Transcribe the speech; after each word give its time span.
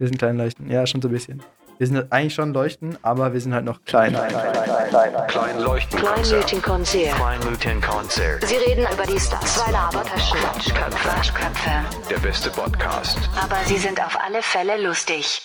Wir 0.00 0.06
sind 0.06 0.16
klein 0.16 0.38
leuchten. 0.38 0.70
Ja, 0.70 0.86
schon 0.86 1.02
so 1.02 1.08
ein 1.08 1.12
bisschen. 1.12 1.42
Wir 1.76 1.86
sind 1.86 2.10
eigentlich 2.10 2.32
schon 2.32 2.54
leuchten, 2.54 2.96
aber 3.02 3.34
wir 3.34 3.40
sind 3.42 3.52
halt 3.52 3.66
noch 3.66 3.84
klein. 3.84 4.14
Klein, 4.14 4.30
klein, 4.30 4.52
klein, 4.54 4.88
klein, 4.88 5.26
klein 5.26 5.60
leuchten. 5.60 6.00
Kleinleuchtenkonzert. 6.00 7.16
Kleinleuchtenkonzert. 7.16 8.46
Sie 8.46 8.54
reden 8.54 8.86
über 8.90 9.04
die 9.04 9.20
Stars. 9.20 9.56
Zwei 9.56 9.70
Labertaschen. 9.72 10.38
Quatschköpfe. 10.38 11.70
Der 12.08 12.18
beste 12.18 12.48
Podcast. 12.48 13.18
Aber 13.38 13.56
sie 13.66 13.76
sind 13.76 14.00
auf 14.00 14.16
alle 14.24 14.40
Fälle 14.40 14.82
lustig. 14.82 15.42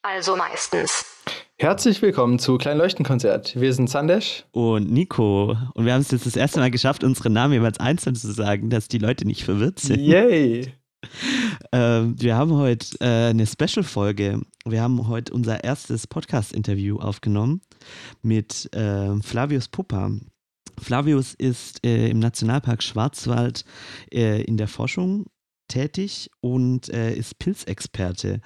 Also 0.00 0.34
meistens. 0.34 1.04
Herzlich 1.58 2.00
willkommen 2.00 2.38
zu 2.38 2.56
Klein 2.56 2.78
Leuchtenkonzert. 2.78 3.60
Wir 3.60 3.74
sind 3.74 3.90
Sandesh 3.90 4.46
und 4.52 4.90
Nico 4.90 5.58
und 5.74 5.84
wir 5.84 5.92
haben 5.92 6.00
es 6.00 6.10
jetzt 6.10 6.24
das 6.24 6.36
erste 6.36 6.58
Mal 6.58 6.70
geschafft, 6.70 7.04
unsere 7.04 7.28
Namen 7.28 7.52
jeweils 7.52 7.78
einzeln 7.78 8.14
zu 8.14 8.32
sagen, 8.32 8.70
dass 8.70 8.88
die 8.88 8.96
Leute 8.96 9.26
nicht 9.26 9.44
verwirrt 9.44 9.78
sind. 9.78 10.00
Yay! 10.00 10.72
Ähm, 11.72 12.20
wir 12.20 12.36
haben 12.36 12.54
heute 12.54 12.96
äh, 13.00 13.28
eine 13.28 13.46
Special-Folge. 13.46 14.40
Wir 14.64 14.82
haben 14.82 15.06
heute 15.06 15.32
unser 15.32 15.62
erstes 15.62 16.08
Podcast-Interview 16.08 16.98
aufgenommen 16.98 17.60
mit 18.22 18.68
äh, 18.74 19.14
Flavius 19.22 19.68
Puppa. 19.68 20.10
Flavius 20.80 21.34
ist 21.34 21.86
äh, 21.86 22.08
im 22.08 22.18
Nationalpark 22.18 22.82
Schwarzwald 22.82 23.64
äh, 24.12 24.42
in 24.42 24.56
der 24.56 24.66
Forschung 24.66 25.26
tätig 25.70 26.30
und 26.40 26.92
äh, 26.92 27.14
ist 27.14 27.38
Pilzexperte. 27.38 28.40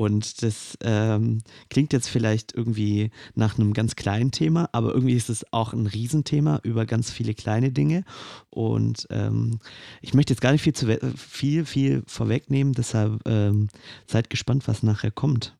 Und 0.00 0.42
das 0.42 0.78
ähm, 0.82 1.42
klingt 1.68 1.92
jetzt 1.92 2.08
vielleicht 2.08 2.54
irgendwie 2.54 3.10
nach 3.34 3.58
einem 3.58 3.74
ganz 3.74 3.96
kleinen 3.96 4.30
Thema, 4.30 4.70
aber 4.72 4.94
irgendwie 4.94 5.14
ist 5.14 5.28
es 5.28 5.44
auch 5.52 5.74
ein 5.74 5.86
Riesenthema 5.86 6.60
über 6.62 6.86
ganz 6.86 7.10
viele 7.10 7.34
kleine 7.34 7.70
Dinge. 7.70 8.04
Und 8.48 9.06
ähm, 9.10 9.58
ich 10.00 10.14
möchte 10.14 10.32
jetzt 10.32 10.40
gar 10.40 10.52
nicht 10.52 10.62
viel, 10.62 10.72
zu 10.72 10.86
viel, 11.18 11.66
viel 11.66 12.02
vorwegnehmen, 12.06 12.72
deshalb 12.72 13.20
ähm, 13.28 13.68
seid 14.06 14.30
gespannt, 14.30 14.66
was 14.68 14.82
nachher 14.82 15.10
kommt. 15.10 15.58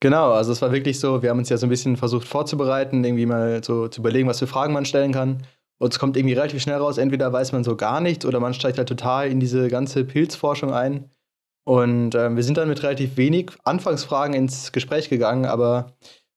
Genau, 0.00 0.32
also 0.32 0.50
es 0.50 0.60
war 0.60 0.72
wirklich 0.72 0.98
so, 0.98 1.22
wir 1.22 1.30
haben 1.30 1.38
uns 1.38 1.48
ja 1.48 1.56
so 1.56 1.66
ein 1.66 1.70
bisschen 1.70 1.96
versucht 1.96 2.26
vorzubereiten, 2.26 3.04
irgendwie 3.04 3.26
mal 3.26 3.62
so 3.62 3.86
zu 3.86 4.00
überlegen, 4.00 4.26
was 4.26 4.40
für 4.40 4.48
Fragen 4.48 4.72
man 4.72 4.84
stellen 4.84 5.12
kann. 5.12 5.46
Und 5.82 5.92
es 5.92 5.98
kommt 5.98 6.16
irgendwie 6.16 6.34
relativ 6.34 6.62
schnell 6.62 6.76
raus, 6.76 6.96
entweder 6.96 7.32
weiß 7.32 7.50
man 7.50 7.64
so 7.64 7.74
gar 7.74 8.00
nichts 8.00 8.24
oder 8.24 8.38
man 8.38 8.54
steigt 8.54 8.78
halt 8.78 8.88
total 8.88 9.28
in 9.28 9.40
diese 9.40 9.66
ganze 9.66 10.04
Pilzforschung 10.04 10.72
ein. 10.72 11.10
Und 11.64 12.14
ähm, 12.14 12.36
wir 12.36 12.44
sind 12.44 12.56
dann 12.56 12.68
mit 12.68 12.84
relativ 12.84 13.16
wenig 13.16 13.50
Anfangsfragen 13.64 14.32
ins 14.32 14.70
Gespräch 14.70 15.08
gegangen, 15.10 15.44
aber 15.44 15.94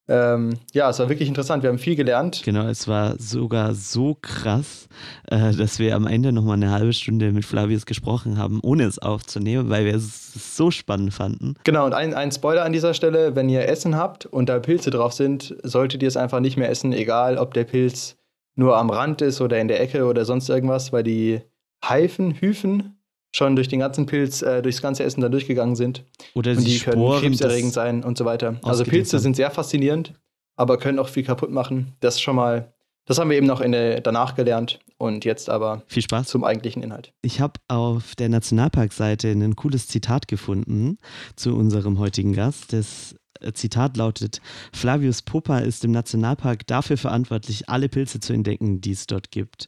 ähm, 0.07 0.57
ja, 0.73 0.89
es 0.89 0.97
war 0.97 1.09
wirklich 1.09 1.29
interessant. 1.29 1.61
Wir 1.61 1.69
haben 1.69 1.77
viel 1.77 1.95
gelernt. 1.95 2.41
Genau, 2.43 2.65
es 2.67 2.87
war 2.87 3.19
sogar 3.19 3.75
so 3.75 4.17
krass, 4.19 4.87
äh, 5.29 5.51
dass 5.51 5.77
wir 5.77 5.95
am 5.95 6.07
Ende 6.07 6.31
nochmal 6.31 6.55
eine 6.55 6.71
halbe 6.71 6.93
Stunde 6.93 7.31
mit 7.31 7.45
Flavius 7.45 7.85
gesprochen 7.85 8.39
haben, 8.39 8.59
ohne 8.63 8.85
es 8.85 8.97
aufzunehmen, 8.97 9.69
weil 9.69 9.85
wir 9.85 9.93
es 9.93 10.55
so 10.55 10.71
spannend 10.71 11.13
fanden. 11.13 11.53
Genau, 11.65 11.85
und 11.85 11.93
ein, 11.93 12.15
ein 12.15 12.31
Spoiler 12.31 12.65
an 12.65 12.73
dieser 12.73 12.95
Stelle: 12.95 13.35
Wenn 13.35 13.49
ihr 13.49 13.69
Essen 13.69 13.95
habt 13.95 14.25
und 14.25 14.49
da 14.49 14.57
Pilze 14.57 14.89
drauf 14.89 15.13
sind, 15.13 15.55
solltet 15.61 16.01
ihr 16.01 16.07
es 16.07 16.17
einfach 16.17 16.39
nicht 16.39 16.57
mehr 16.57 16.71
essen, 16.71 16.93
egal 16.93 17.37
ob 17.37 17.53
der 17.53 17.65
Pilz 17.65 18.17
nur 18.55 18.77
am 18.77 18.89
Rand 18.89 19.21
ist 19.21 19.41
oder 19.41 19.59
in 19.59 19.67
der 19.67 19.81
Ecke 19.81 20.05
oder 20.05 20.25
sonst 20.25 20.49
irgendwas, 20.49 20.93
weil 20.93 21.03
die 21.03 21.41
Heifen, 21.83 22.39
Hyphen 22.39 22.97
schon 23.35 23.55
durch 23.55 23.67
den 23.67 23.79
ganzen 23.79 24.05
Pilz, 24.05 24.41
äh, 24.41 24.61
durchs 24.61 24.81
ganze 24.81 25.03
Essen 25.03 25.21
da 25.21 25.29
durchgegangen 25.29 25.75
sind. 25.75 26.05
Oder 26.33 26.51
und 26.51 26.61
die, 26.61 26.77
die 26.77 26.79
können 26.79 27.19
krebserregend 27.19 27.73
sein 27.73 28.03
und 28.03 28.17
so 28.17 28.25
weiter. 28.25 28.59
Also 28.63 28.83
Pilze 28.85 29.19
sind 29.19 29.35
sehr 29.35 29.51
faszinierend, 29.51 30.13
aber 30.55 30.77
können 30.77 30.99
auch 30.99 31.09
viel 31.09 31.23
kaputt 31.23 31.51
machen. 31.51 31.93
Das 31.99 32.21
schon 32.21 32.37
mal, 32.37 32.73
das 33.05 33.19
haben 33.19 33.29
wir 33.29 33.37
eben 33.37 33.45
noch 33.45 33.59
in 33.59 33.73
der, 33.73 33.99
danach 33.99 34.35
gelernt 34.35 34.79
und 34.97 35.25
jetzt 35.25 35.49
aber 35.49 35.83
viel 35.87 36.03
Spaß 36.03 36.27
zum 36.27 36.45
eigentlichen 36.45 36.81
Inhalt. 36.81 37.13
Ich 37.21 37.41
habe 37.41 37.59
auf 37.67 38.15
der 38.15 38.29
Nationalparkseite 38.29 39.29
ein 39.29 39.55
cooles 39.57 39.87
Zitat 39.87 40.29
gefunden 40.29 40.97
zu 41.35 41.55
unserem 41.55 41.99
heutigen 41.99 42.33
Gast. 42.33 42.71
Das 42.71 43.15
Zitat 43.53 43.97
lautet: 43.97 44.41
Flavius 44.73 45.21
Popa 45.21 45.59
ist 45.59 45.83
im 45.85 45.91
Nationalpark 45.91 46.65
dafür 46.67 46.97
verantwortlich, 46.97 47.69
alle 47.69 47.89
Pilze 47.89 48.19
zu 48.19 48.33
entdecken, 48.33 48.81
die 48.81 48.91
es 48.91 49.07
dort 49.07 49.31
gibt. 49.31 49.67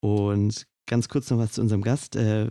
Und 0.00 0.66
ganz 0.86 1.08
kurz 1.08 1.30
noch 1.30 1.38
was 1.38 1.52
zu 1.52 1.60
unserem 1.60 1.82
Gast. 1.82 2.16
Äh, 2.16 2.48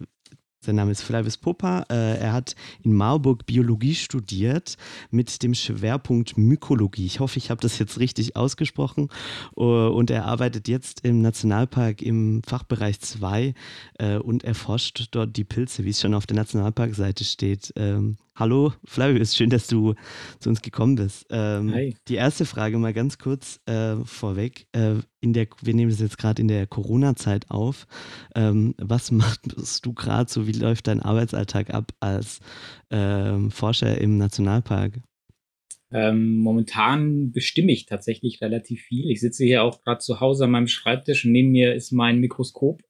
sein 0.64 0.76
Name 0.76 0.92
ist 0.92 1.02
Flavius 1.02 1.36
Popa. 1.36 1.86
Äh, 1.90 2.20
er 2.20 2.32
hat 2.32 2.56
in 2.84 2.94
Marburg 2.94 3.46
Biologie 3.46 3.96
studiert 3.96 4.78
mit 5.12 5.44
dem 5.44 5.54
Schwerpunkt 5.54 6.38
Mykologie. 6.38 7.06
Ich 7.06 7.20
hoffe, 7.20 7.38
ich 7.38 7.52
habe 7.52 7.60
das 7.60 7.78
jetzt 7.80 8.00
richtig 8.00 8.38
ausgesprochen. 8.38 9.10
Und 9.56 10.10
er 10.10 10.24
arbeitet 10.24 10.70
jetzt 10.70 11.02
im 11.04 11.22
Nationalpark 11.22 12.02
im 12.02 12.42
Fachbereich 12.44 13.02
2 13.02 13.54
äh, 14.00 14.18
und 14.18 14.46
erforscht 14.46 15.10
dort 15.12 15.36
die 15.36 15.44
Pilze, 15.44 15.84
wie 15.84 15.90
es 15.90 16.00
schon 16.00 16.14
auf 16.14 16.28
der 16.28 16.38
Nationalparkseite 16.38 17.26
steht. 17.26 17.74
Ähm, 17.76 18.16
Hallo 18.36 18.74
Flavius, 18.84 19.36
schön, 19.36 19.52
dass 19.52 19.68
du 19.68 19.94
zu 20.40 20.50
uns 20.50 20.64
gekommen 20.64 20.96
bist. 20.96 21.28
Ähm, 21.30 21.72
Hi. 21.72 21.96
Die 22.08 22.16
erste 22.16 22.46
Frage 22.46 22.80
mal 22.80 22.92
ganz 22.92 23.20
kurz 23.20 23.60
äh, 23.68 23.98
vorweg. 24.06 24.66
Äh, 24.72 24.96
in 25.22 25.34
der, 25.34 25.46
wir 25.62 25.76
nehmen 25.76 25.92
das 25.92 26.00
jetzt 26.00 26.18
gerade 26.18 26.42
in 26.42 26.48
der 26.48 26.66
Corona-Zeit 26.66 27.52
auf. 27.52 27.86
Ähm, 28.34 28.74
was 28.80 29.12
machst 29.12 29.86
du 29.86 29.94
gerade 29.94 30.32
so? 30.32 30.48
Wie 30.48 30.52
läuft 30.52 30.88
dein 30.88 31.00
Arbeitsalltag 31.00 31.76
ab 31.76 31.92
als 32.00 32.40
ähm, 32.90 33.52
Forscher 33.52 34.02
im 34.02 34.18
Nationalpark? 34.18 35.00
Ähm, 35.92 36.38
momentan 36.38 37.32
bestimme 37.32 37.72
ich 37.72 37.86
tatsächlich 37.86 38.42
relativ 38.42 38.82
viel. 38.82 39.12
Ich 39.12 39.20
sitze 39.20 39.44
hier 39.46 39.62
auch 39.62 39.84
gerade 39.84 40.00
zu 40.00 40.20
Hause 40.22 40.46
an 40.46 40.52
meinem 40.52 40.68
Schreibtisch 40.68 41.24
und 41.24 41.34
neben 41.34 41.52
mir 41.52 41.76
ist 41.76 41.92
mein 41.92 42.18
Mikroskop. 42.18 42.82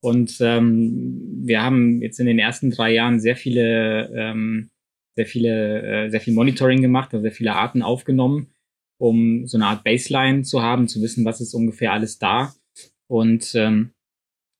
Und 0.00 0.38
ähm, 0.40 1.42
wir 1.44 1.62
haben 1.62 2.00
jetzt 2.02 2.20
in 2.20 2.26
den 2.26 2.38
ersten 2.38 2.70
drei 2.70 2.92
Jahren 2.92 3.20
sehr 3.20 3.36
viele, 3.36 4.10
ähm, 4.14 4.70
sehr 5.16 5.26
viele, 5.26 5.82
äh, 6.06 6.10
sehr 6.10 6.20
viel 6.20 6.34
Monitoring 6.34 6.80
gemacht, 6.80 7.12
also 7.12 7.22
sehr 7.22 7.32
viele 7.32 7.54
Arten 7.54 7.82
aufgenommen, 7.82 8.48
um 8.98 9.46
so 9.46 9.56
eine 9.58 9.66
Art 9.66 9.84
Baseline 9.84 10.42
zu 10.42 10.62
haben, 10.62 10.86
zu 10.86 11.02
wissen, 11.02 11.24
was 11.24 11.40
ist 11.40 11.54
ungefähr 11.54 11.92
alles 11.92 12.18
da. 12.18 12.54
Und 13.08 13.54
ähm, 13.54 13.90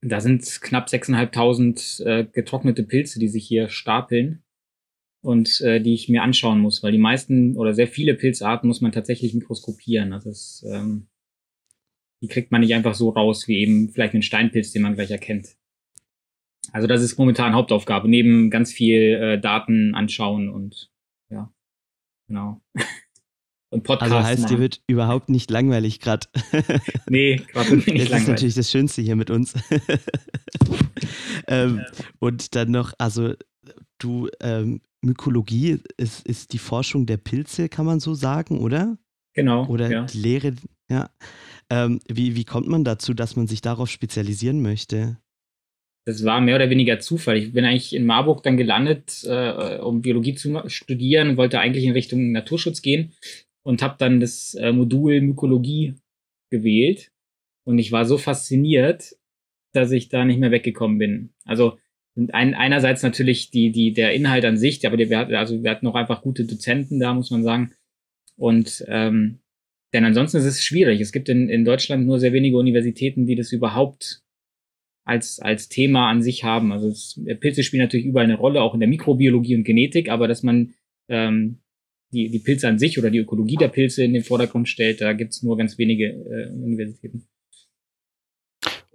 da 0.00 0.20
sind 0.20 0.44
knapp 0.60 0.88
6.500 0.88 2.04
äh, 2.04 2.24
getrocknete 2.32 2.82
Pilze, 2.82 3.18
die 3.18 3.28
sich 3.28 3.46
hier 3.46 3.68
stapeln 3.68 4.42
und 5.22 5.60
äh, 5.60 5.80
die 5.80 5.94
ich 5.94 6.08
mir 6.08 6.22
anschauen 6.22 6.60
muss, 6.60 6.82
weil 6.82 6.92
die 6.92 6.98
meisten 6.98 7.56
oder 7.56 7.74
sehr 7.74 7.88
viele 7.88 8.14
Pilzarten 8.14 8.68
muss 8.68 8.80
man 8.80 8.92
tatsächlich 8.92 9.34
mikroskopieren. 9.34 10.12
Also 10.12 10.30
es 10.30 10.64
ähm, 10.68 11.08
die 12.22 12.28
kriegt 12.28 12.50
man 12.50 12.60
nicht 12.60 12.74
einfach 12.74 12.94
so 12.94 13.10
raus, 13.10 13.48
wie 13.48 13.58
eben 13.58 13.90
vielleicht 13.90 14.14
einen 14.14 14.22
Steinpilz, 14.22 14.72
den 14.72 14.82
man 14.82 14.94
gleich 14.94 15.10
erkennt. 15.10 15.56
Also 16.72 16.86
das 16.86 17.02
ist 17.02 17.18
momentan 17.18 17.54
Hauptaufgabe, 17.54 18.08
neben 18.08 18.50
ganz 18.50 18.72
viel 18.72 19.14
äh, 19.14 19.40
Daten 19.40 19.94
anschauen 19.94 20.48
und 20.48 20.90
ja, 21.30 21.52
genau. 22.26 22.60
und 23.70 23.84
Podcast. 23.84 24.12
Also 24.12 24.26
heißt, 24.26 24.42
machen. 24.42 24.56
dir 24.56 24.60
wird 24.60 24.82
überhaupt 24.86 25.28
nicht 25.28 25.50
langweilig 25.50 26.00
gerade. 26.00 26.26
nee, 27.08 27.36
gerade 27.36 27.76
nicht 27.76 27.86
langweilig. 27.86 28.10
Das 28.10 28.22
ist 28.22 28.28
natürlich 28.28 28.54
das 28.54 28.70
Schönste 28.70 29.02
hier 29.02 29.16
mit 29.16 29.30
uns. 29.30 29.54
ähm, 31.46 31.78
ja. 31.78 32.04
Und 32.18 32.54
dann 32.54 32.70
noch, 32.70 32.92
also 32.98 33.34
du, 33.98 34.28
ähm, 34.40 34.82
Mykologie 35.00 35.78
ist, 35.96 36.26
ist 36.26 36.52
die 36.52 36.58
Forschung 36.58 37.06
der 37.06 37.18
Pilze, 37.18 37.68
kann 37.68 37.86
man 37.86 38.00
so 38.00 38.14
sagen, 38.14 38.58
oder? 38.58 38.98
Genau. 39.34 39.66
Oder 39.66 39.90
ja. 39.90 40.04
die 40.04 40.18
Lehre, 40.18 40.54
ja. 40.90 41.10
Ähm, 41.70 42.00
wie, 42.08 42.34
wie 42.34 42.44
kommt 42.44 42.68
man 42.68 42.84
dazu, 42.84 43.14
dass 43.14 43.36
man 43.36 43.46
sich 43.46 43.60
darauf 43.60 43.90
spezialisieren 43.90 44.62
möchte? 44.62 45.18
Das 46.06 46.24
war 46.24 46.40
mehr 46.40 46.56
oder 46.56 46.70
weniger 46.70 47.00
Zufall. 47.00 47.36
Ich 47.36 47.52
bin 47.52 47.66
eigentlich 47.66 47.94
in 47.94 48.06
Marburg 48.06 48.42
dann 48.42 48.56
gelandet, 48.56 49.24
äh, 49.24 49.76
um 49.78 50.00
Biologie 50.00 50.34
zu 50.34 50.62
studieren, 50.68 51.36
wollte 51.36 51.60
eigentlich 51.60 51.84
in 51.84 51.92
Richtung 51.92 52.32
Naturschutz 52.32 52.80
gehen 52.80 53.12
und 53.62 53.82
habe 53.82 53.96
dann 53.98 54.18
das 54.18 54.54
äh, 54.54 54.72
Modul 54.72 55.20
Mykologie 55.20 55.96
gewählt. 56.50 57.12
Und 57.64 57.78
ich 57.78 57.92
war 57.92 58.06
so 58.06 58.16
fasziniert, 58.16 59.16
dass 59.74 59.90
ich 59.90 60.08
da 60.08 60.24
nicht 60.24 60.40
mehr 60.40 60.50
weggekommen 60.50 60.96
bin. 60.96 61.34
Also 61.44 61.78
ein, 62.32 62.54
einerseits 62.54 63.02
natürlich 63.02 63.50
die, 63.50 63.70
die, 63.70 63.92
der 63.92 64.14
Inhalt 64.14 64.46
an 64.46 64.56
sich, 64.56 64.86
aber 64.86 64.96
wir 64.96 65.18
hatten, 65.18 65.34
also 65.34 65.62
wir 65.62 65.70
hatten 65.70 65.86
auch 65.86 65.94
einfach 65.94 66.22
gute 66.22 66.44
Dozenten 66.44 66.98
da, 66.98 67.12
muss 67.12 67.30
man 67.30 67.42
sagen. 67.42 67.72
Und 68.36 68.84
ähm, 68.88 69.40
denn 69.92 70.04
ansonsten 70.04 70.38
ist 70.38 70.44
es 70.44 70.62
schwierig. 70.62 71.00
Es 71.00 71.12
gibt 71.12 71.28
in, 71.28 71.48
in 71.48 71.64
Deutschland 71.64 72.06
nur 72.06 72.20
sehr 72.20 72.32
wenige 72.32 72.58
Universitäten, 72.58 73.26
die 73.26 73.36
das 73.36 73.52
überhaupt 73.52 74.22
als, 75.04 75.40
als 75.40 75.68
Thema 75.68 76.10
an 76.10 76.22
sich 76.22 76.44
haben. 76.44 76.72
Also 76.72 76.88
es, 76.88 77.20
Pilze 77.40 77.62
spielen 77.62 77.82
natürlich 77.82 78.06
überall 78.06 78.26
eine 78.26 78.36
Rolle, 78.36 78.60
auch 78.60 78.74
in 78.74 78.80
der 78.80 78.88
Mikrobiologie 78.88 79.56
und 79.56 79.64
Genetik, 79.64 80.10
aber 80.10 80.28
dass 80.28 80.42
man 80.42 80.74
ähm, 81.08 81.60
die, 82.12 82.30
die 82.30 82.38
Pilze 82.38 82.68
an 82.68 82.78
sich 82.78 82.98
oder 82.98 83.10
die 83.10 83.18
Ökologie 83.18 83.56
der 83.56 83.68
Pilze 83.68 84.04
in 84.04 84.12
den 84.12 84.24
Vordergrund 84.24 84.68
stellt, 84.68 85.00
da 85.00 85.14
gibt 85.14 85.32
es 85.32 85.42
nur 85.42 85.56
ganz 85.56 85.78
wenige 85.78 86.06
äh, 86.08 86.50
Universitäten. 86.50 87.26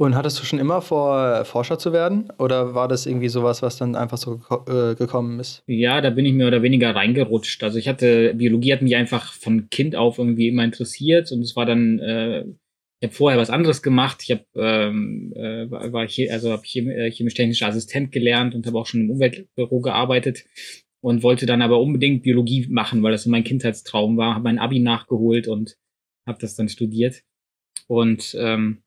Und 0.04 0.16
hattest 0.16 0.38
du 0.38 0.44
schon 0.44 0.60
immer 0.60 0.82
vor, 0.82 1.46
Forscher 1.46 1.80
zu 1.80 1.94
werden? 1.94 2.30
Oder 2.38 2.76
war 2.76 2.90
das 2.90 3.06
irgendwie 3.06 3.30
sowas, 3.30 3.62
was 3.62 3.78
dann 3.78 3.96
einfach 3.96 4.18
so 4.18 4.42
äh, 4.68 4.96
gekommen 4.96 5.40
ist? 5.40 5.64
Ja, 5.66 6.02
da 6.02 6.10
bin 6.10 6.26
ich 6.26 6.34
mehr 6.34 6.48
oder 6.48 6.62
weniger 6.62 6.94
reingerutscht. 6.94 7.64
Also 7.64 7.80
ich 7.80 7.88
hatte, 7.88 8.34
Biologie 8.34 8.74
hat 8.74 8.82
mich 8.82 8.98
einfach 8.98 9.32
von 9.32 9.70
Kind 9.70 9.96
auf 9.96 10.18
irgendwie 10.18 10.50
immer 10.50 10.66
interessiert 10.66 11.32
und 11.32 11.42
es 11.42 11.56
war 11.56 11.66
dann, 11.66 12.00
äh, 12.00 12.42
ich 12.42 13.08
habe 13.08 13.14
vorher 13.14 13.40
was 13.40 13.50
anderes 13.50 13.82
gemacht. 13.82 14.24
Ich 14.24 14.32
habe 14.32 14.44
ähm, 14.56 15.32
äh, 15.38 15.72
war 15.72 16.02
also 16.32 16.52
habe 16.52 16.64
chemisch-technischer 16.66 17.68
Assistent 17.68 18.12
gelernt 18.12 18.56
und 18.56 18.68
habe 18.68 18.78
auch 18.78 18.88
schon 18.88 19.04
im 19.04 19.12
Umweltbüro 19.12 19.80
gearbeitet. 19.80 20.44
und 21.00 21.24
wollte 21.24 21.46
dann 21.46 21.62
aber 21.62 21.80
unbedingt 21.80 22.24
Biologie 22.24 22.68
machen, 22.70 23.04
weil 23.04 23.14
das 23.14 23.26
mein 23.26 23.46
Kindheitstraum 23.46 24.18
war. 24.18 24.36
Habe 24.36 24.44
mein 24.44 24.60
Abi 24.60 24.80
nachgeholt 24.82 25.48
und 25.48 25.78
habe 26.28 26.40
das 26.42 26.56
dann 26.56 26.68
studiert. 26.68 27.24
Und 27.88 28.36
ähm, 28.38 28.84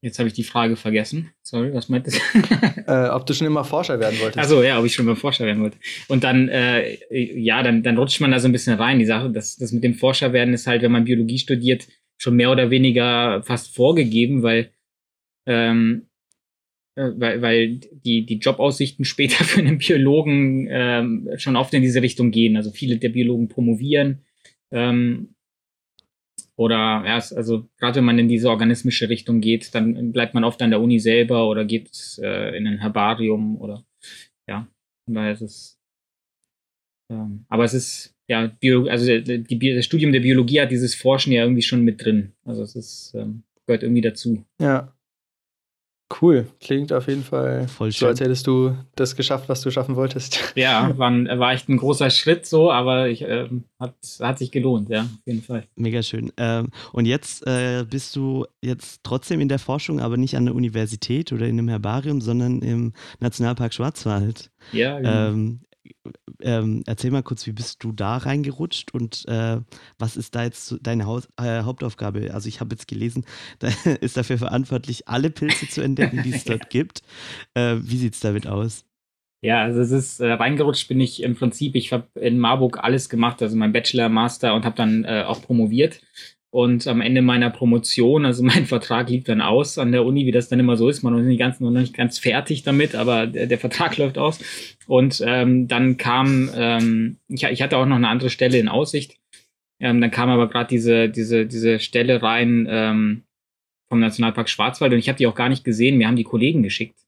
jetzt 0.00 0.18
habe 0.18 0.28
ich 0.28 0.34
die 0.34 0.44
Frage 0.44 0.76
vergessen. 0.76 1.30
Sorry, 1.42 1.72
was 1.72 1.88
meintest 1.88 2.20
du? 2.32 2.38
äh, 2.86 3.08
ob 3.10 3.26
du 3.26 3.34
schon 3.34 3.46
immer 3.46 3.64
Forscher 3.64 3.98
werden 4.00 4.18
wolltest. 4.20 4.38
Also 4.38 4.62
ja, 4.62 4.78
ob 4.78 4.84
ich 4.84 4.94
schon 4.94 5.06
immer 5.06 5.16
Forscher 5.16 5.44
werden 5.44 5.62
wollte. 5.62 5.78
Und 6.08 6.24
dann, 6.24 6.48
äh, 6.48 6.98
ja, 7.10 7.62
dann, 7.62 7.82
dann 7.82 7.98
rutscht 7.98 8.20
man 8.20 8.30
da 8.30 8.40
so 8.40 8.48
ein 8.48 8.52
bisschen 8.52 8.74
rein. 8.74 8.98
Die 8.98 9.06
Sache, 9.06 9.30
das, 9.30 9.56
das 9.56 9.72
mit 9.72 9.84
dem 9.84 9.94
Forscher 9.94 10.32
werden 10.32 10.54
ist 10.54 10.66
halt, 10.66 10.82
wenn 10.82 10.92
man 10.92 11.04
Biologie 11.04 11.38
studiert, 11.38 11.88
schon 12.16 12.36
mehr 12.36 12.50
oder 12.50 12.70
weniger 12.70 13.42
fast 13.44 13.74
vorgegeben, 13.74 14.42
weil 14.42 14.70
ähm, 15.46 16.08
äh, 16.98 17.12
weil, 17.16 17.42
weil 17.42 17.80
die, 18.04 18.26
die 18.26 18.38
Jobaussichten 18.38 19.04
später 19.04 19.44
für 19.44 19.60
einen 19.60 19.78
Biologen 19.78 20.68
ähm, 20.70 21.28
schon 21.36 21.56
oft 21.56 21.72
in 21.74 21.82
diese 21.82 22.02
Richtung 22.02 22.30
gehen. 22.30 22.56
Also 22.56 22.70
viele 22.72 22.98
der 22.98 23.10
Biologen 23.10 23.48
promovieren. 23.48 24.24
Ähm, 24.72 25.34
oder 26.58 27.04
erst, 27.06 27.36
also 27.36 27.68
gerade 27.78 27.96
wenn 27.96 28.04
man 28.04 28.18
in 28.18 28.28
diese 28.28 28.50
organismische 28.50 29.08
Richtung 29.08 29.40
geht, 29.40 29.72
dann 29.76 30.10
bleibt 30.10 30.34
man 30.34 30.42
oft 30.42 30.60
an 30.60 30.70
der 30.70 30.80
Uni 30.80 30.98
selber 30.98 31.48
oder 31.48 31.64
geht 31.64 32.18
äh, 32.20 32.56
in 32.56 32.66
ein 32.66 32.78
Herbarium 32.78 33.60
oder 33.60 33.84
ja, 34.48 34.66
von 35.04 35.14
daher 35.14 35.32
ist 35.32 35.42
es. 35.42 35.78
Ähm, 37.12 37.44
aber 37.48 37.62
es 37.62 37.74
ist, 37.74 38.16
ja, 38.26 38.48
Bio, 38.48 38.88
also 38.88 39.06
die, 39.06 39.44
die, 39.44 39.74
das 39.74 39.84
Studium 39.84 40.10
der 40.10 40.18
Biologie 40.18 40.60
hat 40.60 40.72
dieses 40.72 40.96
Forschen 40.96 41.32
ja 41.32 41.42
irgendwie 41.42 41.62
schon 41.62 41.84
mit 41.84 42.04
drin. 42.04 42.32
Also 42.44 42.64
es 42.64 42.74
ist, 42.74 43.14
ähm, 43.14 43.44
gehört 43.64 43.84
irgendwie 43.84 44.02
dazu. 44.02 44.44
Ja. 44.60 44.92
Cool, 46.20 46.46
klingt 46.60 46.90
auf 46.92 47.06
jeden 47.06 47.22
Fall 47.22 47.68
Voll 47.68 47.92
schön. 47.92 48.00
so, 48.00 48.06
als 48.06 48.20
hättest 48.20 48.46
du 48.46 48.74
das 48.96 49.14
geschafft, 49.14 49.48
was 49.48 49.60
du 49.60 49.70
schaffen 49.70 49.94
wolltest. 49.94 50.38
Ja, 50.56 50.96
war, 50.96 51.12
war 51.12 51.52
echt 51.52 51.68
ein 51.68 51.76
großer 51.76 52.10
Schritt 52.10 52.46
so, 52.46 52.72
aber 52.72 53.08
ich, 53.08 53.22
äh, 53.22 53.48
hat, 53.78 53.94
hat 54.20 54.38
sich 54.38 54.50
gelohnt, 54.50 54.88
ja, 54.88 55.02
auf 55.02 55.26
jeden 55.26 55.42
Fall. 55.42 55.64
Mega 55.76 56.02
schön. 56.02 56.32
Ähm, 56.36 56.68
und 56.92 57.04
jetzt 57.06 57.46
äh, 57.46 57.84
bist 57.88 58.16
du 58.16 58.46
jetzt 58.62 59.00
trotzdem 59.04 59.40
in 59.40 59.48
der 59.48 59.58
Forschung, 59.58 60.00
aber 60.00 60.16
nicht 60.16 60.36
an 60.36 60.46
der 60.46 60.54
Universität 60.54 61.32
oder 61.32 61.46
in 61.46 61.58
einem 61.58 61.68
Herbarium, 61.68 62.20
sondern 62.20 62.62
im 62.62 62.92
Nationalpark 63.20 63.74
Schwarzwald. 63.74 64.50
Ja, 64.72 64.96
genau. 64.98 65.28
Ähm, 65.28 65.60
ähm, 66.40 66.82
erzähl 66.86 67.10
mal 67.10 67.22
kurz, 67.22 67.46
wie 67.46 67.52
bist 67.52 67.82
du 67.82 67.92
da 67.92 68.16
reingerutscht 68.16 68.92
und 68.94 69.26
äh, 69.28 69.60
was 69.98 70.16
ist 70.16 70.34
da 70.34 70.44
jetzt 70.44 70.76
deine 70.82 71.06
Haus 71.06 71.28
äh, 71.38 71.62
Hauptaufgabe? 71.62 72.32
Also 72.32 72.48
ich 72.48 72.60
habe 72.60 72.74
jetzt 72.74 72.88
gelesen, 72.88 73.24
da 73.58 73.68
ist 74.00 74.16
dafür 74.16 74.38
verantwortlich, 74.38 75.08
alle 75.08 75.30
Pilze 75.30 75.68
zu 75.68 75.80
entdecken, 75.80 76.22
die 76.22 76.30
es 76.30 76.44
dort 76.44 76.70
gibt. 76.70 77.02
Äh, 77.54 77.76
wie 77.80 77.98
sieht 77.98 78.14
es 78.14 78.20
damit 78.20 78.46
aus? 78.46 78.84
Ja, 79.40 79.62
also 79.62 79.80
es 79.80 79.92
ist 79.92 80.20
äh, 80.20 80.32
reingerutscht 80.32 80.88
bin 80.88 81.00
ich 81.00 81.22
im 81.22 81.36
Prinzip, 81.36 81.76
ich 81.76 81.92
habe 81.92 82.08
in 82.18 82.40
Marburg 82.40 82.82
alles 82.82 83.08
gemacht, 83.08 83.40
also 83.40 83.56
mein 83.56 83.72
Bachelor, 83.72 84.08
Master 84.08 84.54
und 84.54 84.64
habe 84.64 84.74
dann 84.74 85.04
äh, 85.04 85.22
auch 85.26 85.42
promoviert 85.42 86.00
und 86.50 86.86
am 86.86 87.00
Ende 87.00 87.20
meiner 87.20 87.50
Promotion, 87.50 88.24
also 88.24 88.42
mein 88.44 88.66
Vertrag 88.66 89.10
lief 89.10 89.24
dann 89.24 89.40
aus 89.40 89.78
an 89.78 89.92
der 89.92 90.04
Uni, 90.04 90.26
wie 90.26 90.32
das 90.32 90.48
dann 90.48 90.60
immer 90.60 90.76
so 90.76 90.88
ist. 90.88 91.02
Man 91.02 91.18
ist 91.18 91.26
nicht 91.26 91.38
ganz, 91.38 91.60
noch 91.60 91.70
nicht 91.70 91.94
ganz 91.94 92.18
fertig 92.18 92.62
damit, 92.62 92.94
aber 92.94 93.26
der, 93.26 93.46
der 93.46 93.58
Vertrag 93.58 93.96
läuft 93.98 94.18
aus. 94.18 94.40
Und 94.86 95.22
ähm, 95.26 95.68
dann 95.68 95.96
kam, 95.96 96.50
ähm, 96.54 97.16
ich, 97.28 97.44
ich 97.44 97.62
hatte 97.62 97.76
auch 97.76 97.86
noch 97.86 97.96
eine 97.96 98.08
andere 98.08 98.30
Stelle 98.30 98.58
in 98.58 98.68
Aussicht. 98.68 99.18
Ähm, 99.80 100.00
dann 100.00 100.10
kam 100.10 100.30
aber 100.30 100.48
gerade 100.48 100.68
diese, 100.68 101.08
diese, 101.08 101.46
diese 101.46 101.78
Stelle 101.78 102.22
rein 102.22 102.66
ähm, 102.68 103.22
vom 103.88 104.00
Nationalpark 104.00 104.48
Schwarzwald 104.48 104.92
und 104.92 104.98
ich 104.98 105.08
habe 105.08 105.18
die 105.18 105.26
auch 105.26 105.34
gar 105.34 105.48
nicht 105.48 105.64
gesehen. 105.64 105.98
Mir 105.98 106.08
haben 106.08 106.16
die 106.16 106.24
Kollegen 106.24 106.62
geschickt, 106.62 106.98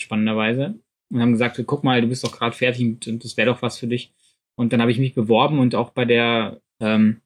spannenderweise, 0.00 0.78
und 1.10 1.20
haben 1.20 1.32
gesagt, 1.32 1.60
guck 1.66 1.84
mal, 1.84 2.00
du 2.00 2.06
bist 2.06 2.24
doch 2.24 2.32
gerade 2.32 2.56
fertig 2.56 2.84
und, 2.84 3.06
und 3.06 3.24
das 3.24 3.36
wäre 3.36 3.50
doch 3.50 3.62
was 3.62 3.78
für 3.78 3.88
dich. 3.88 4.12
Und 4.56 4.72
dann 4.72 4.80
habe 4.80 4.90
ich 4.90 4.98
mich 4.98 5.14
beworben 5.14 5.58
und 5.58 5.74
auch 5.74 5.90
bei 5.90 6.04
der 6.04 6.60
ähm, 6.80 7.20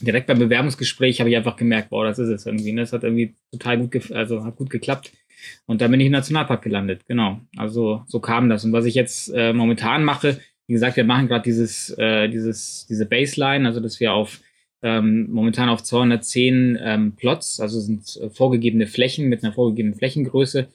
direkt 0.00 0.26
beim 0.26 0.38
Bewerbungsgespräch 0.38 1.20
habe 1.20 1.30
ich 1.30 1.36
einfach 1.36 1.56
gemerkt, 1.56 1.90
boah, 1.90 2.04
das 2.04 2.18
ist 2.18 2.28
es 2.28 2.46
irgendwie. 2.46 2.72
Ne? 2.72 2.82
Das 2.82 2.92
hat 2.92 3.04
irgendwie 3.04 3.34
total 3.52 3.78
gut, 3.78 4.12
also 4.12 4.44
hat 4.44 4.56
gut 4.56 4.70
geklappt. 4.70 5.12
Und 5.66 5.80
dann 5.80 5.90
bin 5.90 6.00
ich 6.00 6.06
im 6.06 6.12
Nationalpark 6.12 6.62
gelandet, 6.62 7.02
genau. 7.06 7.40
Also 7.56 8.02
so 8.06 8.20
kam 8.20 8.48
das. 8.48 8.64
Und 8.64 8.72
was 8.72 8.84
ich 8.84 8.94
jetzt 8.94 9.32
äh, 9.34 9.52
momentan 9.52 10.04
mache, 10.04 10.40
wie 10.66 10.72
gesagt, 10.74 10.96
wir 10.96 11.04
machen 11.04 11.28
gerade 11.28 11.44
dieses, 11.44 11.90
äh, 11.98 12.28
dieses, 12.28 12.86
diese 12.88 13.06
Baseline, 13.06 13.66
also 13.66 13.80
dass 13.80 14.00
wir 14.00 14.12
auf 14.12 14.40
ähm, 14.82 15.28
momentan 15.30 15.68
auf 15.68 15.82
210 15.82 16.78
ähm, 16.80 17.16
Plots, 17.16 17.58
also 17.60 17.80
sind 17.80 18.16
äh, 18.20 18.30
vorgegebene 18.30 18.86
Flächen 18.86 19.28
mit 19.28 19.42
einer 19.42 19.52
vorgegebenen 19.52 19.96
Flächengröße, 19.96 20.68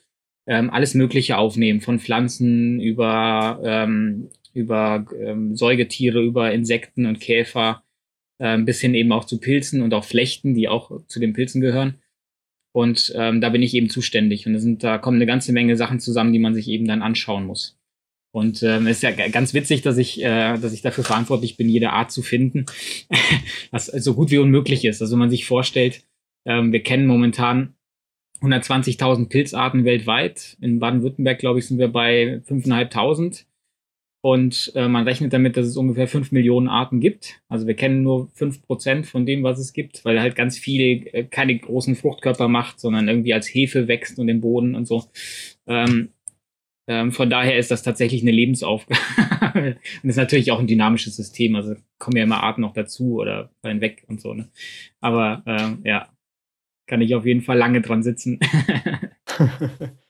ähm, 0.46 0.70
alles 0.70 0.94
Mögliche 0.94 1.38
aufnehmen, 1.38 1.80
von 1.80 2.00
Pflanzen 2.00 2.82
über, 2.82 3.62
ähm, 3.64 4.30
über 4.54 5.06
ähm, 5.18 5.56
Säugetiere, 5.56 6.22
über 6.22 6.52
Insekten 6.52 7.06
und 7.06 7.22
Käfer, 7.22 7.83
äh, 8.44 8.58
bis 8.58 8.82
hin 8.82 8.94
eben 8.94 9.12
auch 9.14 9.24
zu 9.24 9.40
Pilzen 9.40 9.82
und 9.82 9.94
auch 9.94 10.04
Flechten, 10.04 10.54
die 10.54 10.68
auch 10.68 10.92
zu 11.08 11.20
den 11.20 11.34
Pilzen 11.34 11.62
gehören. 11.62 11.96
Und 12.76 13.14
ähm, 13.16 13.40
da 13.40 13.50
bin 13.50 13.62
ich 13.62 13.74
eben 13.74 13.90
zuständig. 13.90 14.46
Und 14.46 14.54
da, 14.54 14.60
sind, 14.60 14.84
da 14.84 14.98
kommen 14.98 15.18
eine 15.18 15.26
ganze 15.26 15.54
Menge 15.54 15.78
Sachen 15.78 16.00
zusammen, 16.00 16.34
die 16.34 16.40
man 16.40 16.54
sich 16.54 16.68
eben 16.68 16.88
dann 16.88 17.02
anschauen 17.02 17.46
muss. 17.46 17.80
Und 18.36 18.64
ähm, 18.64 18.88
ist 18.88 19.04
ja 19.04 19.12
ganz 19.12 19.54
witzig, 19.54 19.84
dass 19.84 19.98
ich, 19.98 20.22
äh, 20.24 20.58
dass 20.58 20.74
ich 20.74 20.82
dafür 20.82 21.04
verantwortlich 21.04 21.56
bin, 21.56 21.70
jede 21.70 21.92
Art 21.92 22.12
zu 22.12 22.24
finden, 22.24 22.66
was 23.72 23.86
so 23.86 24.16
gut 24.16 24.32
wie 24.32 24.40
unmöglich 24.40 24.84
ist. 24.86 25.02
Also 25.02 25.14
wenn 25.14 25.20
man 25.20 25.30
sich 25.30 25.46
vorstellt, 25.46 26.04
ähm, 26.46 26.74
wir 26.74 26.82
kennen 26.82 27.06
momentan 27.06 27.76
120.000 28.42 29.30
Pilzarten 29.30 29.86
weltweit. 29.86 30.58
In 30.60 30.80
Baden-Württemberg, 30.80 31.40
glaube 31.40 31.60
ich, 31.60 31.68
sind 31.68 31.78
wir 31.78 31.90
bei 31.90 32.42
5.500. 32.50 33.46
Und 34.26 34.72
äh, 34.76 34.88
man 34.88 35.04
rechnet 35.04 35.34
damit, 35.34 35.58
dass 35.58 35.68
es 35.68 35.76
ungefähr 35.76 36.08
fünf 36.08 36.32
Millionen 36.32 36.70
Arten 36.70 37.02
gibt. 37.02 37.42
Also 37.50 37.68
wir 37.68 37.74
kennen 37.74 38.04
nur 38.04 38.30
fünf 38.34 38.62
Prozent 38.62 39.06
von 39.06 39.26
dem, 39.26 39.44
was 39.44 39.60
es 39.60 39.74
gibt, 39.74 40.06
weil 40.06 40.22
halt 40.22 40.38
ganz 40.38 40.58
viel 40.58 41.08
äh, 41.12 41.26
keine 41.26 41.58
großen 41.58 41.96
Fruchtkörper 41.98 42.48
macht, 42.48 42.80
sondern 42.80 43.10
irgendwie 43.10 43.34
als 43.34 43.54
Hefe 43.54 43.90
wächst 43.90 44.20
und 44.20 44.30
im 44.30 44.40
Boden 44.40 44.76
und 44.76 44.88
so. 44.88 45.04
Ähm, 45.68 46.08
ähm, 46.88 47.12
von 47.12 47.30
daher 47.30 47.58
ist 47.58 47.70
das 47.70 47.84
tatsächlich 47.84 48.22
eine 48.22 48.32
Lebensaufgabe. 48.32 49.78
und 50.04 50.10
ist 50.10 50.16
natürlich 50.16 50.52
auch 50.52 50.60
ein 50.60 50.68
dynamisches 50.68 51.18
System. 51.18 51.58
Also 51.58 51.76
kommen 52.00 52.16
ja 52.16 52.24
immer 52.24 52.44
Arten 52.44 52.62
noch 52.62 52.74
dazu 52.74 53.20
oder 53.20 53.52
fallen 53.62 53.82
weg 53.82 54.06
und 54.08 54.22
so. 54.22 54.34
Ne? 54.34 54.48
Aber 55.02 55.44
ähm, 55.46 55.82
ja, 55.84 56.08
kann 56.88 57.02
ich 57.02 57.14
auf 57.14 57.26
jeden 57.26 57.42
Fall 57.42 57.58
lange 57.58 57.82
dran 57.82 58.04
sitzen. 58.04 58.40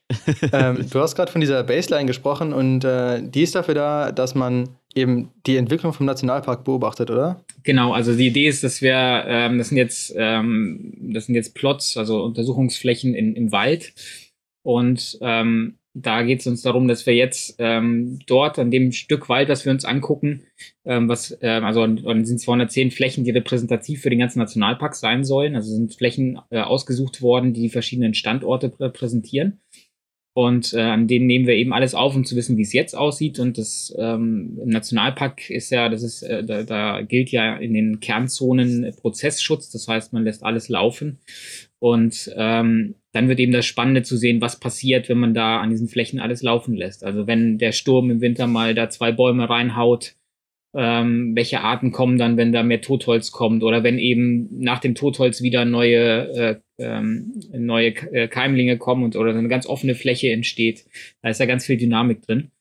ähm, 0.52 0.86
du 0.90 1.00
hast 1.00 1.16
gerade 1.16 1.32
von 1.32 1.42
dieser 1.42 1.64
Baseline 1.64 2.06
gesprochen 2.06 2.54
und 2.54 2.84
äh, 2.84 3.22
die 3.22 3.44
ist 3.44 3.56
dafür 3.56 3.74
da, 3.74 4.12
dass 4.12 4.36
man 4.36 4.70
eben 4.96 5.32
die 5.46 5.58
Entwicklung 5.58 5.94
vom 5.94 6.06
Nationalpark 6.06 6.64
beobachtet, 6.64 7.10
oder? 7.10 7.44
Genau, 7.64 7.94
also 7.94 8.16
die 8.16 8.28
Idee 8.28 8.48
ist, 8.48 8.64
dass 8.64 8.82
wir, 8.82 9.24
ähm, 9.28 9.58
das 9.58 9.70
sind 9.70 9.78
jetzt, 9.78 10.14
ähm, 10.16 10.94
das 11.14 11.26
sind 11.26 11.36
jetzt 11.36 11.56
Plots, 11.56 11.98
also 11.98 12.24
Untersuchungsflächen 12.24 13.16
in, 13.16 13.36
im 13.36 13.52
Wald. 13.52 13.94
Und 14.62 15.18
ähm, 15.22 15.78
da 15.96 16.24
geht 16.24 16.40
es 16.40 16.48
uns 16.48 16.62
darum, 16.64 16.88
dass 16.88 17.06
wir 17.06 17.16
jetzt 17.16 17.56
ähm, 17.60 18.20
dort 18.26 18.58
an 18.58 18.72
dem 18.72 18.92
Stück 18.92 19.30
Wald, 19.30 19.50
das 19.50 19.64
wir 19.66 19.72
uns 19.72 19.86
angucken, 19.86 20.44
ähm, 20.86 21.08
was, 21.08 21.34
also 21.42 21.84
und 21.84 22.26
sind 22.26 22.40
210 22.40 22.92
Flächen, 22.92 23.24
die 23.24 23.32
repräsentativ 23.32 24.02
für 24.02 24.10
den 24.10 24.20
ganzen 24.20 24.40
Nationalpark 24.40 24.96
sein 24.96 25.24
sollen. 25.24 25.56
Also 25.56 25.70
sind 25.70 25.94
Flächen 25.94 26.40
äh, 26.50 26.62
ausgesucht 26.62 27.22
worden, 27.22 27.54
die 27.54 27.62
die 27.62 27.70
verschiedenen 27.70 28.16
Standorte 28.16 28.74
repräsentieren. 28.80 29.62
Und 30.36 30.74
äh, 30.74 30.82
an 30.82 31.08
denen 31.08 31.28
nehmen 31.28 31.46
wir 31.46 31.54
eben 31.54 31.74
alles 31.74 31.94
auf, 31.94 32.16
um 32.16 32.26
zu 32.26 32.36
wissen, 32.36 32.58
wie 32.58 32.64
es 32.64 32.74
jetzt 32.74 32.98
aussieht. 32.98 33.38
Und 33.38 33.60
das 33.60 33.94
ähm, 34.00 34.58
im 34.62 34.70
Nationalpark 34.70 35.50
ist 35.52 35.70
ja, 35.70 35.90
das 35.90 36.02
ist, 36.02 36.24
äh, 36.24 36.44
da, 36.44 36.64
da 36.64 37.02
gilt 37.02 37.30
ja 37.30 37.56
in 37.58 37.74
den 37.74 38.00
Kernzonen 38.00 38.92
Prozessschutz. 39.00 39.70
Das 39.70 39.88
heißt, 39.88 40.12
man 40.12 40.24
lässt 40.24 40.44
alles 40.44 40.70
laufen. 40.70 41.20
Und 41.78 42.32
ähm, 42.36 42.96
dann 43.12 43.28
wird 43.28 43.40
eben 43.40 43.52
das 43.52 43.68
Spannende 43.68 44.02
zu 44.02 44.18
sehen, 44.18 44.42
was 44.42 44.60
passiert, 44.60 45.08
wenn 45.08 45.20
man 45.20 45.36
da 45.36 45.60
an 45.60 45.70
diesen 45.70 45.88
Flächen 45.88 46.20
alles 46.20 46.42
laufen 46.42 46.74
lässt. 46.76 47.04
Also 47.04 47.28
wenn 47.28 47.60
der 47.60 47.72
Sturm 47.72 48.10
im 48.10 48.22
Winter 48.22 48.48
mal 48.48 48.74
da 48.74 48.90
zwei 48.90 49.12
Bäume 49.12 49.48
reinhaut, 49.48 50.16
ähm, 50.76 51.36
welche 51.36 51.62
Arten 51.62 51.92
kommen 51.92 52.18
dann, 52.18 52.38
wenn 52.38 52.52
da 52.52 52.64
mehr 52.64 52.82
Totholz 52.82 53.32
kommt 53.32 53.64
oder 53.64 53.84
wenn 53.84 54.00
eben 54.00 54.50
nach 54.60 54.80
dem 54.80 54.96
Totholz 54.96 55.42
wieder 55.42 55.66
neue, 55.66 56.30
äh, 56.34 56.56
ähm, 56.80 57.34
neue 57.52 57.90
äh, 58.12 58.28
Keimlinge 58.28 58.78
kommen 58.78 59.04
und 59.04 59.16
oder 59.16 59.36
eine 59.36 59.48
ganz 59.48 59.68
offene 59.68 59.96
Fläche 59.96 60.32
entsteht. 60.32 60.86
Da 61.22 61.30
ist 61.30 61.40
ja 61.40 61.46
ganz 61.46 61.66
viel 61.66 61.78
Dynamik 61.78 62.22
drin. 62.24 62.52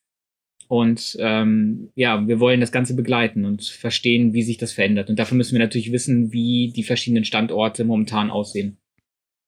Und 0.68 1.16
ähm, 1.20 1.90
ja, 1.96 2.26
wir 2.26 2.40
wollen 2.40 2.60
das 2.60 2.72
Ganze 2.72 2.94
begleiten 2.94 3.44
und 3.44 3.62
verstehen, 3.62 4.32
wie 4.32 4.42
sich 4.42 4.56
das 4.56 4.72
verändert. 4.72 5.10
Und 5.10 5.18
dafür 5.18 5.36
müssen 5.36 5.52
wir 5.52 5.58
natürlich 5.58 5.92
wissen, 5.92 6.32
wie 6.32 6.72
die 6.74 6.82
verschiedenen 6.82 7.24
Standorte 7.24 7.84
momentan 7.84 8.30
aussehen. 8.30 8.78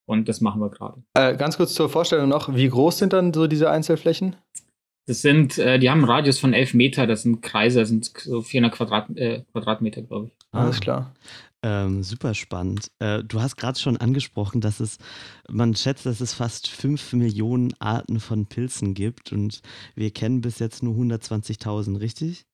Und 0.07 0.29
das 0.29 0.43
machen 0.43 0.61
wir 0.61 0.71
gerade. 0.71 1.03
Äh, 1.15 1.37
ganz 1.37 1.57
kurz 1.57 1.73
zur 1.73 1.89
Vorstellung 1.89 2.29
noch, 2.29 2.55
wie 2.55 2.69
groß 2.69 2.99
sind 2.99 3.15
dann 3.15 3.33
so 3.33 3.47
diese 3.47 3.71
Einzelflächen? 3.71 4.37
Das 5.07 5.21
sind, 5.21 5.59
äh, 5.59 5.79
die 5.79 5.91
haben 5.91 5.99
einen 5.99 6.11
Radius 6.11 6.39
von 6.39 6.55
11 6.55 6.75
Meter, 6.75 7.07
das 7.07 7.23
sind 7.23 7.43
Kreise, 7.43 7.81
das 7.81 7.91
sind 7.91 8.07
so 8.17 8.41
400 8.41 8.75
Quadrat, 8.75 9.17
äh, 9.17 9.43
Quadratmeter, 9.53 10.03
glaube 10.03 10.29
ich. 10.29 10.33
Alles 10.53 10.81
klar. 10.81 11.15
Ähm, 11.63 12.03
super 12.03 12.35
spannend. 12.35 12.91
Äh, 12.99 13.25
du 13.25 13.41
hast 13.41 13.57
gerade 13.57 13.79
schon 13.79 13.97
angesprochen, 13.97 14.61
dass 14.61 14.81
es, 14.81 14.99
man 15.49 15.75
schätzt, 15.75 16.05
dass 16.05 16.21
es 16.21 16.35
fast 16.35 16.69
5 16.69 17.15
Millionen 17.15 17.75
Arten 17.81 18.21
von 18.21 18.47
Pilzen 18.47 18.95
gibt 18.95 19.33
und 19.33 19.63
wir 19.95 20.11
kennen 20.11 20.43
bis 20.43 20.59
jetzt 20.59 20.83
nur 20.83 20.95
120.000, 20.95 22.01
richtig? 22.01 22.45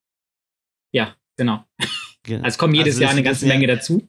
Ja, 0.93 1.15
genau. 1.37 1.65
Also 2.29 2.45
es 2.45 2.57
kommen 2.57 2.73
jedes 2.73 2.95
also 2.95 3.01
Jahr 3.01 3.11
eine 3.11 3.23
ganze 3.23 3.47
Menge 3.47 3.67
ja, 3.67 3.75
dazu. 3.75 4.07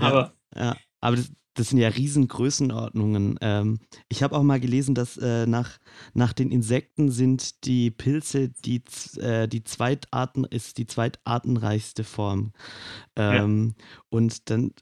aber 0.00 0.34
ja, 0.54 0.64
ja, 0.64 0.76
aber 1.00 1.16
das, 1.16 1.32
das 1.54 1.70
sind 1.70 1.78
ja 1.78 1.88
Riesengrößenordnungen. 1.88 3.38
Ähm, 3.40 3.80
ich 4.08 4.22
habe 4.22 4.36
auch 4.36 4.42
mal 4.42 4.60
gelesen, 4.60 4.94
dass 4.94 5.16
äh, 5.16 5.46
nach, 5.46 5.78
nach 6.14 6.32
den 6.32 6.50
Insekten 6.50 7.10
sind 7.10 7.64
die 7.64 7.90
Pilze 7.90 8.48
die, 8.48 8.82
äh, 9.18 9.48
die 9.48 9.64
Zweitarten, 9.64 10.44
ist 10.44 10.78
die 10.78 10.86
zweitartenreichste 10.86 12.04
Form. 12.04 12.52
Ähm, 13.16 13.74
ja. 13.76 13.84
Und 14.10 14.50
dann 14.50 14.72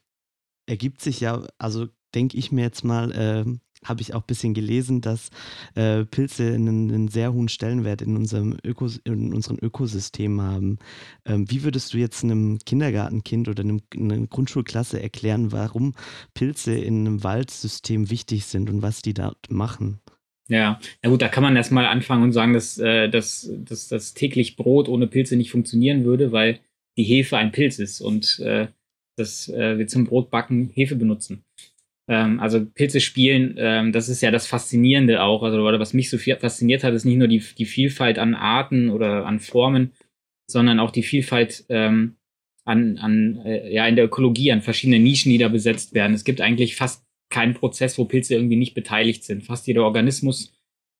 ergibt 0.67 1.01
sich 1.01 1.19
ja, 1.19 1.45
also 1.57 1.87
denke 2.13 2.37
ich 2.37 2.51
mir 2.51 2.61
jetzt 2.61 2.83
mal, 2.83 3.11
äh, 3.11 3.45
habe 3.83 4.01
ich 4.01 4.13
auch 4.13 4.21
ein 4.21 4.27
bisschen 4.27 4.53
gelesen, 4.53 5.01
dass 5.01 5.29
äh, 5.75 6.05
Pilze 6.05 6.53
einen, 6.53 6.91
einen, 6.91 7.07
sehr 7.07 7.33
hohen 7.33 7.49
Stellenwert 7.49 8.01
in 8.01 8.15
unserem 8.15 8.57
Ökos 8.63 8.97
in 9.03 9.33
unserem 9.33 9.57
Ökosystem 9.61 10.41
haben. 10.41 10.79
Ähm, 11.25 11.49
wie 11.49 11.63
würdest 11.63 11.93
du 11.93 11.97
jetzt 11.97 12.23
einem 12.23 12.59
Kindergartenkind 12.65 13.47
oder 13.47 13.63
einem, 13.63 13.81
einer 13.95 14.27
Grundschulklasse 14.27 15.01
erklären, 15.01 15.51
warum 15.51 15.95
Pilze 16.33 16.73
in 16.73 17.07
einem 17.07 17.23
Waldsystem 17.23 18.09
wichtig 18.09 18.45
sind 18.45 18.69
und 18.69 18.81
was 18.81 19.01
die 19.01 19.13
dort 19.13 19.49
machen? 19.49 19.99
Ja, 20.49 20.79
na 21.03 21.09
gut, 21.09 21.21
da 21.21 21.29
kann 21.29 21.43
man 21.43 21.55
erstmal 21.55 21.85
anfangen 21.85 22.23
und 22.23 22.31
sagen, 22.31 22.53
dass, 22.53 22.79
äh, 22.79 23.07
dass, 23.07 23.49
dass 23.55 23.87
das 23.87 24.15
täglich 24.15 24.55
Brot 24.55 24.89
ohne 24.89 25.07
Pilze 25.07 25.35
nicht 25.35 25.51
funktionieren 25.51 26.03
würde, 26.03 26.31
weil 26.31 26.59
die 26.97 27.03
Hefe 27.03 27.37
ein 27.37 27.51
Pilz 27.51 27.77
ist 27.77 28.01
und 28.01 28.39
äh, 28.39 28.67
dass 29.15 29.47
äh, 29.49 29.77
wir 29.77 29.87
zum 29.87 30.05
Brotbacken 30.05 30.71
Hefe 30.73 30.95
benutzen. 30.95 31.43
Ähm, 32.09 32.39
also 32.39 32.65
Pilze 32.65 32.99
spielen, 32.99 33.55
ähm, 33.57 33.91
das 33.91 34.09
ist 34.09 34.21
ja 34.21 34.31
das 34.31 34.47
Faszinierende 34.47 35.21
auch. 35.21 35.43
Also 35.43 35.63
was 35.63 35.93
mich 35.93 36.09
so 36.09 36.17
fasziniert 36.17 36.83
hat, 36.83 36.93
ist 36.95 37.05
nicht 37.05 37.17
nur 37.17 37.27
die, 37.27 37.43
die 37.57 37.65
Vielfalt 37.65 38.17
an 38.17 38.33
Arten 38.33 38.89
oder 38.89 39.27
an 39.27 39.39
Formen, 39.39 39.93
sondern 40.47 40.79
auch 40.79 40.89
die 40.89 41.03
Vielfalt 41.03 41.65
ähm, 41.69 42.15
an, 42.65 42.97
an 42.97 43.41
äh, 43.45 43.71
ja 43.71 43.87
in 43.87 43.95
der 43.95 44.05
Ökologie, 44.05 44.51
an 44.51 44.63
verschiedenen 44.63 45.03
Nischen, 45.03 45.31
die 45.31 45.37
da 45.37 45.49
besetzt 45.49 45.93
werden. 45.93 46.15
Es 46.15 46.23
gibt 46.23 46.41
eigentlich 46.41 46.75
fast 46.75 47.05
keinen 47.29 47.53
Prozess, 47.53 47.99
wo 47.99 48.05
Pilze 48.05 48.33
irgendwie 48.33 48.55
nicht 48.55 48.73
beteiligt 48.73 49.23
sind. 49.23 49.43
Fast 49.43 49.67
jeder 49.67 49.83
Organismus 49.83 50.51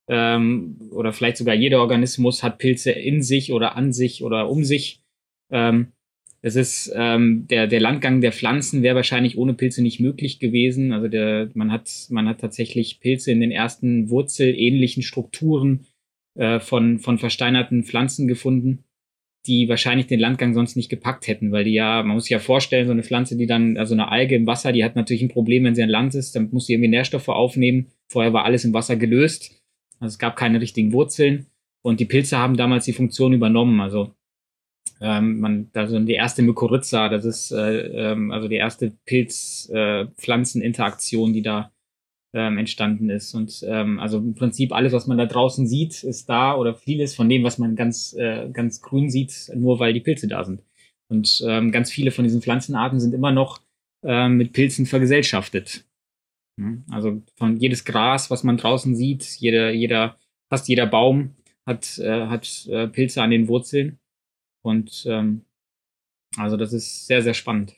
ähm, 0.08 0.90
oder 0.92 1.12
vielleicht 1.12 1.38
sogar 1.38 1.56
jeder 1.56 1.80
Organismus 1.80 2.44
hat 2.44 2.58
Pilze 2.58 2.92
in 2.92 3.20
sich 3.22 3.52
oder 3.52 3.74
an 3.74 3.92
sich 3.92 4.22
oder 4.22 4.48
um 4.48 4.62
sich. 4.62 5.02
Ähm, 5.50 5.92
es 6.42 6.56
ist 6.56 6.92
ähm, 6.94 7.46
der, 7.48 7.66
der 7.66 7.80
Landgang 7.80 8.20
der 8.20 8.32
Pflanzen 8.32 8.82
wäre 8.82 8.96
wahrscheinlich 8.96 9.36
ohne 9.36 9.52
Pilze 9.52 9.82
nicht 9.82 10.00
möglich 10.00 10.38
gewesen. 10.38 10.92
Also 10.92 11.08
der, 11.08 11.50
man 11.54 11.70
hat, 11.70 11.90
man 12.08 12.28
hat 12.28 12.40
tatsächlich 12.40 13.00
Pilze 13.00 13.30
in 13.30 13.40
den 13.40 13.50
ersten 13.50 14.08
wurzelähnlichen 14.08 15.02
Strukturen 15.02 15.86
äh, 16.38 16.58
von, 16.58 16.98
von 16.98 17.18
versteinerten 17.18 17.84
Pflanzen 17.84 18.26
gefunden, 18.26 18.84
die 19.46 19.68
wahrscheinlich 19.68 20.06
den 20.06 20.20
Landgang 20.20 20.54
sonst 20.54 20.76
nicht 20.76 20.88
gepackt 20.88 21.26
hätten, 21.26 21.52
weil 21.52 21.64
die 21.64 21.74
ja, 21.74 22.02
man 22.02 22.14
muss 22.14 22.24
sich 22.24 22.30
ja 22.30 22.38
vorstellen, 22.38 22.86
so 22.86 22.92
eine 22.92 23.02
Pflanze, 23.02 23.36
die 23.36 23.46
dann, 23.46 23.76
also 23.76 23.94
eine 23.94 24.08
Alge 24.08 24.34
im 24.34 24.46
Wasser, 24.46 24.72
die 24.72 24.84
hat 24.84 24.96
natürlich 24.96 25.22
ein 25.22 25.28
Problem, 25.28 25.64
wenn 25.64 25.74
sie 25.74 25.82
an 25.82 25.90
Land 25.90 26.14
ist, 26.14 26.34
dann 26.34 26.48
muss 26.52 26.66
sie 26.66 26.72
irgendwie 26.72 26.90
Nährstoffe 26.90 27.28
aufnehmen. 27.28 27.88
Vorher 28.10 28.32
war 28.32 28.44
alles 28.46 28.64
im 28.64 28.72
Wasser 28.72 28.96
gelöst. 28.96 29.62
Also 29.98 30.14
es 30.14 30.18
gab 30.18 30.36
keine 30.36 30.60
richtigen 30.60 30.92
Wurzeln. 30.92 31.46
Und 31.82 32.00
die 32.00 32.06
Pilze 32.06 32.38
haben 32.38 32.56
damals 32.56 32.86
die 32.86 32.92
Funktion 32.92 33.32
übernommen. 33.32 33.80
Also 33.80 34.14
ähm, 35.00 35.40
man, 35.40 35.70
da 35.72 35.86
so 35.86 35.98
die 35.98 36.12
erste 36.12 36.42
Mykorrhiza, 36.42 37.08
das 37.08 37.24
ist 37.24 37.52
äh, 37.52 38.12
ähm, 38.12 38.32
also 38.32 38.48
die 38.48 38.56
erste 38.56 38.92
Pilz-Pflanzen-Interaktion, 39.06 41.30
äh, 41.30 41.32
die 41.32 41.42
da 41.42 41.72
ähm, 42.32 42.58
entstanden 42.58 43.10
ist. 43.10 43.34
Und 43.34 43.64
ähm, 43.66 43.98
also 43.98 44.18
im 44.18 44.34
Prinzip 44.34 44.72
alles, 44.72 44.92
was 44.92 45.06
man 45.06 45.18
da 45.18 45.26
draußen 45.26 45.66
sieht, 45.66 46.04
ist 46.04 46.28
da 46.28 46.54
oder 46.54 46.74
vieles 46.74 47.14
von 47.14 47.28
dem, 47.28 47.44
was 47.44 47.58
man 47.58 47.76
ganz, 47.76 48.14
äh, 48.14 48.48
ganz 48.52 48.80
grün 48.82 49.10
sieht, 49.10 49.50
nur 49.54 49.78
weil 49.78 49.92
die 49.92 50.00
Pilze 50.00 50.28
da 50.28 50.44
sind. 50.44 50.62
Und 51.08 51.42
ähm, 51.46 51.72
ganz 51.72 51.90
viele 51.90 52.12
von 52.12 52.24
diesen 52.24 52.42
Pflanzenarten 52.42 53.00
sind 53.00 53.14
immer 53.14 53.32
noch 53.32 53.60
äh, 54.04 54.28
mit 54.28 54.52
Pilzen 54.52 54.86
vergesellschaftet. 54.86 55.84
Hm? 56.58 56.84
Also 56.90 57.22
von 57.36 57.56
jedes 57.56 57.84
Gras, 57.84 58.30
was 58.30 58.44
man 58.44 58.58
draußen 58.58 58.94
sieht, 58.94 59.24
jeder, 59.24 59.72
jeder, 59.72 60.16
fast 60.48 60.68
jeder 60.68 60.86
Baum 60.86 61.34
hat, 61.66 61.98
äh, 61.98 62.26
hat 62.26 62.68
äh, 62.70 62.86
Pilze 62.86 63.22
an 63.22 63.30
den 63.30 63.48
Wurzeln. 63.48 63.98
Und 64.62 65.04
ähm, 65.06 65.44
also 66.36 66.56
das 66.56 66.72
ist 66.72 67.06
sehr, 67.06 67.22
sehr 67.22 67.34
spannend. 67.34 67.74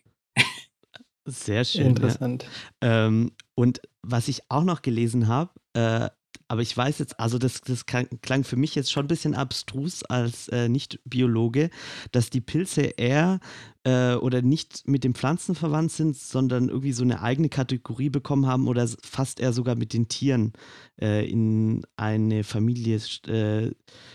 Sehr 1.25 1.65
schön. 1.65 1.87
Interessant. 1.87 2.47
Ja. 2.83 3.07
Ähm, 3.07 3.33
und 3.55 3.81
was 4.03 4.29
ich 4.29 4.43
auch 4.51 4.65
noch 4.65 4.83
gelesen 4.83 5.29
habe, 5.29 5.53
äh, 5.75 6.11
aber 6.49 6.63
ich 6.63 6.77
weiß 6.77 6.99
jetzt, 6.99 7.19
also 7.19 7.39
das, 7.39 7.61
das 7.63 7.87
klang 7.87 8.45
für 8.45 8.57
mich 8.57 8.75
jetzt 8.75 8.93
schon 8.93 9.07
ein 9.07 9.09
bisschen 9.09 9.35
abstrus 9.35 10.05
als 10.05 10.49
äh, 10.49 10.69
Nicht-Biologe, 10.69 11.71
dass 12.11 12.31
die 12.31 12.41
Pilze 12.41 12.83
eher 12.83 13.41
äh, 13.85 14.15
oder 14.15 14.43
nicht 14.43 14.87
mit 14.87 15.05
den 15.05 15.15
Pflanzen 15.15 15.55
verwandt 15.55 15.93
sind, 15.93 16.17
sondern 16.17 16.69
irgendwie 16.69 16.93
so 16.93 17.05
eine 17.05 17.23
eigene 17.23 17.49
Kategorie 17.49 18.11
bekommen 18.11 18.47
haben 18.47 18.69
oder 18.69 18.87
fast 19.03 19.41
eher 19.41 19.53
sogar 19.53 19.75
mit 19.75 19.93
den 19.93 20.09
Tieren 20.09 20.53
äh, 21.01 21.29
in 21.29 21.85
eine 21.97 22.45
Familie, 22.45 23.01
äh, 23.29 23.71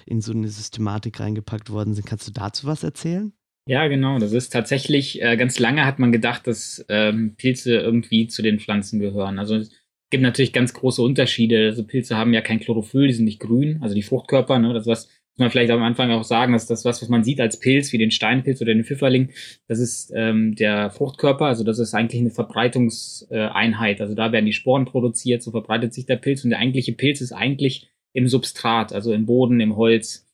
in 0.05 0.21
so 0.21 0.31
eine 0.31 0.47
Systematik 0.47 1.19
reingepackt 1.19 1.69
worden 1.69 1.93
sind. 1.93 2.05
Kannst 2.05 2.27
du 2.27 2.31
dazu 2.31 2.67
was 2.67 2.83
erzählen? 2.83 3.33
Ja, 3.67 3.88
genau. 3.88 4.17
Das 4.17 4.31
ist 4.31 4.50
tatsächlich, 4.50 5.21
äh, 5.21 5.36
ganz 5.36 5.59
lange 5.59 5.86
hat 5.86 6.00
man 6.00 6.13
gedacht, 6.13 6.47
dass 6.47 6.86
ähm, 6.88 7.36
Pilze 7.36 7.75
irgendwie 7.75 8.27
zu 8.27 8.41
den 8.41 8.59
Pflanzen 8.59 9.00
gehören. 9.00 9.39
Also 9.39 9.62
gibt 10.09 10.23
natürlich 10.23 10.53
ganz 10.53 10.73
große 10.73 11.01
Unterschiede. 11.01 11.65
Also 11.65 11.83
Pilze 11.83 12.15
haben 12.15 12.33
ja 12.33 12.41
kein 12.41 12.59
Chlorophyll, 12.59 13.07
die 13.07 13.13
sind 13.13 13.25
nicht 13.25 13.39
grün, 13.39 13.79
also 13.81 13.95
die 13.95 14.03
Fruchtkörper, 14.03 14.59
ne, 14.59 14.73
das 14.73 14.87
was 14.87 15.07
muss 15.37 15.43
man 15.43 15.51
vielleicht 15.51 15.69
am 15.69 15.83
Anfang 15.83 16.09
auch 16.09 16.23
sagen, 16.23 16.53
dass 16.53 16.65
das 16.65 16.83
was, 16.83 16.99
was 17.01 17.09
man 17.09 17.23
sieht 17.23 17.39
als 17.39 17.59
Pilz, 17.59 17.93
wie 17.93 17.99
den 17.99 18.09
Steinpilz 18.09 18.59
oder 18.59 18.73
den 18.73 18.83
Pfifferling, 18.83 19.29
das 19.67 19.77
ist 19.77 20.11
ähm, 20.15 20.55
der 20.55 20.89
Fruchtkörper, 20.89 21.45
also 21.45 21.63
das 21.63 21.77
ist 21.77 21.93
eigentlich 21.93 22.21
eine 22.21 22.31
Verbreitungseinheit. 22.31 24.01
Also 24.01 24.15
da 24.15 24.31
werden 24.31 24.47
die 24.47 24.53
Sporen 24.53 24.85
produziert, 24.85 25.43
so 25.43 25.51
verbreitet 25.51 25.93
sich 25.93 26.07
der 26.07 26.15
Pilz 26.15 26.43
und 26.43 26.49
der 26.49 26.59
eigentliche 26.59 26.93
Pilz 26.93 27.21
ist 27.21 27.33
eigentlich 27.33 27.87
im 28.13 28.27
Substrat, 28.27 28.93
also 28.93 29.13
im 29.13 29.27
Boden, 29.27 29.59
im 29.59 29.75
Holz. 29.75 30.27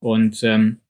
Und 0.00 0.42
ähm, 0.44 0.80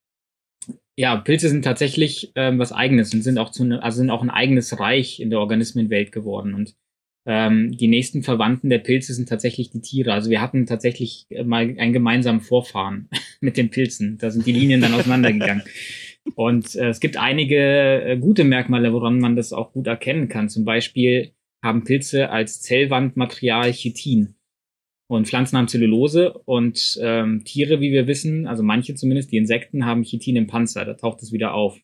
ja, 0.96 1.16
Pilze 1.16 1.48
sind 1.48 1.64
tatsächlich 1.64 2.30
ähm, 2.36 2.60
was 2.60 2.70
Eigenes 2.70 3.12
und 3.12 3.22
sind 3.22 3.38
auch 3.38 3.50
zu 3.50 3.64
ne, 3.64 3.82
also 3.82 3.96
sind 3.96 4.10
auch 4.10 4.22
ein 4.22 4.30
eigenes 4.30 4.78
Reich 4.78 5.18
in 5.18 5.30
der 5.30 5.40
Organismenwelt 5.40 6.12
geworden. 6.12 6.54
Und 6.54 6.76
ähm, 7.24 7.76
die 7.76 7.88
nächsten 7.88 8.22
Verwandten 8.22 8.68
der 8.68 8.78
Pilze 8.78 9.14
sind 9.14 9.28
tatsächlich 9.28 9.70
die 9.70 9.80
Tiere. 9.80 10.12
Also 10.12 10.30
wir 10.30 10.40
hatten 10.40 10.66
tatsächlich 10.66 11.26
mal 11.44 11.74
einen 11.78 11.92
gemeinsamen 11.92 12.40
Vorfahren 12.40 13.08
mit 13.40 13.56
den 13.56 13.70
Pilzen. 13.70 14.18
Da 14.18 14.30
sind 14.30 14.46
die 14.46 14.52
Linien 14.52 14.80
dann 14.80 14.94
auseinandergegangen. 14.94 15.62
Und 16.34 16.76
äh, 16.76 16.88
es 16.88 17.00
gibt 17.00 17.16
einige 17.16 18.04
äh, 18.04 18.16
gute 18.16 18.44
Merkmale, 18.44 18.92
woran 18.92 19.18
man 19.18 19.36
das 19.36 19.52
auch 19.52 19.72
gut 19.72 19.86
erkennen 19.86 20.28
kann. 20.28 20.48
Zum 20.48 20.64
Beispiel 20.64 21.32
haben 21.62 21.84
Pilze 21.84 22.30
als 22.30 22.60
Zellwandmaterial 22.62 23.72
Chitin. 23.72 24.34
Und 25.08 25.28
Pflanzen 25.28 25.58
haben 25.58 25.68
Zellulose 25.68 26.32
und 26.32 26.98
ähm, 27.02 27.44
Tiere, 27.44 27.80
wie 27.80 27.92
wir 27.92 28.06
wissen, 28.06 28.46
also 28.46 28.62
manche 28.62 28.94
zumindest, 28.94 29.30
die 29.30 29.36
Insekten, 29.36 29.84
haben 29.84 30.04
Chitin 30.04 30.36
im 30.36 30.46
Panzer. 30.46 30.84
Da 30.86 30.94
taucht 30.94 31.22
es 31.22 31.32
wieder 31.32 31.52
auf. 31.52 31.78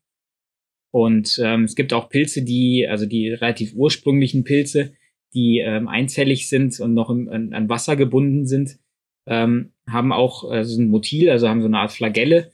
Und 0.90 1.38
ähm, 1.44 1.64
es 1.64 1.74
gibt 1.74 1.92
auch 1.92 2.08
Pilze, 2.08 2.42
die, 2.42 2.86
also 2.88 3.04
die 3.04 3.28
relativ 3.28 3.74
ursprünglichen 3.74 4.44
Pilze, 4.44 4.94
die 5.34 5.58
ähm, 5.58 5.88
einzellig 5.88 6.48
sind 6.48 6.78
und 6.80 6.94
noch 6.94 7.10
im, 7.10 7.28
an, 7.28 7.52
an 7.52 7.68
Wasser 7.68 7.96
gebunden 7.96 8.46
sind, 8.46 8.78
ähm, 9.26 9.72
haben 9.88 10.12
auch 10.12 10.50
äh, 10.52 10.64
sind 10.64 10.90
Motil, 10.90 11.30
also 11.30 11.48
haben 11.48 11.60
so 11.60 11.66
eine 11.66 11.78
Art 11.78 11.92
Flagelle 11.92 12.50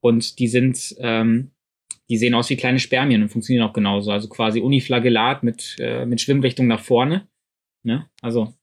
und 0.00 0.38
die 0.38 0.48
sind, 0.48 0.96
ähm, 0.98 1.50
die 2.08 2.16
sehen 2.16 2.34
aus 2.34 2.48
wie 2.50 2.56
kleine 2.56 2.78
Spermien 2.78 3.22
und 3.22 3.28
funktionieren 3.28 3.68
auch 3.68 3.74
genauso, 3.74 4.10
also 4.10 4.28
quasi 4.28 4.60
Uniflagellat 4.60 5.42
mit 5.42 5.76
äh, 5.78 6.06
mit 6.06 6.20
Schwimmrichtung 6.20 6.66
nach 6.66 6.80
vorne. 6.80 7.28
Ne? 7.84 8.06
Also 8.22 8.54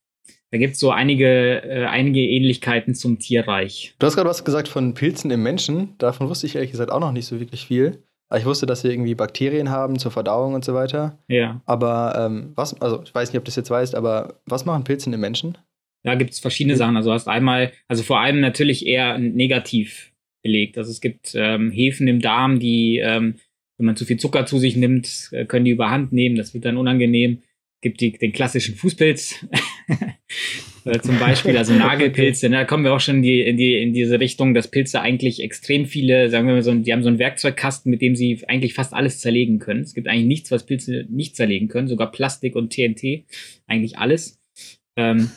da 0.51 0.57
gibt 0.57 0.75
es 0.75 0.79
so 0.79 0.91
einige, 0.91 1.63
äh, 1.63 1.85
einige 1.85 2.21
Ähnlichkeiten 2.21 2.95
zum 2.95 3.19
Tierreich. 3.19 3.93
Du 3.99 4.05
hast 4.07 4.15
gerade 4.15 4.29
was 4.29 4.45
gesagt 4.45 4.67
von 4.67 4.93
Pilzen 4.93 5.29
im 5.31 5.43
Menschen. 5.43 5.95
Davon 5.97 6.29
wusste 6.29 6.47
ich 6.47 6.55
ehrlich 6.55 6.71
gesagt 6.71 6.91
auch 6.91 6.99
noch 6.99 7.11
nicht 7.11 7.25
so 7.25 7.39
wirklich 7.39 7.65
viel. 7.65 8.03
Aber 8.29 8.39
ich 8.39 8.45
wusste, 8.45 8.65
dass 8.65 8.81
sie 8.81 8.89
irgendwie 8.89 9.15
Bakterien 9.15 9.69
haben 9.69 9.99
zur 9.99 10.11
Verdauung 10.11 10.53
und 10.55 10.65
so 10.65 10.73
weiter. 10.73 11.19
Ja. 11.27 11.61
Aber 11.65 12.15
ähm, 12.17 12.53
was, 12.55 12.79
also 12.81 13.03
ich 13.03 13.13
weiß 13.13 13.29
nicht, 13.29 13.37
ob 13.37 13.45
du 13.45 13.49
das 13.49 13.55
jetzt 13.55 13.69
weißt, 13.69 13.95
aber 13.95 14.41
was 14.45 14.65
machen 14.65 14.83
Pilze 14.83 15.11
im 15.11 15.19
Menschen? 15.19 15.57
Da 16.03 16.15
gibt 16.15 16.31
es 16.31 16.39
verschiedene 16.39 16.75
Sachen. 16.75 16.97
Also 16.97 17.09
du 17.09 17.13
hast 17.13 17.27
einmal, 17.27 17.71
also 17.87 18.03
vor 18.03 18.19
allem 18.19 18.39
natürlich 18.39 18.85
eher 18.85 19.17
negativ 19.17 20.11
belegt. 20.43 20.77
Also 20.77 20.91
es 20.91 21.01
gibt 21.01 21.33
ähm, 21.35 21.71
Hefen 21.71 22.07
im 22.07 22.19
Darm, 22.19 22.59
die, 22.59 22.99
ähm, 23.03 23.35
wenn 23.77 23.87
man 23.87 23.95
zu 23.95 24.05
viel 24.05 24.17
Zucker 24.17 24.45
zu 24.45 24.59
sich 24.59 24.75
nimmt, 24.75 25.29
äh, 25.31 25.45
können 25.45 25.65
die 25.65 25.71
überhand 25.71 26.13
nehmen. 26.13 26.35
Das 26.35 26.53
wird 26.53 26.65
dann 26.65 26.77
unangenehm. 26.77 27.41
Gibt 27.81 28.01
die, 28.01 28.11
den 28.11 28.31
klassischen 28.31 28.75
Fußpilz. 28.75 29.45
Äh, 30.85 30.99
zum 30.99 31.17
Beispiel, 31.17 31.57
also 31.57 31.73
Nagelpilze, 31.73 32.47
ne, 32.47 32.57
da 32.57 32.63
kommen 32.63 32.83
wir 32.83 32.93
auch 32.93 32.99
schon 32.99 33.15
in, 33.15 33.21
die, 33.23 33.41
in, 33.41 33.57
die, 33.57 33.75
in 33.81 33.91
diese 33.91 34.19
Richtung, 34.19 34.53
dass 34.53 34.69
Pilze 34.69 35.01
eigentlich 35.01 35.41
extrem 35.41 35.87
viele, 35.87 36.29
sagen 36.29 36.45
wir 36.45 36.53
mal 36.53 36.61
so, 36.61 36.75
die 36.75 36.93
haben 36.93 37.01
so 37.01 37.09
einen 37.09 37.17
Werkzeugkasten, 37.17 37.89
mit 37.89 38.03
dem 38.03 38.15
sie 38.15 38.43
eigentlich 38.47 38.75
fast 38.75 38.93
alles 38.93 39.19
zerlegen 39.19 39.57
können. 39.57 39.81
Es 39.81 39.95
gibt 39.95 40.07
eigentlich 40.07 40.27
nichts, 40.27 40.51
was 40.51 40.67
Pilze 40.67 41.07
nicht 41.09 41.35
zerlegen 41.35 41.69
können, 41.69 41.87
sogar 41.87 42.11
Plastik 42.11 42.55
und 42.55 42.71
TNT, 42.71 43.25
eigentlich 43.65 43.97
alles. 43.97 44.39
Ähm, 44.95 45.31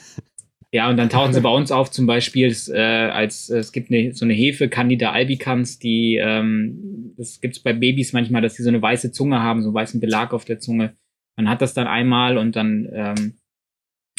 ja, 0.70 0.90
und 0.90 0.98
dann 0.98 1.08
tauchen 1.08 1.32
sie 1.32 1.40
bei 1.40 1.48
uns 1.48 1.72
auf, 1.72 1.90
zum 1.90 2.06
Beispiel 2.06 2.54
äh, 2.68 2.78
als 2.78 3.48
es 3.48 3.72
gibt 3.72 3.90
eine, 3.90 4.12
so 4.12 4.26
eine 4.26 4.34
Hefe, 4.34 4.68
Candida 4.68 5.12
albicans, 5.12 5.78
die 5.78 6.16
ähm, 6.22 7.14
das 7.16 7.40
gibt's 7.40 7.60
bei 7.60 7.72
Babys 7.72 8.12
manchmal, 8.12 8.42
dass 8.42 8.54
die 8.54 8.62
so 8.62 8.68
eine 8.68 8.82
weiße 8.82 9.12
Zunge 9.12 9.40
haben, 9.40 9.62
so 9.62 9.68
einen 9.68 9.74
weißen 9.74 9.98
Belag 9.98 10.34
auf 10.34 10.44
der 10.44 10.60
Zunge. 10.60 10.94
Man 11.36 11.48
hat 11.48 11.62
das 11.62 11.72
dann 11.72 11.86
einmal 11.86 12.36
und 12.36 12.54
dann, 12.54 12.86
ähm, 12.92 13.37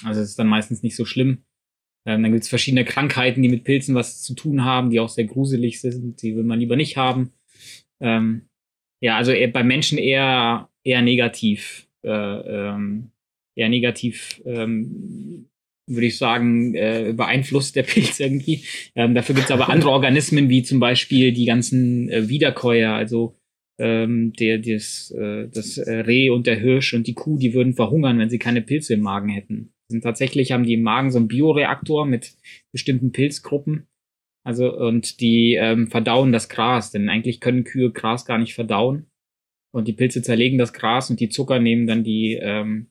also 0.03 0.22
es 0.22 0.29
ist 0.29 0.39
dann 0.39 0.48
meistens 0.48 0.84
nicht 0.84 0.96
so 0.96 1.06
schlimm. 1.06 1.44
Ähm, 2.06 2.24
dann 2.24 2.32
gibt's 2.32 2.50
verschiedene 2.50 2.86
Krankheiten, 2.86 3.41
die 3.41 3.50
mit 3.50 3.63
Pilzen 3.63 3.96
was 3.96 4.22
zu 4.22 4.34
tun 4.34 4.63
haben, 4.63 4.89
die 4.89 5.00
auch 5.00 5.10
sehr 5.10 5.25
gruselig 5.25 5.82
sind, 5.82 6.22
die 6.22 6.36
will 6.36 6.44
man 6.44 6.60
lieber 6.60 6.75
nicht 6.75 6.98
haben. 6.98 7.34
Ähm, 8.00 8.48
ja, 9.01 9.18
also 9.18 9.32
eher, 9.32 9.50
bei 9.50 9.63
Menschen 9.63 9.98
eher 9.98 10.70
eher 10.84 11.01
negativ, 11.01 11.88
äh, 12.03 12.10
ähm, 12.10 13.12
eher 13.56 13.70
negativ 13.70 14.41
ähm, 14.46 15.50
würde 15.88 16.06
ich 16.06 16.18
sagen, 16.18 16.75
äh, 16.75 17.13
beeinflusst 17.15 17.75
der 17.75 17.84
Pilz 17.84 18.20
irgendwie. 18.20 18.63
Ähm, 18.96 19.15
dafür 19.15 19.36
gibt 19.36 19.46
es 19.46 19.51
aber 19.51 19.70
andere 19.70 19.89
Organismen, 19.89 20.50
wie 20.50 20.63
zum 20.63 20.79
Beispiel 20.79 21.34
die 21.34 21.46
ganzen 21.46 22.10
äh, 22.10 22.29
Wiederkäuer, 22.29 22.94
also 22.94 23.36
ähm, 23.79 24.34
der, 24.34 24.60
das, 24.60 25.12
äh, 25.18 25.48
das 25.51 25.79
Reh 25.79 26.29
und 26.29 26.46
der 26.48 26.60
Hirsch 26.60 26.94
und 26.94 27.08
die 27.08 27.15
Kuh, 27.15 27.38
die 27.38 27.53
würden 27.53 27.74
verhungern, 27.74 28.20
wenn 28.20 28.29
sie 28.29 28.39
keine 28.39 28.62
Pilze 28.62 28.94
im 28.94 29.01
Magen 29.01 29.29
hätten. 29.29 29.74
Und 29.91 30.01
tatsächlich 30.01 30.51
haben 30.51 30.63
die 30.63 30.75
im 30.75 30.84
Magen 30.84 31.12
so 31.12 31.17
einen 31.17 31.27
Bioreaktor 31.27 32.05
mit 32.05 32.36
bestimmten 32.72 33.12
Pilzgruppen. 33.12 33.88
Also, 34.46 34.75
und 34.75 35.19
die 35.19 35.55
ähm, 35.55 35.88
verdauen 35.88 36.31
das 36.31 36.50
Gras, 36.50 36.91
denn 36.91 37.10
eigentlich 37.10 37.39
können 37.39 37.63
Kühe 37.63 37.91
Gras 37.91 38.25
gar 38.25 38.38
nicht 38.38 38.55
verdauen. 38.55 39.08
Und 39.72 39.88
die 39.88 39.93
Pilze 39.93 40.22
zerlegen 40.22 40.58
das 40.58 40.74
Gras 40.74 41.10
und 41.10 41.19
die 41.19 41.29
Zucker 41.29 41.60
nehmen 41.60 41.86
dann 41.86 42.03
die, 42.03 42.34
ähm, 42.41 42.88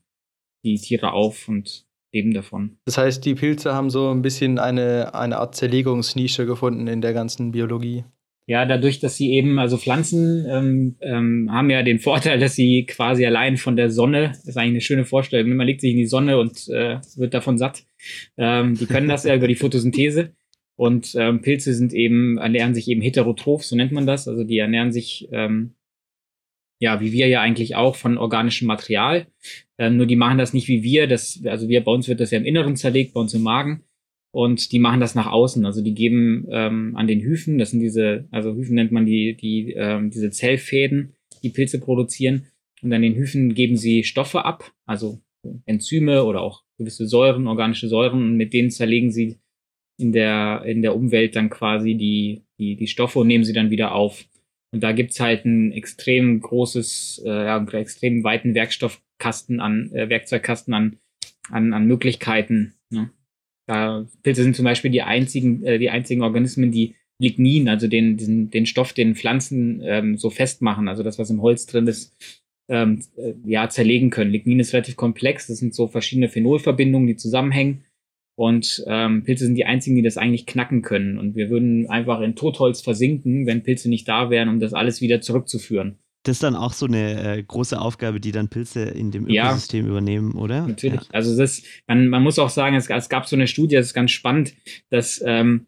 die 0.64 0.76
Tiere 0.76 1.12
auf 1.12 1.48
und 1.48 1.86
leben 2.12 2.32
davon. 2.32 2.78
Das 2.84 2.98
heißt, 2.98 3.24
die 3.24 3.34
Pilze 3.34 3.74
haben 3.74 3.90
so 3.90 4.10
ein 4.10 4.22
bisschen 4.22 4.58
eine, 4.58 5.14
eine 5.14 5.38
Art 5.38 5.54
Zerlegungsnische 5.54 6.46
gefunden 6.46 6.86
in 6.86 7.00
der 7.00 7.12
ganzen 7.12 7.52
Biologie. 7.52 8.04
Ja, 8.48 8.64
dadurch, 8.64 8.98
dass 8.98 9.16
sie 9.16 9.32
eben, 9.32 9.58
also 9.58 9.76
Pflanzen 9.76 10.46
ähm, 10.48 10.96
ähm, 11.02 11.52
haben 11.52 11.68
ja 11.68 11.82
den 11.82 11.98
Vorteil, 11.98 12.38
dass 12.38 12.54
sie 12.54 12.86
quasi 12.86 13.26
allein 13.26 13.58
von 13.58 13.76
der 13.76 13.90
Sonne, 13.90 14.28
das 14.28 14.46
ist 14.46 14.56
eigentlich 14.56 14.70
eine 14.70 14.80
schöne 14.80 15.04
Vorstellung, 15.04 15.54
man 15.54 15.66
legt 15.66 15.82
sich 15.82 15.90
in 15.90 15.98
die 15.98 16.06
Sonne 16.06 16.38
und 16.38 16.66
äh, 16.68 16.98
wird 17.16 17.34
davon 17.34 17.58
satt. 17.58 17.84
Ähm, 18.38 18.74
die 18.74 18.86
können 18.86 19.08
das 19.08 19.24
ja 19.24 19.34
über 19.34 19.48
die 19.48 19.54
Photosynthese. 19.54 20.32
Und 20.76 21.14
ähm, 21.18 21.42
Pilze 21.42 21.74
sind 21.74 21.92
eben, 21.92 22.38
ernähren 22.38 22.74
sich 22.74 22.88
eben 22.88 23.02
heterotroph, 23.02 23.64
so 23.64 23.76
nennt 23.76 23.92
man 23.92 24.06
das. 24.06 24.28
Also 24.28 24.44
die 24.44 24.58
ernähren 24.58 24.92
sich 24.92 25.28
ähm, 25.32 25.74
ja, 26.78 27.00
wie 27.00 27.12
wir 27.12 27.28
ja 27.28 27.40
eigentlich 27.40 27.76
auch 27.76 27.96
von 27.96 28.18
organischem 28.18 28.66
Material. 28.66 29.26
Ähm, 29.78 29.96
nur 29.96 30.06
die 30.06 30.16
machen 30.16 30.38
das 30.38 30.52
nicht 30.52 30.68
wie 30.68 30.82
wir. 30.82 31.06
Das, 31.06 31.42
also 31.44 31.68
wir, 31.68 31.82
bei 31.82 31.92
uns 31.92 32.08
wird 32.08 32.20
das 32.20 32.30
ja 32.30 32.38
im 32.38 32.44
Inneren 32.44 32.76
zerlegt, 32.76 33.14
bei 33.14 33.20
uns 33.20 33.34
im 33.34 33.42
Magen. 33.42 33.82
Und 34.30 34.72
die 34.72 34.78
machen 34.78 35.00
das 35.00 35.14
nach 35.14 35.26
außen. 35.26 35.64
Also 35.64 35.82
die 35.82 35.94
geben 35.94 36.46
ähm, 36.50 36.96
an 36.96 37.06
den 37.06 37.20
Hyphen, 37.20 37.58
das 37.58 37.70
sind 37.70 37.80
diese, 37.80 38.28
also 38.30 38.54
Hyphen 38.54 38.74
nennt 38.74 38.92
man 38.92 39.06
die, 39.06 39.34
die, 39.34 39.72
ähm, 39.72 40.10
diese 40.10 40.30
Zellfäden, 40.30 41.14
die 41.42 41.50
Pilze 41.50 41.80
produzieren. 41.80 42.46
Und 42.82 42.92
an 42.92 43.02
den 43.02 43.14
Hyphen 43.14 43.54
geben 43.54 43.76
sie 43.76 44.04
Stoffe 44.04 44.44
ab, 44.44 44.72
also 44.86 45.20
Enzyme 45.64 46.24
oder 46.24 46.42
auch 46.42 46.62
gewisse 46.76 47.06
Säuren, 47.06 47.46
organische 47.46 47.88
Säuren. 47.88 48.22
Und 48.22 48.36
mit 48.36 48.52
denen 48.52 48.70
zerlegen 48.70 49.10
sie 49.10 49.36
in 49.98 50.12
der, 50.12 50.62
in 50.64 50.82
der 50.82 50.94
Umwelt 50.94 51.34
dann 51.34 51.50
quasi 51.50 51.94
die, 51.94 52.42
die, 52.58 52.76
die 52.76 52.86
Stoffe 52.86 53.18
und 53.18 53.26
nehmen 53.26 53.44
sie 53.44 53.52
dann 53.52 53.70
wieder 53.70 53.94
auf. 53.94 54.24
Und 54.70 54.82
da 54.82 54.92
gibt's 54.92 55.18
halt 55.18 55.44
ein 55.44 55.72
extrem 55.72 56.40
großes, 56.40 57.22
äh, 57.24 57.28
ja, 57.28 57.56
einen 57.56 57.68
extrem 57.68 58.22
weiten 58.22 58.54
Werkstoffkasten 58.54 59.60
an, 59.60 59.90
äh, 59.92 60.08
Werkzeugkasten 60.08 60.74
an, 60.74 60.98
an, 61.50 61.72
an 61.72 61.86
Möglichkeiten. 61.86 62.74
Ne? 62.90 63.10
Da, 63.68 64.06
Pilze 64.22 64.42
sind 64.42 64.56
zum 64.56 64.64
Beispiel 64.64 64.90
die 64.90 65.02
einzigen, 65.02 65.62
äh, 65.64 65.78
die 65.78 65.90
einzigen 65.90 66.22
Organismen, 66.22 66.72
die 66.72 66.94
Lignin, 67.20 67.68
also 67.68 67.86
den, 67.86 68.16
diesen, 68.16 68.50
den 68.50 68.66
Stoff, 68.66 68.92
den 68.92 69.14
Pflanzen 69.14 69.82
ähm, 69.84 70.16
so 70.16 70.30
festmachen, 70.30 70.88
also 70.88 71.02
das, 71.02 71.18
was 71.18 71.30
im 71.30 71.42
Holz 71.42 71.66
drin 71.66 71.86
ist, 71.86 72.16
ähm, 72.68 73.02
äh, 73.16 73.34
ja, 73.44 73.68
zerlegen 73.68 74.10
können. 74.10 74.30
Lignin 74.30 74.60
ist 74.60 74.72
relativ 74.72 74.96
komplex, 74.96 75.48
das 75.48 75.58
sind 75.58 75.74
so 75.74 75.86
verschiedene 75.86 76.28
Phenolverbindungen, 76.28 77.06
die 77.06 77.16
zusammenhängen 77.16 77.84
und 78.38 78.84
ähm, 78.86 79.24
Pilze 79.24 79.46
sind 79.46 79.56
die 79.56 79.64
einzigen, 79.64 79.96
die 79.96 80.02
das 80.02 80.16
eigentlich 80.16 80.46
knacken 80.46 80.82
können. 80.82 81.18
Und 81.18 81.34
wir 81.34 81.50
würden 81.50 81.90
einfach 81.90 82.20
in 82.20 82.36
Totholz 82.36 82.80
versinken, 82.80 83.46
wenn 83.46 83.64
Pilze 83.64 83.88
nicht 83.88 84.06
da 84.06 84.30
wären, 84.30 84.48
um 84.48 84.60
das 84.60 84.74
alles 84.74 85.00
wieder 85.00 85.20
zurückzuführen. 85.20 85.98
Das 86.28 86.36
ist 86.36 86.42
dann 86.42 86.56
auch 86.56 86.74
so 86.74 86.86
eine 86.86 87.38
äh, 87.38 87.42
große 87.42 87.80
Aufgabe, 87.80 88.20
die 88.20 88.32
dann 88.32 88.48
Pilze 88.48 88.82
in 88.82 89.10
dem 89.10 89.26
Ökosystem 89.28 89.86
ja, 89.86 89.90
übernehmen, 89.90 90.32
oder? 90.32 90.66
Natürlich. 90.66 91.00
Ja. 91.00 91.08
Also 91.12 91.36
das, 91.36 91.62
man, 91.86 92.08
man 92.08 92.22
muss 92.22 92.38
auch 92.38 92.50
sagen, 92.50 92.76
es, 92.76 92.90
es, 92.90 93.08
gab 93.08 93.26
so 93.26 93.34
eine 93.34 93.46
Studie, 93.46 93.76
das 93.76 93.86
ist 93.86 93.94
ganz 93.94 94.10
spannend, 94.10 94.52
dass 94.90 95.22
ähm, 95.24 95.66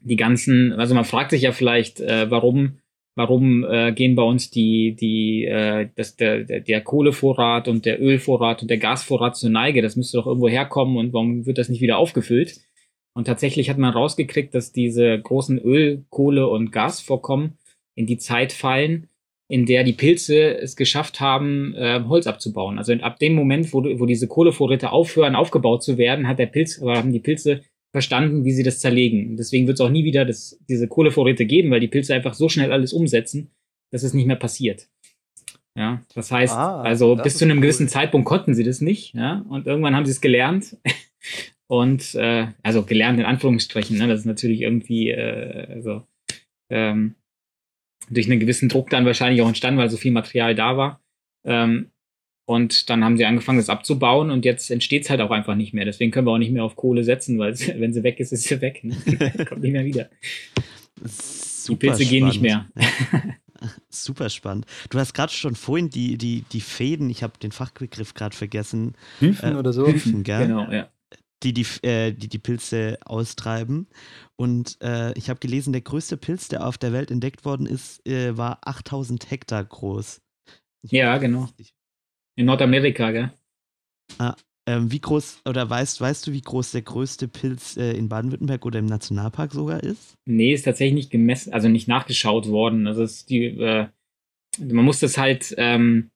die 0.00 0.16
ganzen, 0.16 0.72
also 0.72 0.94
man 0.94 1.04
fragt 1.04 1.30
sich 1.30 1.42
ja 1.42 1.52
vielleicht, 1.52 2.00
äh, 2.00 2.30
warum 2.30 2.78
warum 3.16 3.64
äh, 3.64 3.92
gehen 3.92 4.14
bei 4.14 4.22
uns 4.22 4.50
die, 4.50 4.94
die, 4.94 5.46
äh, 5.46 5.88
das, 5.96 6.16
der, 6.16 6.44
der, 6.44 6.60
der 6.60 6.82
Kohlevorrat 6.82 7.66
und 7.66 7.86
der 7.86 8.00
Ölvorrat 8.00 8.60
und 8.60 8.68
der 8.68 8.76
Gasvorrat 8.76 9.36
zur 9.36 9.50
Neige? 9.50 9.80
Das 9.80 9.96
müsste 9.96 10.18
doch 10.18 10.26
irgendwo 10.26 10.48
herkommen 10.48 10.98
und 10.98 11.14
warum 11.14 11.46
wird 11.46 11.58
das 11.58 11.70
nicht 11.70 11.80
wieder 11.80 11.96
aufgefüllt? 11.96 12.60
Und 13.14 13.24
tatsächlich 13.24 13.70
hat 13.70 13.78
man 13.78 13.94
rausgekriegt, 13.94 14.54
dass 14.54 14.72
diese 14.72 15.18
großen 15.18 15.58
Öl-, 15.58 16.04
Kohle- 16.10 16.48
und 16.48 16.70
Gasvorkommen 16.70 17.56
in 17.94 18.06
die 18.06 18.18
Zeit 18.18 18.52
fallen, 18.52 19.08
in 19.48 19.66
der 19.66 19.84
die 19.84 19.92
Pilze 19.92 20.58
es 20.58 20.76
geschafft 20.76 21.20
haben, 21.20 21.74
äh, 21.74 22.02
Holz 22.08 22.26
abzubauen. 22.26 22.78
Also 22.78 22.92
ab 22.94 23.18
dem 23.18 23.34
Moment, 23.34 23.72
wo, 23.72 23.84
wo 23.84 24.06
diese 24.06 24.26
Kohlevorräte 24.26 24.90
aufhören, 24.90 25.36
aufgebaut 25.36 25.84
zu 25.84 25.98
werden, 25.98 26.26
hat 26.26 26.38
der 26.38 26.46
Pilz, 26.46 26.80
oder 26.80 26.96
haben 26.96 27.12
die 27.12 27.20
Pilze 27.20 27.62
verstanden, 27.92 28.44
wie 28.44 28.52
sie 28.52 28.64
das 28.64 28.80
zerlegen. 28.80 29.36
Deswegen 29.36 29.66
wird 29.66 29.78
es 29.78 29.80
auch 29.80 29.90
nie 29.90 30.04
wieder 30.04 30.24
das, 30.24 30.58
diese 30.68 30.88
Kohlevorräte 30.88 31.46
geben, 31.46 31.70
weil 31.70 31.80
die 31.80 31.88
Pilze 31.88 32.14
einfach 32.14 32.34
so 32.34 32.48
schnell 32.48 32.72
alles 32.72 32.92
umsetzen, 32.92 33.50
dass 33.92 34.02
es 34.02 34.14
nicht 34.14 34.26
mehr 34.26 34.36
passiert. 34.36 34.88
Ja, 35.78 36.02
das 36.14 36.32
heißt, 36.32 36.54
ah, 36.54 36.80
also 36.80 37.16
bis 37.16 37.36
zu 37.36 37.44
einem 37.44 37.58
cool. 37.58 37.62
gewissen 37.62 37.88
Zeitpunkt 37.88 38.26
konnten 38.26 38.54
sie 38.54 38.64
das 38.64 38.80
nicht, 38.80 39.14
ja, 39.14 39.44
und 39.48 39.66
irgendwann 39.66 39.94
haben 39.94 40.06
sie 40.06 40.12
es 40.12 40.22
gelernt. 40.22 40.76
und 41.68 42.14
äh, 42.14 42.48
also 42.62 42.82
gelernt 42.82 43.18
in 43.18 43.26
Anführungsstrichen, 43.26 43.98
ne? 43.98 44.08
Das 44.08 44.20
ist 44.20 44.26
natürlich 44.26 44.62
irgendwie, 44.62 45.10
äh, 45.10 45.66
also 45.70 46.02
ähm, 46.70 47.14
durch 48.10 48.30
einen 48.30 48.40
gewissen 48.40 48.68
Druck 48.68 48.90
dann 48.90 49.06
wahrscheinlich 49.06 49.42
auch 49.42 49.48
entstanden, 49.48 49.78
weil 49.78 49.90
so 49.90 49.96
viel 49.96 50.12
Material 50.12 50.54
da 50.54 50.76
war. 50.76 51.00
Ähm, 51.44 51.90
und 52.46 52.90
dann 52.90 53.04
haben 53.04 53.16
sie 53.16 53.24
angefangen, 53.24 53.58
das 53.58 53.68
abzubauen 53.68 54.30
und 54.30 54.44
jetzt 54.44 54.70
entsteht 54.70 55.02
es 55.02 55.10
halt 55.10 55.20
auch 55.20 55.32
einfach 55.32 55.56
nicht 55.56 55.74
mehr. 55.74 55.84
Deswegen 55.84 56.12
können 56.12 56.28
wir 56.28 56.30
auch 56.30 56.38
nicht 56.38 56.52
mehr 56.52 56.62
auf 56.62 56.76
Kohle 56.76 57.02
setzen, 57.02 57.38
weil 57.38 57.58
wenn 57.80 57.92
sie 57.92 58.04
weg 58.04 58.20
ist, 58.20 58.32
ist 58.32 58.44
sie 58.44 58.60
weg. 58.60 58.84
Ne? 58.84 58.96
Kommt 59.48 59.62
nicht 59.62 59.72
mehr 59.72 59.84
wieder. 59.84 60.08
Super 61.04 61.78
die 61.78 61.86
Pilze 61.86 62.04
spannend. 62.04 62.10
gehen 62.10 62.26
nicht 62.26 62.40
mehr. 62.40 62.66
Super 63.88 64.30
spannend. 64.30 64.66
Du 64.90 64.98
hast 64.98 65.12
gerade 65.12 65.32
schon 65.32 65.56
vorhin 65.56 65.90
die, 65.90 66.16
die, 66.18 66.44
die 66.52 66.60
Fäden, 66.60 67.10
ich 67.10 67.22
habe 67.22 67.38
den 67.38 67.50
Fachbegriff 67.50 68.14
gerade 68.14 68.36
vergessen. 68.36 68.94
Hyphen 69.18 69.54
äh, 69.54 69.56
oder 69.56 69.72
so? 69.72 69.86
Hyphen, 69.86 70.22
gell? 70.22 70.46
Genau, 70.46 70.70
ja. 70.70 70.88
Die 71.42 71.52
die, 71.52 71.66
äh, 71.82 72.12
die 72.12 72.28
die 72.28 72.38
Pilze 72.38 72.98
austreiben. 73.04 73.88
Und 74.36 74.76
äh, 74.82 75.12
ich 75.14 75.30
habe 75.30 75.40
gelesen, 75.40 75.72
der 75.72 75.80
größte 75.80 76.16
Pilz, 76.16 76.48
der 76.48 76.66
auf 76.66 76.76
der 76.76 76.92
Welt 76.92 77.10
entdeckt 77.10 77.44
worden 77.44 77.66
ist, 77.66 78.06
äh, 78.06 78.36
war 78.36 78.58
8000 78.62 79.30
Hektar 79.30 79.64
groß. 79.64 80.20
Ich 80.82 80.92
ja, 80.92 81.16
genau. 81.18 81.48
In 82.36 82.46
Nordamerika, 82.46 83.10
gell? 83.12 83.32
Ah, 84.18 84.36
ähm, 84.68 84.92
wie 84.92 85.00
groß, 85.00 85.42
oder 85.48 85.68
weißt, 85.68 86.00
weißt 86.00 86.26
du, 86.26 86.32
wie 86.32 86.42
groß 86.42 86.72
der 86.72 86.82
größte 86.82 87.28
Pilz 87.28 87.76
äh, 87.76 87.92
in 87.92 88.08
Baden-Württemberg 88.08 88.66
oder 88.66 88.78
im 88.78 88.86
Nationalpark 88.86 89.52
sogar 89.52 89.82
ist? 89.82 90.14
Nee, 90.26 90.52
ist 90.52 90.64
tatsächlich 90.64 90.94
nicht 90.94 91.10
gemessen, 91.10 91.52
also 91.52 91.68
nicht 91.68 91.88
nachgeschaut 91.88 92.48
worden. 92.48 92.86
Also 92.86 93.04
ist 93.04 93.30
die, 93.30 93.44
äh, 93.46 93.86
man 94.58 94.84
muss 94.84 95.00
das 95.00 95.16
halt, 95.16 95.54
ähm, 95.56 96.10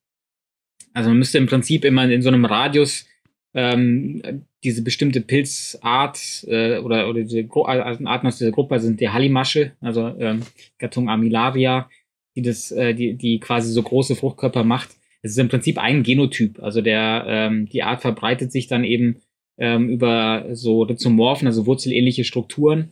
also 0.93 1.09
man 1.09 1.17
müsste 1.17 1.37
im 1.37 1.47
Prinzip 1.47 1.85
immer 1.85 2.09
in 2.09 2.21
so 2.21 2.29
einem 2.29 2.45
Radius 2.45 3.07
ähm, 3.53 4.45
diese 4.63 4.83
bestimmte 4.83 5.21
Pilzart 5.21 6.45
äh, 6.47 6.77
oder, 6.77 7.09
oder 7.09 7.21
diese 7.21 7.43
Gru 7.45 7.63
also 7.63 8.05
Arten 8.05 8.27
aus 8.27 8.37
dieser 8.37 8.51
Gruppe 8.51 8.79
sind 8.79 8.99
die 8.99 9.09
Hallimasche, 9.09 9.73
also 9.81 10.07
ähm, 10.19 10.43
Gattung 10.77 11.09
Amilaria, 11.09 11.89
die 12.35 12.41
das, 12.41 12.71
äh, 12.71 12.93
die, 12.93 13.15
die 13.15 13.39
quasi 13.39 13.71
so 13.71 13.81
große 13.81 14.15
Fruchtkörper 14.15 14.63
macht 14.63 14.89
es 15.21 15.31
ist 15.31 15.37
im 15.37 15.49
Prinzip 15.49 15.77
ein 15.77 16.03
Genotyp. 16.03 16.61
Also 16.61 16.81
der, 16.81 17.25
ähm, 17.27 17.67
die 17.69 17.83
Art 17.83 18.01
verbreitet 18.01 18.51
sich 18.51 18.67
dann 18.67 18.83
eben 18.83 19.21
ähm, 19.57 19.89
über 19.89 20.47
so 20.53 20.83
Rhizomorphen, 20.83 21.47
also 21.47 21.65
wurzelähnliche 21.65 22.23
Strukturen. 22.23 22.91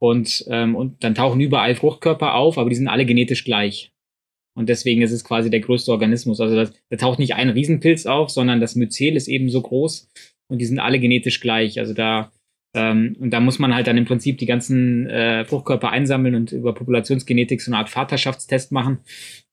Und, 0.00 0.44
ähm, 0.48 0.74
und 0.74 1.02
dann 1.04 1.14
tauchen 1.14 1.40
überall 1.40 1.76
Fruchtkörper 1.76 2.34
auf, 2.34 2.58
aber 2.58 2.68
die 2.68 2.76
sind 2.76 2.88
alle 2.88 3.06
genetisch 3.06 3.44
gleich. 3.44 3.92
Und 4.56 4.68
deswegen 4.68 5.02
ist 5.02 5.12
es 5.12 5.24
quasi 5.24 5.50
der 5.50 5.60
größte 5.60 5.90
Organismus. 5.90 6.40
Also 6.40 6.70
da 6.90 6.96
taucht 6.96 7.18
nicht 7.18 7.34
ein 7.34 7.50
Riesenpilz 7.50 8.06
auf, 8.06 8.30
sondern 8.30 8.60
das 8.60 8.76
Myzel 8.76 9.16
ist 9.16 9.28
eben 9.28 9.48
so 9.48 9.62
groß. 9.62 10.08
Und 10.54 10.58
die 10.58 10.66
sind 10.66 10.78
alle 10.78 10.98
genetisch 10.98 11.40
gleich. 11.40 11.78
Also 11.78 11.94
da 11.94 12.32
ähm, 12.74 13.16
und 13.20 13.30
da 13.30 13.40
muss 13.40 13.58
man 13.58 13.74
halt 13.74 13.86
dann 13.86 13.96
im 13.96 14.04
Prinzip 14.04 14.38
die 14.38 14.46
ganzen 14.46 15.06
äh, 15.06 15.44
Fruchtkörper 15.44 15.90
einsammeln 15.90 16.34
und 16.34 16.52
über 16.52 16.74
Populationsgenetik 16.74 17.62
so 17.62 17.70
eine 17.70 17.78
Art 17.78 17.88
Vaterschaftstest 17.88 18.72
machen 18.72 18.98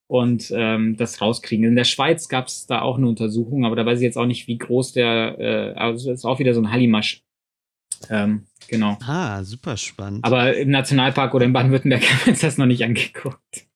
und 0.08 0.52
ähm, 0.56 0.98
das 0.98 1.22
rauskriegen. 1.22 1.66
In 1.66 1.76
der 1.76 1.84
Schweiz 1.84 2.28
gab 2.28 2.48
es 2.48 2.66
da 2.66 2.82
auch 2.82 2.98
eine 2.98 3.08
Untersuchung, 3.08 3.64
aber 3.64 3.76
da 3.76 3.86
weiß 3.86 4.00
ich 4.00 4.04
jetzt 4.04 4.18
auch 4.18 4.26
nicht, 4.26 4.48
wie 4.48 4.58
groß 4.58 4.94
der, 4.94 5.40
äh, 5.40 5.74
also 5.80 6.12
ist 6.12 6.26
auch 6.26 6.40
wieder 6.40 6.54
so 6.54 6.62
ein 6.62 6.72
Hallimasch. 6.72 7.24
Ähm, 8.10 8.48
genau. 8.68 8.98
Ah, 9.06 9.44
super 9.44 9.78
spannend. 9.78 10.26
Aber 10.26 10.58
im 10.58 10.72
Nationalpark 10.72 11.36
oder 11.36 11.46
in 11.46 11.54
Baden-Württemberg 11.54 12.02
haben 12.10 12.26
wir 12.26 12.32
uns 12.32 12.42
das 12.42 12.58
noch 12.58 12.66
nicht 12.66 12.84
angeguckt. 12.84 13.68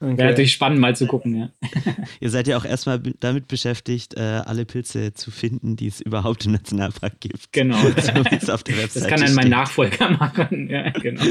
Okay. 0.00 0.16
Wäre 0.16 0.30
natürlich 0.30 0.52
spannend, 0.52 0.78
mal 0.78 0.94
zu 0.94 1.08
gucken, 1.08 1.34
ja. 1.34 1.50
Ihr 2.20 2.30
seid 2.30 2.46
ja 2.46 2.56
auch 2.56 2.64
erstmal 2.64 3.00
damit 3.18 3.48
beschäftigt, 3.48 4.16
äh, 4.16 4.20
alle 4.20 4.64
Pilze 4.64 5.12
zu 5.12 5.32
finden, 5.32 5.74
die 5.74 5.88
es 5.88 6.00
überhaupt 6.00 6.46
im 6.46 6.52
Nationalpark 6.52 7.20
gibt. 7.20 7.52
Genau. 7.52 7.76
so, 7.82 7.92
das 7.92 9.06
kann 9.08 9.20
dann 9.20 9.34
mein 9.34 9.48
Nachfolger 9.48 10.10
machen. 10.18 10.68
Ja, 10.70 10.90
genau. 10.90 11.24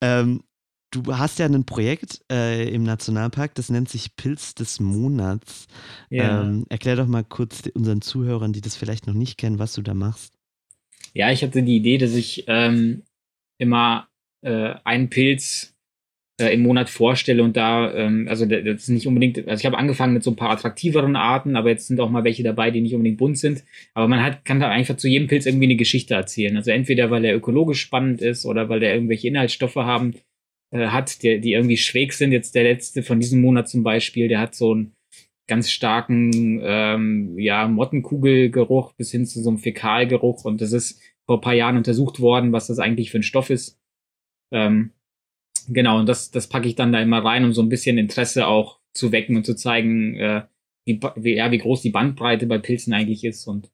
ähm, 0.00 0.42
du 0.90 1.02
hast 1.14 1.38
ja 1.38 1.44
ein 1.44 1.66
Projekt 1.66 2.24
äh, 2.32 2.66
im 2.66 2.82
Nationalpark, 2.82 3.54
das 3.56 3.68
nennt 3.68 3.90
sich 3.90 4.16
Pilz 4.16 4.54
des 4.54 4.80
Monats. 4.80 5.66
Ja. 6.08 6.40
Ähm, 6.40 6.64
erklär 6.70 6.96
doch 6.96 7.06
mal 7.06 7.24
kurz 7.24 7.64
unseren 7.74 8.00
Zuhörern, 8.00 8.54
die 8.54 8.62
das 8.62 8.74
vielleicht 8.74 9.06
noch 9.06 9.14
nicht 9.14 9.36
kennen, 9.36 9.58
was 9.58 9.74
du 9.74 9.82
da 9.82 9.92
machst. 9.92 10.32
Ja, 11.12 11.30
ich 11.30 11.42
hatte 11.42 11.62
die 11.62 11.76
Idee, 11.76 11.98
dass 11.98 12.14
ich 12.14 12.44
ähm, 12.46 13.02
immer 13.58 14.08
äh, 14.40 14.76
einen 14.84 15.10
Pilz 15.10 15.73
im 16.38 16.62
Monat 16.62 16.90
vorstelle 16.90 17.44
und 17.44 17.56
da, 17.56 17.94
ähm, 17.94 18.26
also 18.28 18.44
das 18.44 18.64
ist 18.64 18.88
nicht 18.88 19.06
unbedingt, 19.06 19.46
also 19.46 19.60
ich 19.60 19.66
habe 19.66 19.78
angefangen 19.78 20.14
mit 20.14 20.24
so 20.24 20.32
ein 20.32 20.36
paar 20.36 20.50
attraktiveren 20.50 21.14
Arten, 21.14 21.54
aber 21.54 21.70
jetzt 21.70 21.86
sind 21.86 22.00
auch 22.00 22.10
mal 22.10 22.24
welche 22.24 22.42
dabei, 22.42 22.72
die 22.72 22.80
nicht 22.80 22.94
unbedingt 22.94 23.18
bunt 23.18 23.38
sind. 23.38 23.62
Aber 23.94 24.08
man 24.08 24.22
hat, 24.22 24.44
kann 24.44 24.58
da 24.58 24.68
einfach 24.68 24.96
zu 24.96 25.06
jedem 25.06 25.28
Pilz 25.28 25.46
irgendwie 25.46 25.66
eine 25.66 25.76
Geschichte 25.76 26.14
erzählen. 26.14 26.56
Also 26.56 26.72
entweder 26.72 27.10
weil 27.10 27.24
er 27.24 27.36
ökologisch 27.36 27.80
spannend 27.80 28.20
ist 28.20 28.46
oder 28.46 28.68
weil 28.68 28.80
der 28.80 28.94
irgendwelche 28.94 29.28
Inhaltsstoffe 29.28 29.76
haben, 29.76 30.14
äh, 30.72 30.88
hat, 30.88 31.22
die, 31.22 31.40
die 31.40 31.52
irgendwie 31.52 31.76
schräg 31.76 32.12
sind. 32.12 32.32
Jetzt 32.32 32.56
der 32.56 32.64
letzte 32.64 33.04
von 33.04 33.20
diesem 33.20 33.40
Monat 33.40 33.68
zum 33.68 33.84
Beispiel, 33.84 34.26
der 34.26 34.40
hat 34.40 34.56
so 34.56 34.72
einen 34.72 34.92
ganz 35.46 35.70
starken 35.70 36.60
ähm, 36.64 37.38
ja, 37.38 37.68
Mottenkugelgeruch 37.68 38.94
bis 38.94 39.12
hin 39.12 39.26
zu 39.26 39.40
so 39.40 39.50
einem 39.50 39.58
Fäkalgeruch 39.58 40.44
und 40.44 40.60
das 40.60 40.72
ist 40.72 41.00
vor 41.26 41.38
ein 41.38 41.42
paar 41.42 41.54
Jahren 41.54 41.76
untersucht 41.76 42.20
worden, 42.20 42.52
was 42.52 42.66
das 42.66 42.78
eigentlich 42.78 43.10
für 43.10 43.18
ein 43.18 43.22
Stoff 43.22 43.50
ist. 43.50 43.78
Ähm, 44.52 44.90
Genau, 45.68 45.98
und 45.98 46.08
das, 46.08 46.30
das 46.30 46.48
packe 46.48 46.68
ich 46.68 46.74
dann 46.74 46.92
da 46.92 47.00
immer 47.00 47.24
rein, 47.24 47.44
um 47.44 47.52
so 47.52 47.62
ein 47.62 47.68
bisschen 47.68 47.98
Interesse 47.98 48.46
auch 48.46 48.78
zu 48.92 49.12
wecken 49.12 49.36
und 49.36 49.44
zu 49.44 49.54
zeigen, 49.54 50.16
äh, 50.16 50.42
wie, 50.84 51.00
wie, 51.16 51.36
ja, 51.36 51.50
wie 51.50 51.58
groß 51.58 51.82
die 51.82 51.90
Bandbreite 51.90 52.46
bei 52.46 52.58
Pilzen 52.58 52.92
eigentlich 52.92 53.24
ist. 53.24 53.46
Und 53.46 53.70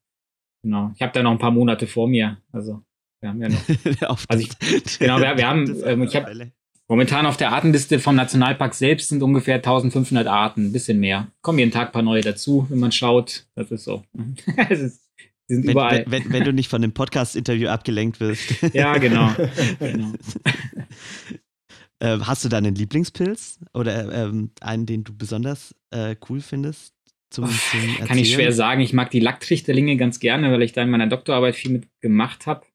genau, 0.63 0.91
ich 0.95 1.01
habe 1.01 1.11
da 1.13 1.23
noch 1.23 1.31
ein 1.31 1.39
paar 1.39 1.51
Monate 1.51 1.87
vor 1.87 2.07
mir. 2.07 2.37
Also 2.51 2.81
wir 3.21 3.29
haben 3.29 3.41
ja 3.41 3.49
noch. 3.49 4.25
also 4.27 4.43
ich, 4.43 4.99
genau, 4.99 5.19
wir, 5.19 5.37
wir 5.37 5.47
haben, 5.47 5.83
ähm, 5.85 6.03
ich 6.03 6.15
habe 6.15 6.51
momentan 6.87 7.25
auf 7.25 7.37
der 7.37 7.51
Artenliste 7.51 7.99
vom 7.99 8.15
Nationalpark 8.15 8.73
selbst 8.73 9.09
sind 9.09 9.21
ungefähr 9.21 9.55
1500 9.55 10.27
Arten, 10.27 10.67
ein 10.67 10.71
bisschen 10.73 10.99
mehr. 10.99 11.27
Kommen 11.41 11.59
jeden 11.59 11.71
Tag 11.71 11.89
ein 11.89 11.91
paar 11.91 12.01
neue 12.01 12.21
dazu, 12.21 12.65
wenn 12.69 12.79
man 12.79 12.91
schaut. 12.91 13.45
Das 13.55 13.71
ist 13.71 13.83
so. 13.83 14.03
es 14.69 14.79
ist, 14.79 15.09
die 15.49 15.55
sind 15.55 15.65
wenn, 15.65 15.71
überall. 15.71 16.05
Wenn, 16.07 16.31
wenn, 16.31 16.43
du 16.43 16.53
nicht 16.53 16.69
von 16.69 16.81
dem 16.81 16.93
Podcast-Interview 16.93 17.67
abgelenkt 17.67 18.19
wirst. 18.19 18.61
ja, 18.73 18.97
genau. 18.97 19.29
genau. 19.79 20.13
Äh, 22.01 22.19
hast 22.21 22.43
du 22.43 22.49
da 22.49 22.57
einen 22.57 22.73
Lieblingspilz 22.73 23.59
oder 23.73 24.11
ähm, 24.11 24.49
einen, 24.59 24.87
den 24.87 25.03
du 25.03 25.15
besonders 25.15 25.75
äh, 25.91 26.15
cool 26.29 26.41
findest? 26.41 26.95
Zum, 27.29 27.47
zum 27.47 28.07
Kann 28.07 28.17
ich 28.17 28.33
schwer 28.33 28.51
sagen. 28.51 28.81
Ich 28.81 28.91
mag 28.91 29.11
die 29.11 29.19
Lacktrichterlinge 29.19 29.95
ganz 29.97 30.19
gerne, 30.19 30.51
weil 30.51 30.63
ich 30.63 30.73
da 30.73 30.81
in 30.81 30.89
meiner 30.89 31.07
Doktorarbeit 31.07 31.55
viel 31.55 31.71
mit 31.71 31.87
gemacht 32.01 32.47
habe. 32.47 32.65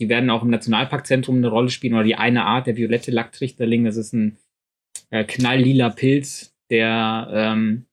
Die 0.00 0.08
werden 0.08 0.30
auch 0.30 0.42
im 0.42 0.50
Nationalparkzentrum 0.50 1.36
eine 1.36 1.48
Rolle 1.48 1.70
spielen 1.70 1.94
oder 1.94 2.04
die 2.04 2.14
eine 2.14 2.44
Art, 2.44 2.68
der 2.68 2.76
violette 2.76 3.10
Lacktrichterling. 3.10 3.84
Das 3.84 3.96
ist 3.96 4.14
ein 4.14 4.38
äh, 5.10 5.24
knalllila 5.24 5.90
Pilz, 5.90 6.54
der, 6.70 7.28
ähm, 7.32 7.86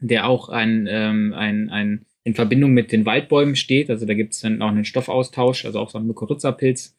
der 0.00 0.26
auch 0.26 0.48
ein, 0.48 0.88
ähm, 0.90 1.34
ein, 1.34 1.68
ein 1.68 2.06
in 2.24 2.34
Verbindung 2.34 2.72
mit 2.72 2.92
den 2.92 3.04
Waldbäumen 3.04 3.56
steht. 3.56 3.90
Also 3.90 4.06
da 4.06 4.14
gibt 4.14 4.32
es 4.32 4.40
dann 4.40 4.62
auch 4.62 4.68
einen 4.68 4.86
Stoffaustausch, 4.86 5.66
also 5.66 5.78
auch 5.78 5.90
so 5.90 5.98
ein 5.98 6.06
Mykorrhiza-Pilz. 6.06 6.97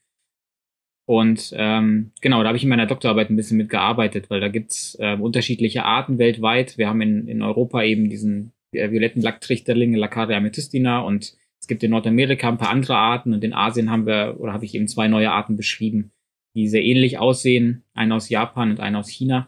Und 1.10 1.56
ähm, 1.58 2.12
genau, 2.22 2.44
da 2.44 2.50
habe 2.50 2.58
ich 2.58 2.62
in 2.62 2.70
meiner 2.70 2.86
Doktorarbeit 2.86 3.32
ein 3.32 3.36
bisschen 3.36 3.58
mitgearbeitet, 3.58 4.30
weil 4.30 4.42
da 4.42 4.48
gibt's 4.48 4.96
äh, 5.00 5.16
unterschiedliche 5.16 5.84
Arten 5.84 6.20
weltweit. 6.20 6.78
Wir 6.78 6.88
haben 6.88 7.02
in, 7.02 7.28
in 7.28 7.42
Europa 7.42 7.82
eben 7.82 8.12
diesen 8.12 8.52
äh, 8.74 8.92
violetten 8.92 9.20
Lacktrichterling, 9.20 9.96
Laccaria 9.96 10.38
amethystina 10.38 11.00
und 11.00 11.36
es 11.60 11.68
gibt 11.68 11.82
in 11.82 11.90
Nordamerika 11.90 12.48
ein 12.48 12.60
paar 12.60 12.70
andere 12.70 12.96
Arten 12.96 13.34
und 13.34 13.44
in 13.44 13.56
Asien 13.56 13.90
haben 13.90 14.06
wir, 14.06 14.36
oder 14.40 14.54
habe 14.54 14.66
ich 14.66 14.76
eben 14.76 14.88
zwei 14.88 15.08
neue 15.08 15.32
Arten 15.32 15.58
beschrieben, 15.58 16.12
die 16.54 16.68
sehr 16.68 16.84
ähnlich 16.84 17.18
aussehen. 17.18 17.86
Eine 17.96 18.14
aus 18.14 18.30
Japan 18.30 18.70
und 18.70 18.80
eine 18.80 19.00
aus 19.00 19.10
China. 19.10 19.48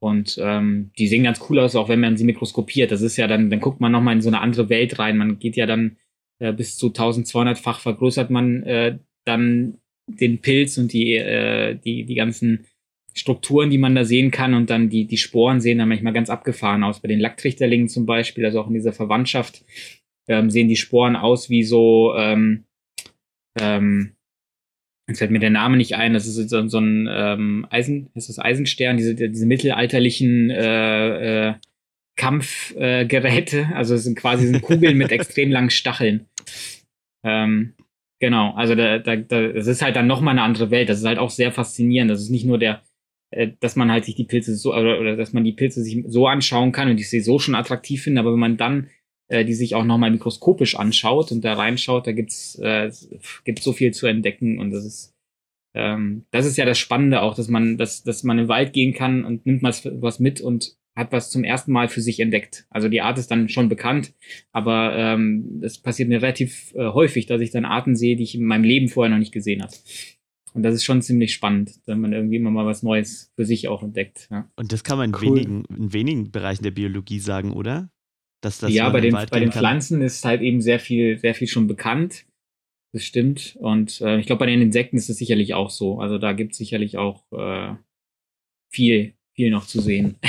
Und 0.00 0.40
ähm, 0.42 0.90
die 0.98 1.06
sehen 1.06 1.22
ganz 1.22 1.40
cool 1.48 1.60
aus, 1.60 1.76
auch 1.76 1.88
wenn 1.88 2.00
man 2.00 2.16
sie 2.16 2.24
mikroskopiert. 2.24 2.90
Das 2.90 3.02
ist 3.02 3.16
ja 3.16 3.28
dann, 3.28 3.48
dann 3.48 3.60
guckt 3.60 3.80
man 3.80 3.92
nochmal 3.92 4.16
in 4.16 4.22
so 4.22 4.28
eine 4.28 4.40
andere 4.40 4.68
Welt 4.70 4.98
rein. 4.98 5.18
Man 5.18 5.38
geht 5.38 5.54
ja 5.54 5.66
dann 5.66 5.98
äh, 6.40 6.52
bis 6.52 6.76
zu 6.76 6.88
1200-fach 6.88 7.78
vergrößert 7.78 8.30
man 8.30 8.64
äh, 8.64 8.98
dann 9.24 9.78
den 10.08 10.38
Pilz 10.38 10.78
und 10.78 10.92
die, 10.92 11.14
äh, 11.14 11.76
die, 11.76 12.04
die 12.04 12.14
ganzen 12.14 12.66
Strukturen, 13.14 13.70
die 13.70 13.78
man 13.78 13.94
da 13.94 14.04
sehen 14.04 14.30
kann 14.30 14.54
und 14.54 14.70
dann 14.70 14.88
die, 14.88 15.06
die 15.06 15.16
Sporen 15.16 15.60
sehen 15.60 15.78
dann 15.78 15.88
manchmal 15.88 16.12
ganz 16.12 16.30
abgefahren 16.30 16.84
aus. 16.84 17.00
Bei 17.00 17.08
den 17.08 17.20
Lacktrichterlingen 17.20 17.88
zum 17.88 18.06
Beispiel, 18.06 18.44
also 18.44 18.60
auch 18.60 18.68
in 18.68 18.74
dieser 18.74 18.92
Verwandtschaft, 18.92 19.64
ähm, 20.28 20.50
sehen 20.50 20.68
die 20.68 20.76
Sporen 20.76 21.16
aus 21.16 21.50
wie 21.50 21.64
so, 21.64 22.14
ähm, 22.16 22.64
ähm, 23.58 24.12
jetzt 25.08 25.18
fällt 25.18 25.30
mir 25.30 25.40
der 25.40 25.50
Name 25.50 25.76
nicht 25.76 25.96
ein, 25.96 26.14
das 26.14 26.26
ist 26.26 26.48
so, 26.48 26.68
so 26.68 26.78
ein 26.78 27.08
ähm, 27.10 27.66
Eisen, 27.70 28.10
ist 28.14 28.28
das 28.28 28.38
Eisenstern, 28.38 28.96
diese, 28.96 29.14
diese 29.14 29.46
mittelalterlichen 29.46 30.50
äh, 30.50 31.48
äh, 31.48 31.54
Kampfgeräte, 32.16 33.60
äh, 33.60 33.74
also 33.74 33.94
es 33.94 34.04
sind 34.04 34.16
quasi 34.16 34.46
sind 34.46 34.62
Kugeln 34.62 34.96
mit 34.96 35.10
extrem 35.12 35.50
langen 35.50 35.70
Stacheln. 35.70 36.26
Ähm, 37.24 37.74
Genau, 38.20 38.52
also 38.54 38.74
da, 38.74 38.98
da, 38.98 39.16
da, 39.16 39.48
das 39.48 39.66
ist 39.66 39.82
halt 39.82 39.94
dann 39.94 40.08
nochmal 40.08 40.32
eine 40.32 40.42
andere 40.42 40.70
Welt. 40.70 40.88
Das 40.88 40.98
ist 40.98 41.04
halt 41.06 41.18
auch 41.18 41.30
sehr 41.30 41.52
faszinierend. 41.52 42.10
Das 42.10 42.20
ist 42.20 42.30
nicht 42.30 42.44
nur 42.44 42.58
der, 42.58 42.82
äh, 43.30 43.52
dass 43.60 43.76
man 43.76 43.90
halt 43.90 44.04
sich 44.04 44.16
die 44.16 44.24
Pilze 44.24 44.56
so, 44.56 44.74
oder, 44.74 44.98
oder 44.98 45.16
dass 45.16 45.32
man 45.32 45.44
die 45.44 45.52
Pilze 45.52 45.82
sich 45.82 46.04
so 46.08 46.26
anschauen 46.26 46.72
kann 46.72 46.90
und 46.90 46.98
ich 46.98 47.08
sie 47.10 47.20
so 47.20 47.38
schon 47.38 47.54
attraktiv 47.54 48.02
finde, 48.02 48.20
aber 48.20 48.32
wenn 48.32 48.40
man 48.40 48.56
dann 48.56 48.88
äh, 49.28 49.44
die 49.44 49.54
sich 49.54 49.74
auch 49.74 49.84
nochmal 49.84 50.10
mikroskopisch 50.10 50.76
anschaut 50.76 51.30
und 51.32 51.44
da 51.44 51.54
reinschaut, 51.54 52.06
da 52.06 52.12
gibt's, 52.12 52.58
äh, 52.58 52.90
gibt's 53.44 53.64
so 53.64 53.72
viel 53.72 53.92
zu 53.92 54.06
entdecken 54.06 54.58
und 54.58 54.70
das 54.70 54.84
ist, 54.84 55.14
ähm, 55.74 56.24
das 56.30 56.46
ist 56.46 56.56
ja 56.56 56.64
das 56.64 56.78
Spannende 56.78 57.20
auch, 57.22 57.34
dass 57.34 57.48
man, 57.48 57.76
dass, 57.76 58.02
dass 58.02 58.22
man 58.22 58.38
im 58.38 58.48
Wald 58.48 58.72
gehen 58.72 58.94
kann 58.94 59.24
und 59.24 59.44
nimmt 59.44 59.62
mal 59.62 59.74
was 60.00 60.18
mit 60.18 60.40
und 60.40 60.77
hat 60.98 61.12
was 61.12 61.30
zum 61.30 61.44
ersten 61.44 61.70
Mal 61.70 61.88
für 61.88 62.00
sich 62.00 62.18
entdeckt. 62.18 62.66
Also 62.70 62.88
die 62.88 63.00
Art 63.00 63.18
ist 63.18 63.30
dann 63.30 63.48
schon 63.48 63.68
bekannt, 63.68 64.14
aber 64.52 64.96
ähm, 64.96 65.60
es 65.62 65.78
passiert 65.78 66.08
mir 66.08 66.20
relativ 66.20 66.74
äh, 66.74 66.88
häufig, 66.88 67.26
dass 67.26 67.40
ich 67.40 67.52
dann 67.52 67.64
Arten 67.64 67.94
sehe, 67.94 68.16
die 68.16 68.24
ich 68.24 68.34
in 68.34 68.44
meinem 68.44 68.64
Leben 68.64 68.88
vorher 68.88 69.10
noch 69.10 69.20
nicht 69.20 69.32
gesehen 69.32 69.62
habe. 69.62 69.72
Und 70.54 70.64
das 70.64 70.74
ist 70.74 70.84
schon 70.84 71.00
ziemlich 71.00 71.32
spannend, 71.32 71.80
wenn 71.86 72.00
man 72.00 72.12
irgendwie 72.12 72.36
immer 72.36 72.50
mal 72.50 72.66
was 72.66 72.82
Neues 72.82 73.32
für 73.36 73.44
sich 73.44 73.68
auch 73.68 73.82
entdeckt. 73.82 74.26
Ja. 74.30 74.50
Und 74.56 74.72
das 74.72 74.82
kann 74.82 74.98
man 74.98 75.10
in, 75.10 75.14
cool. 75.16 75.36
wenigen, 75.36 75.64
in 75.66 75.92
wenigen 75.92 76.30
Bereichen 76.32 76.64
der 76.64 76.72
Biologie 76.72 77.20
sagen, 77.20 77.52
oder? 77.52 77.90
Dass 78.40 78.58
das 78.58 78.72
ja, 78.72 78.88
bei 78.88 79.00
den, 79.00 79.12
bei 79.12 79.40
den 79.40 79.52
Pflanzen 79.52 80.00
ist 80.00 80.24
halt 80.24 80.42
eben 80.42 80.60
sehr 80.60 80.80
viel, 80.80 81.18
sehr 81.18 81.34
viel 81.34 81.46
schon 81.48 81.68
bekannt. 81.68 82.26
Das 82.92 83.04
stimmt. 83.04 83.56
Und 83.60 84.00
äh, 84.00 84.18
ich 84.18 84.26
glaube, 84.26 84.40
bei 84.40 84.46
den 84.46 84.62
Insekten 84.62 84.96
ist 84.96 85.10
es 85.10 85.18
sicherlich 85.18 85.54
auch 85.54 85.70
so. 85.70 86.00
Also 86.00 86.18
da 86.18 86.32
gibt 86.32 86.52
es 86.52 86.58
sicherlich 86.58 86.96
auch 86.96 87.24
äh, 87.32 87.74
viel, 88.72 89.14
viel 89.38 89.50
noch 89.50 89.66
zu 89.66 89.80
sehen. 89.80 90.16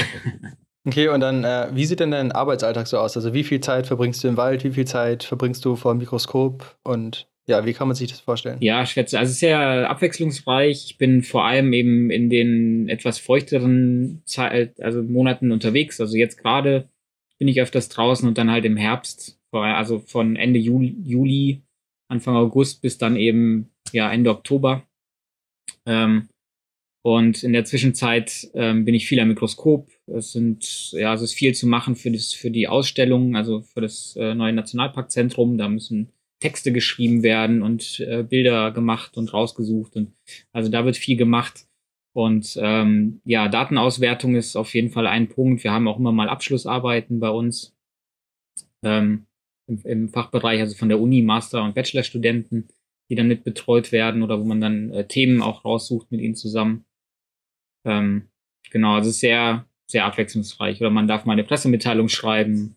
Okay, 0.87 1.09
und 1.09 1.19
dann, 1.19 1.43
äh, 1.43 1.67
wie 1.73 1.85
sieht 1.85 1.99
denn 1.99 2.11
dein 2.11 2.31
Arbeitsalltag 2.31 2.87
so 2.87 2.97
aus? 2.97 3.15
Also 3.17 3.33
wie 3.33 3.43
viel 3.43 3.59
Zeit 3.59 3.85
verbringst 3.85 4.23
du 4.23 4.29
im 4.29 4.37
Wald, 4.37 4.63
wie 4.63 4.71
viel 4.71 4.87
Zeit 4.87 5.23
verbringst 5.25 5.63
du 5.65 5.75
vor 5.75 5.93
dem 5.93 5.97
Mikroskop 5.99 6.77
und 6.83 7.27
ja, 7.47 7.65
wie 7.65 7.73
kann 7.73 7.89
man 7.89 7.95
sich 7.95 8.09
das 8.09 8.21
vorstellen? 8.21 8.57
Ja, 8.61 8.85
schätze, 8.85 9.19
also 9.19 9.31
sehr 9.31 9.89
abwechslungsreich. 9.89 10.85
Ich 10.85 10.97
bin 10.97 11.21
vor 11.21 11.45
allem 11.45 11.73
eben 11.73 12.09
in 12.09 12.29
den 12.29 12.87
etwas 12.87 13.19
feuchteren 13.19 14.21
Zeit, 14.23 14.81
also 14.81 15.03
Monaten 15.03 15.51
unterwegs. 15.51 15.99
Also 15.99 16.15
jetzt 16.15 16.37
gerade 16.37 16.87
bin 17.37 17.49
ich 17.49 17.61
öfters 17.61 17.89
draußen 17.89 18.27
und 18.27 18.37
dann 18.37 18.49
halt 18.49 18.63
im 18.63 18.77
Herbst, 18.77 19.37
also 19.51 19.99
von 19.99 20.37
Ende 20.37 20.59
Juli, 20.59 20.95
Juli 21.03 21.61
Anfang 22.07 22.35
August 22.37 22.81
bis 22.81 22.97
dann 22.97 23.17
eben 23.17 23.69
ja 23.91 24.11
Ende 24.11 24.31
Oktober. 24.31 24.83
Ähm, 25.85 26.28
und 27.01 27.43
in 27.43 27.53
der 27.53 27.63
Zwischenzeit 27.63 28.49
ähm, 28.53 28.83
bin 28.83 28.93
ich 28.93 29.07
viel 29.07 29.19
am 29.19 29.29
Mikroskop. 29.29 29.89
Es 30.07 30.33
sind, 30.33 30.91
ja, 30.91 31.13
es 31.13 31.21
ist 31.21 31.33
viel 31.33 31.55
zu 31.55 31.65
machen 31.65 31.95
für 31.95 32.12
das, 32.12 32.33
für 32.33 32.51
die 32.51 32.67
Ausstellung, 32.67 33.35
also 33.35 33.62
für 33.62 33.81
das 33.81 34.15
äh, 34.17 34.35
neue 34.35 34.53
Nationalparkzentrum. 34.53 35.57
Da 35.57 35.69
müssen 35.69 36.12
Texte 36.41 36.73
geschrieben 36.73 37.23
werden 37.23 37.62
und 37.62 38.01
äh, 38.01 38.23
Bilder 38.23 38.71
gemacht 38.71 39.17
und 39.17 39.33
rausgesucht. 39.33 39.95
Und 39.95 40.13
also 40.51 40.69
da 40.69 40.83
wird 40.83 40.97
viel 40.97 41.15
gemacht. 41.15 41.67
Und 42.13 42.57
ähm, 42.62 43.21
ja, 43.23 43.47
Datenauswertung 43.47 44.35
ist 44.35 44.57
auf 44.57 44.73
jeden 44.73 44.89
Fall 44.89 45.07
ein 45.07 45.29
Punkt. 45.29 45.63
Wir 45.63 45.71
haben 45.71 45.88
auch 45.88 45.99
immer 45.99 46.12
mal 46.12 46.27
Abschlussarbeiten 46.27 47.19
bei 47.19 47.29
uns. 47.29 47.75
Ähm, 48.83 49.25
im, 49.67 49.81
im, 49.83 50.09
Fachbereich, 50.09 50.59
also 50.59 50.75
von 50.75 50.89
der 50.89 50.99
Uni, 50.99 51.21
Master- 51.21 51.63
und 51.63 51.75
Bachelorstudenten, 51.75 52.67
die 53.09 53.15
dann 53.15 53.27
mit 53.27 53.43
betreut 53.43 53.91
werden 53.91 54.23
oder 54.23 54.39
wo 54.39 54.45
man 54.45 54.59
dann 54.59 54.91
äh, 54.91 55.07
Themen 55.07 55.41
auch 55.41 55.63
raussucht 55.63 56.12
mit 56.12 56.21
ihnen 56.21 56.35
zusammen. 56.35 56.85
Ähm, 57.85 58.29
genau, 58.71 58.95
also 58.95 59.09
sehr, 59.11 59.65
sehr 59.87 60.05
abwechslungsreich. 60.05 60.81
Oder 60.81 60.89
man 60.89 61.07
darf 61.07 61.25
mal 61.25 61.33
eine 61.33 61.43
Pressemitteilung 61.43 62.09
schreiben 62.09 62.75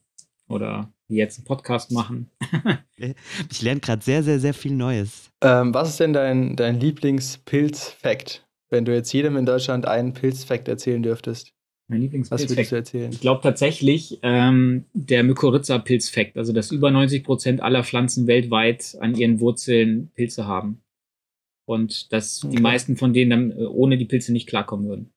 oder 0.48 0.92
wie 1.08 1.16
jetzt 1.16 1.38
einen 1.38 1.44
Podcast 1.44 1.92
machen. 1.92 2.30
ich 3.50 3.62
lerne 3.62 3.80
gerade 3.80 4.02
sehr, 4.02 4.22
sehr, 4.22 4.40
sehr 4.40 4.54
viel 4.54 4.72
Neues. 4.72 5.30
Ähm, 5.42 5.74
was 5.74 5.90
ist 5.90 6.00
denn 6.00 6.12
dein, 6.12 6.56
dein 6.56 6.80
Lieblings-Pilz-Fact, 6.80 8.46
wenn 8.70 8.84
du 8.84 8.94
jetzt 8.94 9.12
jedem 9.12 9.36
in 9.36 9.46
Deutschland 9.46 9.86
einen 9.86 10.14
Pilz-Fact 10.14 10.68
erzählen 10.68 11.02
dürftest? 11.02 11.52
Mein 11.88 12.00
Lieblingspilz. 12.00 12.42
Was 12.42 12.50
würdest 12.50 12.72
du 12.72 12.76
erzählen? 12.76 13.12
Ich 13.12 13.20
glaube 13.20 13.42
tatsächlich 13.42 14.18
ähm, 14.22 14.86
der 14.94 15.24
Mykorrhiza-Pilz-Fact, 15.24 16.38
also 16.38 16.52
dass 16.52 16.70
über 16.70 16.90
90 16.90 17.24
Prozent 17.24 17.60
aller 17.60 17.84
Pflanzen 17.84 18.26
weltweit 18.26 18.96
an 19.00 19.14
ihren 19.14 19.40
Wurzeln 19.40 20.10
Pilze 20.14 20.46
haben. 20.46 20.80
Und 21.64 22.12
dass 22.12 22.44
okay. 22.44 22.56
die 22.56 22.62
meisten 22.62 22.96
von 22.96 23.12
denen 23.12 23.30
dann 23.30 23.50
äh, 23.52 23.64
ohne 23.64 23.96
die 23.96 24.04
Pilze 24.04 24.32
nicht 24.32 24.48
klarkommen 24.48 24.88
würden. 24.88 25.12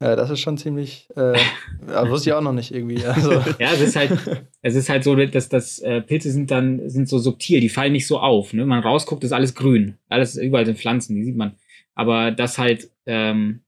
Ja, 0.00 0.14
das 0.14 0.28
ist 0.28 0.40
schon 0.40 0.58
ziemlich, 0.58 1.08
äh, 1.16 1.38
wusste 2.08 2.30
ich 2.30 2.34
auch 2.34 2.42
noch 2.42 2.52
nicht 2.52 2.72
irgendwie. 2.72 3.02
Also. 3.04 3.32
ja, 3.58 3.72
es 3.72 3.80
ist 3.80 3.96
halt, 3.96 4.10
es 4.62 4.74
ist 4.74 4.88
halt 4.90 5.04
so, 5.04 5.14
dass 5.16 5.48
das 5.48 5.78
äh, 5.78 6.02
Pilze 6.02 6.30
sind 6.30 6.50
dann 6.50 6.88
sind 6.90 7.08
so 7.08 7.18
subtil, 7.18 7.60
die 7.60 7.70
fallen 7.70 7.92
nicht 7.92 8.06
so 8.06 8.18
auf. 8.18 8.52
Ne? 8.52 8.62
Wenn 8.62 8.68
man 8.68 8.82
rausguckt, 8.82 9.24
ist 9.24 9.32
alles 9.32 9.54
grün, 9.54 9.96
alles 10.08 10.36
überall 10.36 10.66
sind 10.66 10.78
Pflanzen, 10.78 11.16
die 11.16 11.24
sieht 11.24 11.36
man. 11.36 11.56
Aber 11.94 12.30
dass 12.30 12.58
halt 12.58 12.90
ähm, 13.06 13.62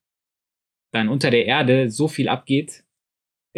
dann 0.92 1.08
unter 1.08 1.30
der 1.30 1.46
Erde 1.46 1.90
so 1.90 2.08
viel 2.08 2.28
abgeht, 2.28 2.84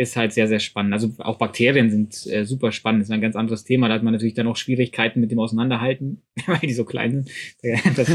ist 0.00 0.16
halt 0.16 0.32
sehr, 0.32 0.48
sehr 0.48 0.60
spannend. 0.60 0.94
Also 0.94 1.14
auch 1.18 1.36
Bakterien 1.36 1.90
sind 1.90 2.26
äh, 2.26 2.44
super 2.44 2.72
spannend. 2.72 3.02
Ist 3.02 3.10
ein 3.10 3.20
ganz 3.20 3.36
anderes 3.36 3.64
Thema. 3.64 3.88
Da 3.88 3.94
hat 3.94 4.02
man 4.02 4.14
natürlich 4.14 4.34
dann 4.34 4.46
auch 4.46 4.56
Schwierigkeiten 4.56 5.20
mit 5.20 5.30
dem 5.30 5.38
Auseinanderhalten, 5.38 6.22
weil 6.46 6.58
die 6.60 6.72
so 6.72 6.84
klein 6.84 7.12
sind. 7.12 7.30
Das, 7.96 8.08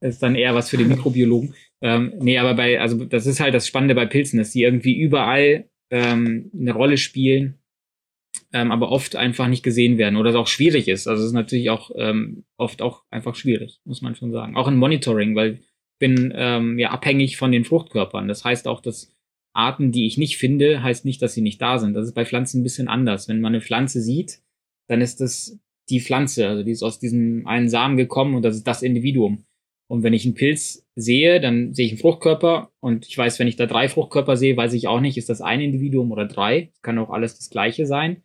das 0.00 0.14
ist 0.14 0.22
dann 0.22 0.36
eher 0.36 0.54
was 0.54 0.70
für 0.70 0.76
den 0.76 0.88
Mikrobiologen. 0.88 1.54
Ähm, 1.82 2.12
nee, 2.20 2.38
aber 2.38 2.54
bei, 2.54 2.80
also 2.80 3.04
das 3.04 3.26
ist 3.26 3.40
halt 3.40 3.54
das 3.54 3.66
Spannende 3.66 3.94
bei 3.94 4.06
Pilzen, 4.06 4.38
dass 4.38 4.52
die 4.52 4.62
irgendwie 4.62 4.98
überall 4.98 5.68
ähm, 5.90 6.50
eine 6.58 6.72
Rolle 6.72 6.96
spielen, 6.96 7.58
ähm, 8.52 8.70
aber 8.70 8.90
oft 8.90 9.16
einfach 9.16 9.48
nicht 9.48 9.62
gesehen 9.62 9.98
werden 9.98 10.16
oder 10.16 10.30
es 10.30 10.36
auch 10.36 10.46
schwierig 10.46 10.88
ist. 10.88 11.08
Also 11.08 11.22
es 11.22 11.28
ist 11.28 11.34
natürlich 11.34 11.70
auch 11.70 11.90
ähm, 11.96 12.44
oft 12.56 12.82
auch 12.82 13.02
einfach 13.10 13.34
schwierig, 13.34 13.80
muss 13.84 14.02
man 14.02 14.14
schon 14.14 14.30
sagen. 14.30 14.56
Auch 14.56 14.68
in 14.68 14.76
Monitoring, 14.76 15.34
weil 15.34 15.54
ich 15.54 15.98
bin 15.98 16.32
ähm, 16.36 16.78
ja 16.78 16.90
abhängig 16.90 17.36
von 17.36 17.50
den 17.50 17.64
Fruchtkörpern. 17.64 18.28
Das 18.28 18.44
heißt 18.44 18.68
auch, 18.68 18.80
dass 18.80 19.12
Arten, 19.52 19.92
die 19.92 20.06
ich 20.06 20.16
nicht 20.16 20.36
finde, 20.36 20.82
heißt 20.82 21.04
nicht, 21.04 21.20
dass 21.22 21.34
sie 21.34 21.42
nicht 21.42 21.60
da 21.60 21.78
sind. 21.78 21.94
Das 21.94 22.06
ist 22.06 22.14
bei 22.14 22.24
Pflanzen 22.24 22.60
ein 22.60 22.64
bisschen 22.64 22.88
anders. 22.88 23.28
Wenn 23.28 23.40
man 23.40 23.54
eine 23.54 23.62
Pflanze 23.62 24.00
sieht, 24.00 24.40
dann 24.88 25.00
ist 25.00 25.20
das 25.20 25.58
die 25.88 26.00
Pflanze, 26.00 26.48
also 26.48 26.62
die 26.62 26.70
ist 26.70 26.82
aus 26.82 27.00
diesem 27.00 27.46
einen 27.46 27.68
Samen 27.68 27.96
gekommen 27.96 28.34
und 28.34 28.42
das 28.42 28.56
ist 28.56 28.66
das 28.66 28.82
Individuum. 28.82 29.44
Und 29.88 30.04
wenn 30.04 30.12
ich 30.12 30.24
einen 30.24 30.34
Pilz 30.34 30.86
sehe, 30.94 31.40
dann 31.40 31.74
sehe 31.74 31.86
ich 31.86 31.92
einen 31.92 32.00
Fruchtkörper 32.00 32.70
und 32.78 33.08
ich 33.08 33.18
weiß, 33.18 33.40
wenn 33.40 33.48
ich 33.48 33.56
da 33.56 33.66
drei 33.66 33.88
Fruchtkörper 33.88 34.36
sehe, 34.36 34.56
weiß 34.56 34.72
ich 34.74 34.86
auch 34.86 35.00
nicht, 35.00 35.18
ist 35.18 35.28
das 35.28 35.40
ein 35.40 35.60
Individuum 35.60 36.12
oder 36.12 36.26
drei. 36.26 36.70
Das 36.72 36.82
kann 36.82 36.98
auch 36.98 37.10
alles 37.10 37.36
das 37.36 37.50
gleiche 37.50 37.86
sein. 37.86 38.22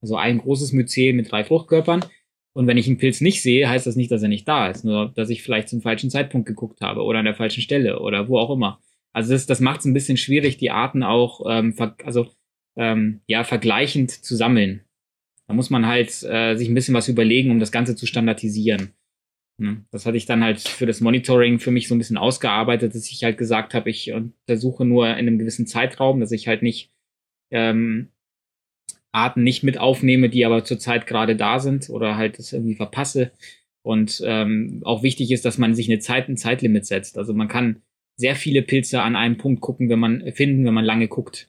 Also 0.00 0.14
ein 0.14 0.38
großes 0.38 0.72
Myzel 0.72 1.12
mit 1.14 1.30
drei 1.30 1.42
Fruchtkörpern. 1.42 2.04
Und 2.52 2.66
wenn 2.68 2.76
ich 2.76 2.86
einen 2.86 2.98
Pilz 2.98 3.20
nicht 3.20 3.42
sehe, 3.42 3.68
heißt 3.68 3.86
das 3.86 3.96
nicht, 3.96 4.12
dass 4.12 4.22
er 4.22 4.28
nicht 4.28 4.46
da 4.46 4.68
ist, 4.68 4.84
nur 4.84 5.12
dass 5.14 5.30
ich 5.30 5.42
vielleicht 5.42 5.68
zum 5.68 5.80
falschen 5.80 6.10
Zeitpunkt 6.10 6.46
geguckt 6.46 6.80
habe 6.82 7.02
oder 7.02 7.18
an 7.18 7.24
der 7.24 7.34
falschen 7.34 7.62
Stelle 7.62 8.00
oder 8.00 8.28
wo 8.28 8.38
auch 8.38 8.50
immer. 8.50 8.80
Also 9.12 9.32
das, 9.32 9.46
das 9.46 9.60
macht 9.60 9.80
es 9.80 9.86
ein 9.86 9.94
bisschen 9.94 10.16
schwierig, 10.16 10.58
die 10.58 10.70
Arten 10.70 11.02
auch 11.02 11.44
ähm, 11.48 11.74
also 12.04 12.28
ähm, 12.76 13.20
ja 13.26 13.44
vergleichend 13.44 14.10
zu 14.10 14.36
sammeln. 14.36 14.84
Da 15.46 15.54
muss 15.54 15.70
man 15.70 15.86
halt 15.86 16.22
äh, 16.24 16.56
sich 16.56 16.68
ein 16.68 16.74
bisschen 16.74 16.94
was 16.94 17.08
überlegen, 17.08 17.50
um 17.50 17.58
das 17.58 17.72
Ganze 17.72 17.96
zu 17.96 18.06
standardisieren. 18.06 18.92
Hm. 19.60 19.86
Das 19.90 20.06
hatte 20.06 20.16
ich 20.16 20.26
dann 20.26 20.44
halt 20.44 20.60
für 20.60 20.86
das 20.86 21.00
Monitoring 21.00 21.58
für 21.58 21.70
mich 21.70 21.88
so 21.88 21.94
ein 21.94 21.98
bisschen 21.98 22.16
ausgearbeitet, 22.16 22.94
dass 22.94 23.10
ich 23.10 23.24
halt 23.24 23.38
gesagt 23.38 23.74
habe, 23.74 23.90
ich 23.90 24.12
untersuche 24.12 24.84
nur 24.84 25.08
in 25.08 25.16
einem 25.16 25.38
gewissen 25.38 25.66
Zeitraum, 25.66 26.20
dass 26.20 26.32
ich 26.32 26.46
halt 26.46 26.62
nicht 26.62 26.92
ähm, 27.50 28.10
Arten 29.10 29.42
nicht 29.42 29.62
mit 29.64 29.78
aufnehme, 29.78 30.28
die 30.28 30.44
aber 30.44 30.64
zurzeit 30.64 31.06
gerade 31.06 31.34
da 31.34 31.58
sind 31.58 31.90
oder 31.90 32.16
halt 32.16 32.38
das 32.38 32.52
irgendwie 32.52 32.76
verpasse. 32.76 33.32
Und 33.82 34.22
ähm, 34.24 34.82
auch 34.84 35.02
wichtig 35.02 35.30
ist, 35.30 35.44
dass 35.44 35.56
man 35.56 35.74
sich 35.74 35.88
eine 35.88 35.98
Zeit, 35.98 36.28
ein 36.28 36.36
Zeitlimit 36.36 36.84
setzt. 36.86 37.16
Also 37.16 37.32
man 37.32 37.48
kann 37.48 37.82
sehr 38.18 38.34
viele 38.34 38.62
Pilze 38.62 39.00
an 39.00 39.16
einem 39.16 39.38
Punkt 39.38 39.62
gucken, 39.62 39.88
wenn 39.88 40.00
man 40.00 40.32
finden, 40.32 40.66
wenn 40.66 40.74
man 40.74 40.84
lange 40.84 41.08
guckt. 41.08 41.48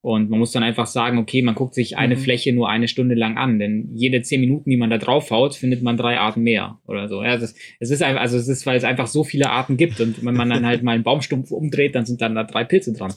Und 0.00 0.30
man 0.30 0.38
muss 0.38 0.52
dann 0.52 0.62
einfach 0.62 0.86
sagen, 0.86 1.18
okay, 1.18 1.42
man 1.42 1.56
guckt 1.56 1.74
sich 1.74 1.96
eine 1.96 2.14
mhm. 2.14 2.20
Fläche 2.20 2.52
nur 2.52 2.68
eine 2.68 2.86
Stunde 2.86 3.16
lang 3.16 3.36
an, 3.36 3.58
denn 3.58 3.90
jede 3.92 4.22
zehn 4.22 4.40
Minuten, 4.40 4.70
die 4.70 4.76
man 4.76 4.88
da 4.88 4.98
drauf 4.98 5.32
haut, 5.32 5.56
findet 5.56 5.82
man 5.82 5.96
drei 5.96 6.18
Arten 6.18 6.42
mehr 6.42 6.78
oder 6.86 7.08
so. 7.08 7.24
Ja, 7.24 7.34
es 7.34 7.56
ist 7.80 8.02
einfach, 8.04 8.20
also 8.20 8.38
es 8.38 8.46
ist, 8.46 8.64
weil 8.66 8.76
es 8.76 8.84
einfach 8.84 9.08
so 9.08 9.24
viele 9.24 9.50
Arten 9.50 9.76
gibt 9.76 10.00
und 10.00 10.24
wenn 10.24 10.36
man 10.36 10.48
dann 10.48 10.64
halt 10.64 10.84
mal 10.84 10.92
einen 10.92 11.02
Baumstumpf 11.02 11.50
umdreht, 11.50 11.96
dann 11.96 12.06
sind 12.06 12.20
dann 12.20 12.36
da 12.36 12.44
drei 12.44 12.62
Pilze 12.62 12.92
dran. 12.92 13.12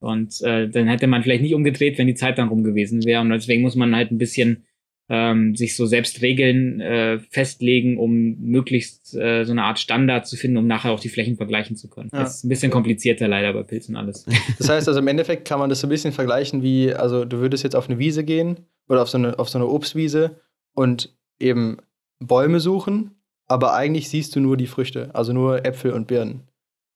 Und 0.00 0.42
äh, 0.42 0.68
dann 0.68 0.88
hätte 0.88 1.06
man 1.06 1.22
vielleicht 1.22 1.42
nicht 1.42 1.54
umgedreht, 1.54 1.96
wenn 1.96 2.08
die 2.08 2.14
Zeit 2.14 2.38
dann 2.38 2.48
rum 2.48 2.64
gewesen 2.64 3.04
wäre. 3.04 3.20
Und 3.20 3.30
deswegen 3.30 3.62
muss 3.62 3.76
man 3.76 3.94
halt 3.94 4.10
ein 4.10 4.18
bisschen 4.18 4.64
ähm, 5.08 5.54
sich 5.54 5.76
so 5.76 5.86
selbst 5.86 6.20
Regeln 6.20 6.80
äh, 6.80 7.18
festlegen, 7.30 7.96
um 7.96 8.36
möglichst 8.40 9.14
äh, 9.14 9.44
so 9.44 9.52
eine 9.52 9.62
Art 9.62 9.78
Standard 9.78 10.26
zu 10.26 10.36
finden, 10.36 10.56
um 10.56 10.66
nachher 10.66 10.90
auch 10.90 11.00
die 11.00 11.08
Flächen 11.08 11.36
vergleichen 11.36 11.76
zu 11.76 11.88
können. 11.88 12.10
Ja. 12.12 12.20
Das 12.20 12.36
ist 12.36 12.44
ein 12.44 12.48
bisschen 12.48 12.72
komplizierter 12.72 13.28
leider 13.28 13.52
bei 13.52 13.62
Pilzen 13.62 13.96
alles. 13.96 14.26
Das 14.58 14.68
heißt 14.68 14.88
also 14.88 15.00
im 15.00 15.06
Endeffekt 15.06 15.46
kann 15.46 15.58
man 15.58 15.70
das 15.70 15.80
so 15.80 15.86
ein 15.86 15.90
bisschen 15.90 16.12
vergleichen 16.12 16.62
wie, 16.62 16.92
also 16.92 17.24
du 17.24 17.38
würdest 17.38 17.62
jetzt 17.62 17.76
auf 17.76 17.88
eine 17.88 17.98
Wiese 17.98 18.24
gehen 18.24 18.60
oder 18.88 19.02
auf 19.02 19.08
so 19.08 19.18
eine, 19.18 19.38
auf 19.38 19.48
so 19.48 19.58
eine 19.58 19.68
Obstwiese 19.68 20.40
und 20.74 21.14
eben 21.38 21.76
Bäume 22.18 22.60
suchen, 22.60 23.12
aber 23.46 23.74
eigentlich 23.74 24.08
siehst 24.08 24.34
du 24.34 24.40
nur 24.40 24.56
die 24.56 24.66
Früchte, 24.66 25.14
also 25.14 25.32
nur 25.32 25.64
Äpfel 25.64 25.92
und 25.92 26.06
Birnen. 26.06 26.42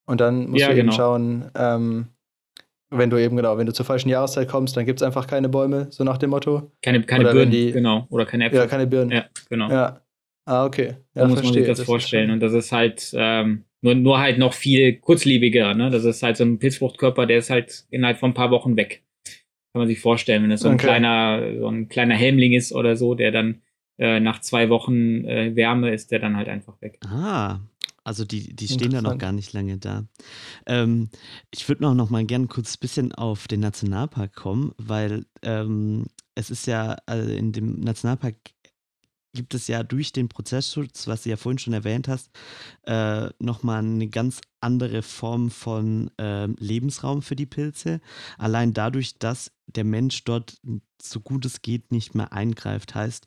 Und 0.06 0.20
dann 0.20 0.48
musst 0.48 0.62
ja, 0.62 0.68
du 0.68 0.74
genau. 0.74 0.92
eben 0.92 0.96
schauen, 0.96 1.50
ähm, 1.54 2.06
wenn 2.90 3.10
du 3.10 3.16
eben, 3.16 3.36
genau, 3.36 3.56
wenn 3.56 3.66
du 3.66 3.72
zur 3.72 3.86
falschen 3.86 4.08
Jahreszeit 4.08 4.48
kommst, 4.48 4.76
dann 4.76 4.84
gibt 4.84 5.00
es 5.00 5.06
einfach 5.06 5.26
keine 5.26 5.48
Bäume, 5.48 5.86
so 5.90 6.04
nach 6.04 6.18
dem 6.18 6.30
Motto. 6.30 6.72
Keine, 6.82 7.02
keine 7.02 7.24
Oder 7.24 7.32
Birnen, 7.32 7.50
die, 7.52 7.72
genau. 7.72 8.06
Oder 8.10 8.26
keine 8.26 8.46
Äpfel. 8.46 8.60
Ja, 8.60 8.66
keine 8.66 8.86
Birnen. 8.86 9.10
Ja, 9.10 9.24
genau. 9.48 9.70
Ja. 9.70 10.00
Ah, 10.44 10.64
okay. 10.64 10.96
Ja, 11.14 11.22
da 11.22 11.28
muss 11.28 11.40
verstehe. 11.40 11.44
man 11.44 11.52
sich 11.52 11.66
das, 11.68 11.78
das 11.78 11.86
vorstellen. 11.86 12.30
Und 12.30 12.40
das 12.40 12.52
ist 12.52 12.72
halt 12.72 13.10
ähm, 13.14 13.64
nur, 13.82 13.94
nur 13.94 14.18
halt 14.18 14.38
noch 14.38 14.52
viel 14.52 14.96
kurzlebiger. 14.96 15.74
Ne? 15.74 15.90
Das 15.90 16.04
ist 16.04 16.22
halt 16.22 16.36
so 16.36 16.44
ein 16.44 16.58
Pilzfruchtkörper, 16.58 17.26
der 17.26 17.38
ist 17.38 17.50
halt 17.50 17.84
innerhalb 17.90 18.18
von 18.18 18.30
ein 18.30 18.34
paar 18.34 18.50
Wochen 18.50 18.76
weg. 18.76 19.04
Kann 19.72 19.82
man 19.82 19.86
sich 19.86 20.00
vorstellen, 20.00 20.42
wenn 20.42 20.50
das 20.50 20.62
so 20.62 20.68
ein 20.68 20.74
okay. 20.74 20.86
kleiner, 20.86 21.58
so 21.58 21.68
ein 21.68 21.88
kleiner 21.88 22.16
Helmling 22.16 22.54
ist 22.54 22.72
oder 22.72 22.96
so, 22.96 23.14
der 23.14 23.30
dann 23.30 23.62
äh, 23.98 24.18
nach 24.18 24.40
zwei 24.40 24.68
Wochen 24.68 25.24
äh, 25.24 25.54
Wärme 25.54 25.92
ist, 25.92 26.10
der 26.10 26.18
dann 26.18 26.36
halt 26.36 26.48
einfach 26.48 26.80
weg. 26.80 26.98
Ah, 27.06 27.60
also 28.04 28.24
die, 28.24 28.54
die 28.54 28.68
stehen 28.68 28.92
da 28.92 29.02
noch 29.02 29.18
gar 29.18 29.32
nicht 29.32 29.52
lange 29.52 29.78
da. 29.78 30.04
Ähm, 30.66 31.10
ich 31.50 31.68
würde 31.68 31.82
noch, 31.82 31.94
noch 31.94 32.10
mal 32.10 32.24
gerne 32.24 32.46
kurz 32.46 32.76
ein 32.76 32.80
bisschen 32.80 33.12
auf 33.12 33.46
den 33.46 33.60
Nationalpark 33.60 34.34
kommen, 34.34 34.72
weil 34.78 35.26
ähm, 35.42 36.06
es 36.34 36.50
ist 36.50 36.66
ja 36.66 36.96
also 37.06 37.30
in 37.30 37.52
dem 37.52 37.80
Nationalpark 37.80 38.36
gibt 39.32 39.54
es 39.54 39.68
ja 39.68 39.82
durch 39.82 40.12
den 40.12 40.28
Prozessschutz, 40.28 41.06
was 41.06 41.22
du 41.22 41.30
ja 41.30 41.36
vorhin 41.36 41.58
schon 41.58 41.72
erwähnt 41.72 42.08
hast, 42.08 42.30
äh, 42.82 43.28
nochmal 43.38 43.84
eine 43.84 44.08
ganz 44.08 44.40
andere 44.60 45.02
Form 45.02 45.50
von 45.50 46.10
äh, 46.18 46.46
Lebensraum 46.46 47.22
für 47.22 47.36
die 47.36 47.46
Pilze. 47.46 48.00
Allein 48.38 48.72
dadurch, 48.72 49.18
dass 49.18 49.52
der 49.66 49.84
Mensch 49.84 50.24
dort 50.24 50.58
so 51.00 51.20
gut 51.20 51.44
es 51.44 51.62
geht 51.62 51.92
nicht 51.92 52.14
mehr 52.14 52.32
eingreift. 52.32 52.94
Heißt, 52.94 53.26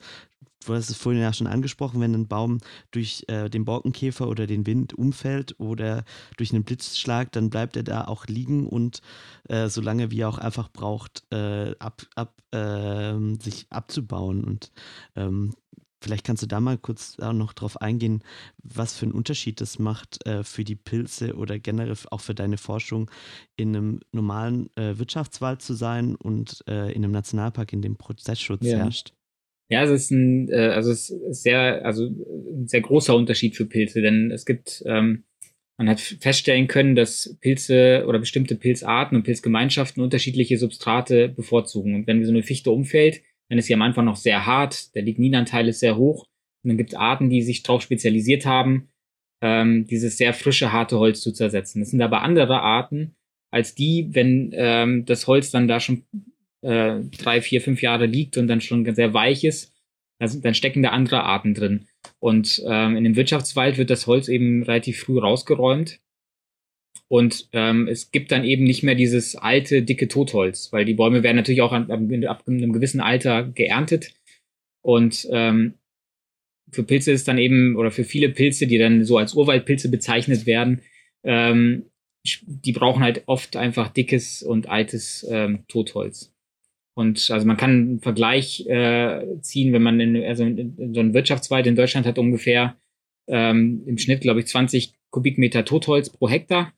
du 0.65 0.73
hast 0.73 0.89
es 0.89 0.97
vorhin 0.97 1.21
ja 1.21 1.33
schon 1.33 1.47
angesprochen, 1.47 2.01
wenn 2.01 2.13
ein 2.13 2.27
Baum 2.27 2.59
durch 2.91 3.25
äh, 3.27 3.49
den 3.49 3.65
Borkenkäfer 3.65 4.27
oder 4.27 4.47
den 4.47 4.65
Wind 4.65 4.93
umfällt 4.93 5.59
oder 5.59 6.03
durch 6.37 6.53
einen 6.53 6.63
Blitzschlag, 6.63 7.31
dann 7.31 7.49
bleibt 7.49 7.75
er 7.75 7.83
da 7.83 8.05
auch 8.05 8.27
liegen 8.27 8.67
und 8.67 9.01
äh, 9.49 9.69
solange 9.69 10.11
wie 10.11 10.21
er 10.21 10.29
auch 10.29 10.37
einfach 10.37 10.69
braucht, 10.69 11.23
äh, 11.31 11.75
ab, 11.79 12.03
ab, 12.15 12.41
ähm, 12.51 13.39
sich 13.39 13.67
abzubauen. 13.69 14.43
Und 14.43 14.71
ähm, 15.15 15.53
vielleicht 16.01 16.25
kannst 16.25 16.43
du 16.43 16.47
da 16.47 16.59
mal 16.59 16.77
kurz 16.77 17.17
auch 17.19 17.33
noch 17.33 17.53
drauf 17.53 17.81
eingehen, 17.81 18.23
was 18.61 18.95
für 18.95 19.05
einen 19.05 19.13
Unterschied 19.13 19.61
das 19.61 19.79
macht 19.79 20.25
äh, 20.25 20.43
für 20.43 20.63
die 20.63 20.75
Pilze 20.75 21.35
oder 21.35 21.59
generell 21.59 21.95
auch 22.11 22.21
für 22.21 22.35
deine 22.35 22.57
Forschung, 22.57 23.09
in 23.55 23.75
einem 23.75 23.99
normalen 24.11 24.69
äh, 24.75 24.97
Wirtschaftswald 24.97 25.61
zu 25.61 25.73
sein 25.73 26.15
und 26.15 26.63
äh, 26.67 26.91
in 26.91 27.03
einem 27.03 27.13
Nationalpark, 27.13 27.73
in 27.73 27.81
dem 27.81 27.95
Prozessschutz 27.95 28.65
ja. 28.65 28.79
herrscht. 28.79 29.13
Ja, 29.73 29.81
es 29.81 29.89
ist 29.89 30.11
ein, 30.11 30.49
äh, 30.49 30.67
also 30.67 30.91
es 30.91 31.09
ist 31.09 31.41
sehr, 31.41 31.83
also 31.83 32.05
ein 32.05 32.67
sehr 32.67 32.81
großer 32.81 33.15
Unterschied 33.15 33.55
für 33.55 33.65
Pilze, 33.65 34.01
denn 34.01 34.29
es 34.29 34.45
gibt, 34.45 34.83
ähm, 34.85 35.23
man 35.79 35.89
hat 35.89 35.99
feststellen 35.99 36.67
können, 36.67 36.93
dass 36.93 37.35
Pilze 37.41 38.05
oder 38.07 38.19
bestimmte 38.19 38.53
Pilzarten 38.53 39.17
und 39.17 39.23
Pilzgemeinschaften 39.23 40.03
unterschiedliche 40.03 40.59
Substrate 40.59 41.27
bevorzugen. 41.27 41.95
Und 41.95 42.05
wenn 42.05 42.23
so 42.23 42.29
eine 42.29 42.43
Fichte 42.43 42.69
umfällt, 42.69 43.23
dann 43.49 43.57
ist 43.57 43.65
sie 43.65 43.73
am 43.73 43.81
Anfang 43.81 44.05
noch 44.05 44.15
sehr 44.15 44.45
hart, 44.45 44.93
der 44.93 45.01
Ligninanteil 45.01 45.67
ist 45.67 45.79
sehr 45.79 45.97
hoch. 45.97 46.27
Und 46.63 46.69
dann 46.69 46.77
gibt 46.77 46.91
es 46.91 46.99
Arten, 46.99 47.31
die 47.31 47.41
sich 47.41 47.63
darauf 47.63 47.81
spezialisiert 47.81 48.45
haben, 48.45 48.89
ähm, 49.41 49.87
dieses 49.87 50.17
sehr 50.17 50.35
frische, 50.35 50.71
harte 50.71 50.99
Holz 50.99 51.21
zu 51.21 51.31
zersetzen. 51.31 51.81
Das 51.81 51.89
sind 51.89 52.01
aber 52.03 52.21
andere 52.21 52.61
Arten 52.61 53.15
als 53.49 53.73
die, 53.73 54.09
wenn 54.11 54.51
ähm, 54.53 55.05
das 55.05 55.25
Holz 55.25 55.49
dann 55.49 55.67
da 55.67 55.79
schon 55.79 56.03
äh, 56.63 57.01
drei, 57.17 57.41
vier, 57.41 57.61
fünf 57.61 57.81
Jahre 57.81 58.05
liegt 58.05 58.37
und 58.37 58.47
dann 58.47 58.61
schon 58.61 58.93
sehr 58.95 59.13
weich 59.13 59.43
ist, 59.43 59.73
also, 60.19 60.39
dann 60.39 60.53
stecken 60.53 60.83
da 60.83 60.89
andere 60.89 61.23
Arten 61.23 61.53
drin. 61.53 61.87
Und 62.19 62.63
ähm, 62.65 62.95
in 62.95 63.03
dem 63.03 63.15
Wirtschaftswald 63.15 63.77
wird 63.77 63.89
das 63.89 64.07
Holz 64.07 64.29
eben 64.29 64.63
relativ 64.63 65.01
früh 65.01 65.19
rausgeräumt. 65.19 65.99
Und 67.09 67.49
ähm, 67.51 67.87
es 67.87 68.11
gibt 68.11 68.31
dann 68.31 68.43
eben 68.43 68.63
nicht 68.63 68.83
mehr 68.83 68.95
dieses 68.95 69.35
alte, 69.35 69.83
dicke 69.83 70.07
Totholz, 70.07 70.71
weil 70.71 70.85
die 70.85 70.93
Bäume 70.93 71.23
werden 71.23 71.35
natürlich 71.35 71.61
auch 71.61 71.73
ab, 71.73 71.89
ab 71.89 72.47
einem 72.47 72.73
gewissen 72.73 73.01
Alter 73.01 73.43
geerntet. 73.43 74.13
Und 74.81 75.27
ähm, 75.31 75.75
für 76.71 76.83
Pilze 76.83 77.11
ist 77.11 77.27
dann 77.27 77.37
eben, 77.37 77.75
oder 77.75 77.91
für 77.91 78.03
viele 78.03 78.29
Pilze, 78.29 78.65
die 78.65 78.77
dann 78.77 79.03
so 79.03 79.17
als 79.17 79.33
Urwaldpilze 79.33 79.89
bezeichnet 79.89 80.45
werden, 80.45 80.81
ähm, 81.23 81.85
die 82.45 82.71
brauchen 82.71 83.03
halt 83.03 83.23
oft 83.25 83.57
einfach 83.57 83.89
dickes 83.89 84.41
und 84.41 84.69
altes 84.69 85.27
ähm, 85.29 85.65
Totholz. 85.67 86.32
Und 86.95 87.31
also 87.31 87.47
man 87.47 87.57
kann 87.57 87.71
einen 87.71 87.99
Vergleich 87.99 88.67
äh, 88.67 89.39
ziehen, 89.41 89.73
wenn 89.73 89.81
man 89.81 89.99
in, 89.99 90.23
also 90.23 90.43
in, 90.43 90.93
so 90.93 90.99
einem 90.99 91.13
Wirtschaftswald 91.13 91.65
in 91.65 91.75
Deutschland 91.75 92.05
hat 92.05 92.19
ungefähr 92.19 92.77
ähm, 93.27 93.83
im 93.87 93.97
Schnitt, 93.97 94.21
glaube 94.21 94.41
ich, 94.41 94.47
20 94.47 94.93
Kubikmeter 95.09 95.65
Totholz 95.65 96.09
pro 96.09 96.29
Hektar. 96.29 96.73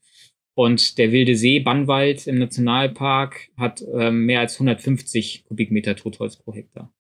Und 0.58 0.97
der 0.97 1.12
Wilde 1.12 1.36
See 1.36 1.60
Bannwald 1.60 2.28
im 2.28 2.39
Nationalpark 2.39 3.49
hat 3.58 3.84
ähm, 3.93 4.25
mehr 4.25 4.39
als 4.39 4.56
150 4.56 5.43
Kubikmeter 5.43 5.97
Totholz 5.97 6.38
pro 6.38 6.54
Hektar. 6.54 6.93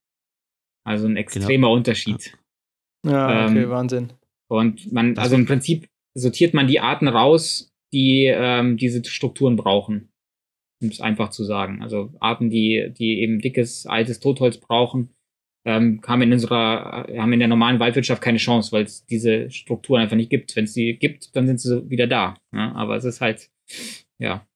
Also 0.85 1.07
ein 1.07 1.15
extremer 1.15 1.67
genau. 1.67 1.73
Unterschied. 1.73 2.37
Ja, 3.05 3.45
okay, 3.45 3.63
ähm, 3.63 3.69
Wahnsinn. 3.69 4.13
Und 4.49 4.91
man, 4.91 5.17
also 5.17 5.35
im 5.35 5.45
Prinzip 5.45 5.87
sortiert 6.13 6.53
man 6.53 6.67
die 6.67 6.81
Arten 6.81 7.07
raus, 7.07 7.73
die 7.93 8.25
ähm, 8.25 8.77
diese 8.77 9.03
Strukturen 9.05 9.55
brauchen. 9.55 10.09
Um 10.85 10.91
es 10.91 11.01
einfach 11.01 11.29
zu 11.29 11.43
sagen. 11.43 11.81
Also 11.81 12.13
Arten, 12.19 12.49
die, 12.49 12.91
die 12.97 13.21
eben 13.21 13.39
dickes, 13.39 13.85
altes 13.85 14.19
Totholz 14.19 14.57
brauchen, 14.57 15.09
ähm, 15.65 16.01
haben 16.05 16.21
in 16.21 16.31
unserer, 16.31 17.07
haben 17.17 17.33
in 17.33 17.39
der 17.39 17.47
normalen 17.47 17.79
Waldwirtschaft 17.79 18.21
keine 18.21 18.37
Chance, 18.37 18.71
weil 18.71 18.83
es 18.83 19.05
diese 19.05 19.49
Strukturen 19.49 20.01
einfach 20.01 20.15
nicht 20.15 20.29
gibt. 20.29 20.55
Wenn 20.55 20.65
es 20.65 20.73
sie 20.73 20.95
gibt, 20.97 21.35
dann 21.35 21.47
sind 21.47 21.59
sie 21.59 21.89
wieder 21.89 22.07
da. 22.07 22.35
Ja? 22.53 22.73
Aber 22.73 22.95
es 22.95 23.03
ist 23.03 23.21
halt, 23.21 23.49
ja. 24.19 24.47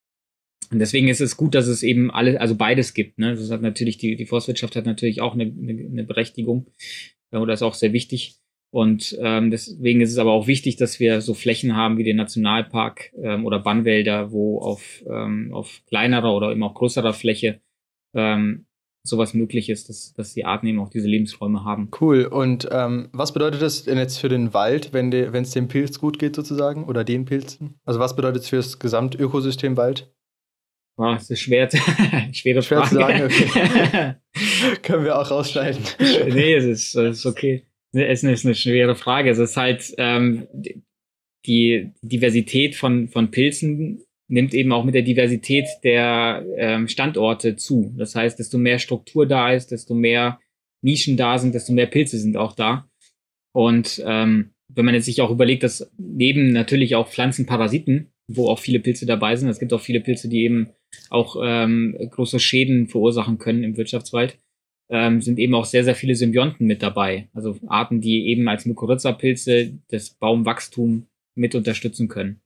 Und 0.70 0.78
deswegen 0.78 1.08
ist 1.08 1.20
es 1.20 1.36
gut, 1.36 1.56
dass 1.56 1.66
es 1.66 1.82
eben 1.82 2.12
alles, 2.12 2.36
also 2.36 2.54
beides 2.54 2.94
gibt. 2.94 3.18
Ne? 3.18 3.34
Das 3.34 3.50
hat 3.50 3.60
natürlich, 3.60 3.98
die, 3.98 4.14
die 4.14 4.26
Forstwirtschaft 4.26 4.76
hat 4.76 4.86
natürlich 4.86 5.20
auch 5.20 5.34
eine, 5.34 5.44
eine, 5.44 5.84
eine 5.84 6.04
Berechtigung. 6.04 6.70
Oder 7.32 7.54
ist 7.54 7.62
auch 7.62 7.74
sehr 7.74 7.92
wichtig. 7.92 8.36
Und 8.72 9.18
ähm, 9.20 9.50
deswegen 9.50 10.00
ist 10.00 10.12
es 10.12 10.18
aber 10.18 10.32
auch 10.32 10.46
wichtig, 10.46 10.76
dass 10.76 11.00
wir 11.00 11.20
so 11.20 11.34
Flächen 11.34 11.74
haben 11.74 11.98
wie 11.98 12.04
den 12.04 12.16
Nationalpark 12.16 13.12
ähm, 13.20 13.44
oder 13.44 13.58
Bannwälder, 13.58 14.30
wo 14.30 14.60
auf, 14.60 15.02
ähm, 15.08 15.52
auf 15.52 15.80
kleinerer 15.88 16.34
oder 16.34 16.52
eben 16.52 16.62
auch 16.62 16.74
größerer 16.74 17.12
Fläche 17.12 17.60
ähm, 18.14 18.66
sowas 19.02 19.34
möglich 19.34 19.70
ist, 19.70 19.88
dass, 19.88 20.12
dass 20.14 20.34
die 20.34 20.44
Arten 20.44 20.66
eben 20.66 20.78
auch 20.78 20.90
diese 20.90 21.08
Lebensräume 21.08 21.64
haben. 21.64 21.90
Cool. 22.00 22.26
Und 22.26 22.68
ähm, 22.70 23.08
was 23.12 23.32
bedeutet 23.32 23.62
das 23.62 23.84
denn 23.84 23.98
jetzt 23.98 24.18
für 24.18 24.28
den 24.28 24.54
Wald, 24.54 24.92
wenn 24.92 25.12
es 25.12 25.50
dem 25.50 25.68
Pilz 25.68 25.98
gut 25.98 26.18
geht 26.18 26.36
sozusagen 26.36 26.84
oder 26.84 27.02
den 27.02 27.24
Pilzen? 27.24 27.74
Also 27.84 27.98
was 27.98 28.14
bedeutet 28.14 28.42
es 28.42 28.48
für 28.50 28.56
das 28.56 28.78
Gesamtökosystem 28.78 29.76
Wald? 29.76 30.12
Oh, 30.96 31.14
das 31.14 31.30
ist 31.30 31.40
schwer, 31.40 31.68
schwere 32.32 32.62
schwer 32.62 32.84
Frage. 32.84 32.88
zu 32.88 32.94
sagen. 32.94 33.22
Okay. 33.24 34.14
Können 34.82 35.04
wir 35.04 35.18
auch 35.18 35.30
rausschneiden. 35.30 35.82
nee, 35.98 36.54
es 36.54 36.64
ist, 36.64 36.94
es 36.94 37.18
ist 37.18 37.26
okay. 37.26 37.64
Es 37.92 38.22
ist 38.22 38.46
eine 38.46 38.54
schwere 38.54 38.94
Frage. 38.94 39.30
Es 39.30 39.38
ist 39.38 39.56
halt 39.56 39.92
ähm, 39.98 40.46
die 41.46 41.92
Diversität 42.02 42.76
von, 42.76 43.08
von 43.08 43.30
Pilzen 43.30 44.04
nimmt 44.28 44.54
eben 44.54 44.72
auch 44.72 44.84
mit 44.84 44.94
der 44.94 45.02
Diversität 45.02 45.66
der 45.82 46.44
ähm, 46.56 46.86
Standorte 46.86 47.56
zu. 47.56 47.92
Das 47.96 48.14
heißt, 48.14 48.38
desto 48.38 48.58
mehr 48.58 48.78
Struktur 48.78 49.26
da 49.26 49.52
ist, 49.52 49.72
desto 49.72 49.94
mehr 49.94 50.38
Nischen 50.82 51.16
da 51.16 51.38
sind, 51.38 51.54
desto 51.54 51.72
mehr 51.72 51.86
Pilze 51.86 52.18
sind 52.18 52.36
auch 52.36 52.54
da. 52.54 52.88
Und 53.52 54.02
ähm, 54.06 54.50
wenn 54.68 54.84
man 54.84 54.94
jetzt 54.94 55.06
sich 55.06 55.20
auch 55.20 55.30
überlegt, 55.30 55.64
dass 55.64 55.90
neben 55.98 56.52
natürlich 56.52 56.94
auch 56.94 57.08
Pflanzenparasiten, 57.08 58.12
wo 58.28 58.48
auch 58.48 58.60
viele 58.60 58.78
Pilze 58.78 59.04
dabei 59.04 59.34
sind, 59.34 59.48
es 59.48 59.58
gibt 59.58 59.72
auch 59.72 59.80
viele 59.80 60.00
Pilze, 60.00 60.28
die 60.28 60.44
eben 60.44 60.70
auch 61.08 61.36
ähm, 61.42 61.96
große 61.98 62.38
Schäden 62.38 62.86
verursachen 62.86 63.38
können 63.38 63.64
im 63.64 63.76
Wirtschaftswald, 63.76 64.38
ähm, 64.90 65.22
sind 65.22 65.38
eben 65.38 65.54
auch 65.54 65.64
sehr, 65.64 65.84
sehr 65.84 65.94
viele 65.94 66.16
Symbionten 66.16 66.66
mit 66.66 66.82
dabei. 66.82 67.28
Also 67.32 67.56
Arten, 67.68 68.00
die 68.00 68.26
eben 68.28 68.48
als 68.48 68.66
Mykorrhiza-Pilze 68.66 69.78
das 69.88 70.10
Baumwachstum 70.10 71.06
mit 71.36 71.54
unterstützen 71.54 72.08
können. 72.08 72.40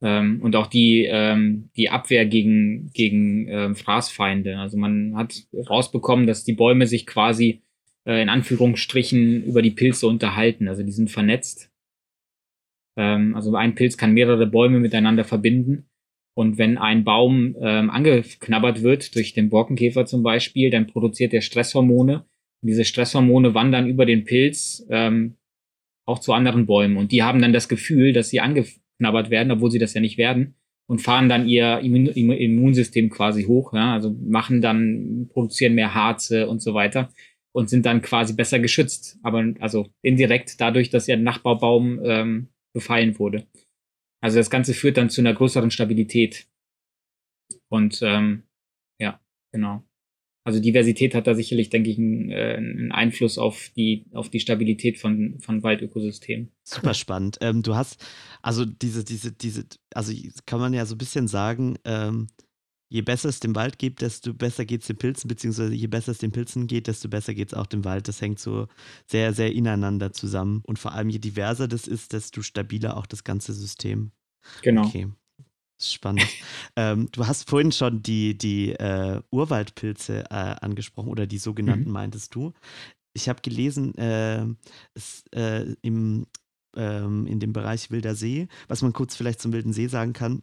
Ähm, 0.00 0.40
und 0.40 0.54
auch 0.54 0.68
die, 0.68 1.04
ähm, 1.10 1.70
die 1.76 1.90
Abwehr 1.90 2.26
gegen, 2.26 2.90
gegen 2.92 3.48
ähm, 3.48 3.76
Fraßfeinde. 3.76 4.58
Also 4.58 4.76
man 4.76 5.16
hat 5.16 5.46
rausbekommen, 5.68 6.26
dass 6.26 6.44
die 6.44 6.52
Bäume 6.52 6.86
sich 6.86 7.06
quasi 7.06 7.62
äh, 8.06 8.22
in 8.22 8.28
Anführungsstrichen 8.28 9.42
über 9.44 9.62
die 9.62 9.72
Pilze 9.72 10.06
unterhalten. 10.06 10.68
Also 10.68 10.84
die 10.84 10.92
sind 10.92 11.10
vernetzt. 11.10 11.72
Ähm, 12.96 13.34
also 13.34 13.54
ein 13.56 13.74
Pilz 13.74 13.96
kann 13.96 14.12
mehrere 14.12 14.46
Bäume 14.46 14.78
miteinander 14.78 15.24
verbinden. 15.24 15.88
Und 16.36 16.58
wenn 16.58 16.76
ein 16.76 17.02
Baum 17.02 17.56
ähm, 17.62 17.88
angeknabbert 17.88 18.82
wird, 18.82 19.14
durch 19.14 19.32
den 19.32 19.48
Borkenkäfer 19.48 20.04
zum 20.04 20.22
Beispiel, 20.22 20.68
dann 20.68 20.86
produziert 20.86 21.32
er 21.32 21.40
Stresshormone. 21.40 22.26
Und 22.60 22.68
diese 22.68 22.84
Stresshormone 22.84 23.54
wandern 23.54 23.88
über 23.88 24.04
den 24.04 24.24
Pilz 24.24 24.86
ähm, 24.90 25.36
auch 26.04 26.18
zu 26.18 26.34
anderen 26.34 26.66
Bäumen. 26.66 26.98
Und 26.98 27.10
die 27.10 27.22
haben 27.22 27.40
dann 27.40 27.54
das 27.54 27.70
Gefühl, 27.70 28.12
dass 28.12 28.28
sie 28.28 28.40
angeknabbert 28.40 29.30
werden, 29.30 29.50
obwohl 29.50 29.70
sie 29.70 29.78
das 29.78 29.94
ja 29.94 30.02
nicht 30.02 30.18
werden. 30.18 30.56
Und 30.86 31.00
fahren 31.00 31.30
dann 31.30 31.48
ihr 31.48 31.78
Immun 31.78 32.06
Immunsystem 32.06 33.08
quasi 33.08 33.44
hoch. 33.44 33.72
Ja? 33.72 33.94
Also 33.94 34.14
machen 34.22 34.60
dann, 34.60 35.28
produzieren 35.32 35.74
mehr 35.74 35.94
Harze 35.94 36.48
und 36.48 36.60
so 36.60 36.74
weiter. 36.74 37.08
Und 37.52 37.70
sind 37.70 37.86
dann 37.86 38.02
quasi 38.02 38.34
besser 38.34 38.58
geschützt. 38.58 39.18
Aber 39.22 39.54
also 39.60 39.86
indirekt 40.02 40.60
dadurch, 40.60 40.90
dass 40.90 41.08
ihr 41.08 41.16
Nachbarbaum 41.16 41.98
ähm, 42.04 42.48
befallen 42.74 43.18
wurde. 43.18 43.46
Also 44.20 44.38
das 44.38 44.50
Ganze 44.50 44.74
führt 44.74 44.96
dann 44.96 45.10
zu 45.10 45.20
einer 45.20 45.34
größeren 45.34 45.70
Stabilität. 45.70 46.46
Und 47.68 48.00
ähm, 48.02 48.44
ja, 48.98 49.20
genau. 49.52 49.84
Also 50.46 50.60
Diversität 50.60 51.16
hat 51.16 51.26
da 51.26 51.34
sicherlich, 51.34 51.70
denke 51.70 51.90
ich, 51.90 51.98
einen, 51.98 52.30
äh, 52.30 52.54
einen 52.56 52.92
Einfluss 52.92 53.36
auf 53.36 53.70
die, 53.76 54.06
auf 54.12 54.30
die 54.30 54.38
Stabilität 54.38 54.96
von, 54.96 55.40
von 55.40 55.64
Waldökosystemen. 55.64 56.52
Super 56.62 56.94
spannend. 56.94 57.38
Ähm, 57.40 57.62
du 57.62 57.74
hast, 57.74 58.04
also 58.42 58.64
diese, 58.64 59.02
diese, 59.02 59.32
diese, 59.32 59.66
also 59.92 60.12
kann 60.46 60.60
man 60.60 60.72
ja 60.72 60.86
so 60.86 60.94
ein 60.94 60.98
bisschen 60.98 61.26
sagen, 61.26 61.78
ähm, 61.84 62.28
je 62.88 63.02
besser 63.02 63.28
es 63.28 63.40
dem 63.40 63.54
Wald 63.54 63.78
geht, 63.78 64.00
desto 64.00 64.32
besser 64.32 64.64
geht 64.64 64.82
es 64.82 64.86
den 64.86 64.96
Pilzen, 64.96 65.28
beziehungsweise 65.28 65.74
je 65.74 65.86
besser 65.86 66.12
es 66.12 66.18
den 66.18 66.32
Pilzen 66.32 66.66
geht, 66.66 66.86
desto 66.86 67.08
besser 67.08 67.34
geht 67.34 67.48
es 67.48 67.54
auch 67.54 67.66
dem 67.66 67.84
Wald. 67.84 68.08
Das 68.08 68.20
hängt 68.20 68.38
so 68.38 68.68
sehr, 69.06 69.32
sehr 69.32 69.52
ineinander 69.52 70.12
zusammen. 70.12 70.62
Und 70.64 70.78
vor 70.78 70.92
allem, 70.92 71.08
je 71.08 71.18
diverser 71.18 71.68
das 71.68 71.86
ist, 71.86 72.12
desto 72.12 72.42
stabiler 72.42 72.96
auch 72.96 73.06
das 73.06 73.24
ganze 73.24 73.52
System. 73.52 74.12
Genau. 74.62 74.86
Okay. 74.86 75.08
Spannend. 75.80 76.26
ähm, 76.76 77.08
du 77.12 77.26
hast 77.26 77.48
vorhin 77.48 77.72
schon 77.72 78.02
die, 78.02 78.38
die 78.38 78.72
äh, 78.72 79.20
Urwaldpilze 79.30 80.24
äh, 80.30 80.54
angesprochen 80.60 81.10
oder 81.10 81.26
die 81.26 81.38
sogenannten, 81.38 81.88
mhm. 81.88 81.92
meintest 81.92 82.34
du. 82.34 82.52
Ich 83.12 83.28
habe 83.28 83.40
gelesen, 83.42 83.96
äh, 83.98 84.46
es, 84.94 85.24
äh, 85.32 85.74
im, 85.82 86.26
ähm, 86.76 87.26
in 87.26 87.40
dem 87.40 87.52
Bereich 87.52 87.90
Wilder 87.90 88.14
See, 88.14 88.48
was 88.68 88.82
man 88.82 88.92
kurz 88.92 89.16
vielleicht 89.16 89.40
zum 89.40 89.52
Wilden 89.52 89.72
See 89.72 89.88
sagen 89.88 90.12
kann, 90.12 90.42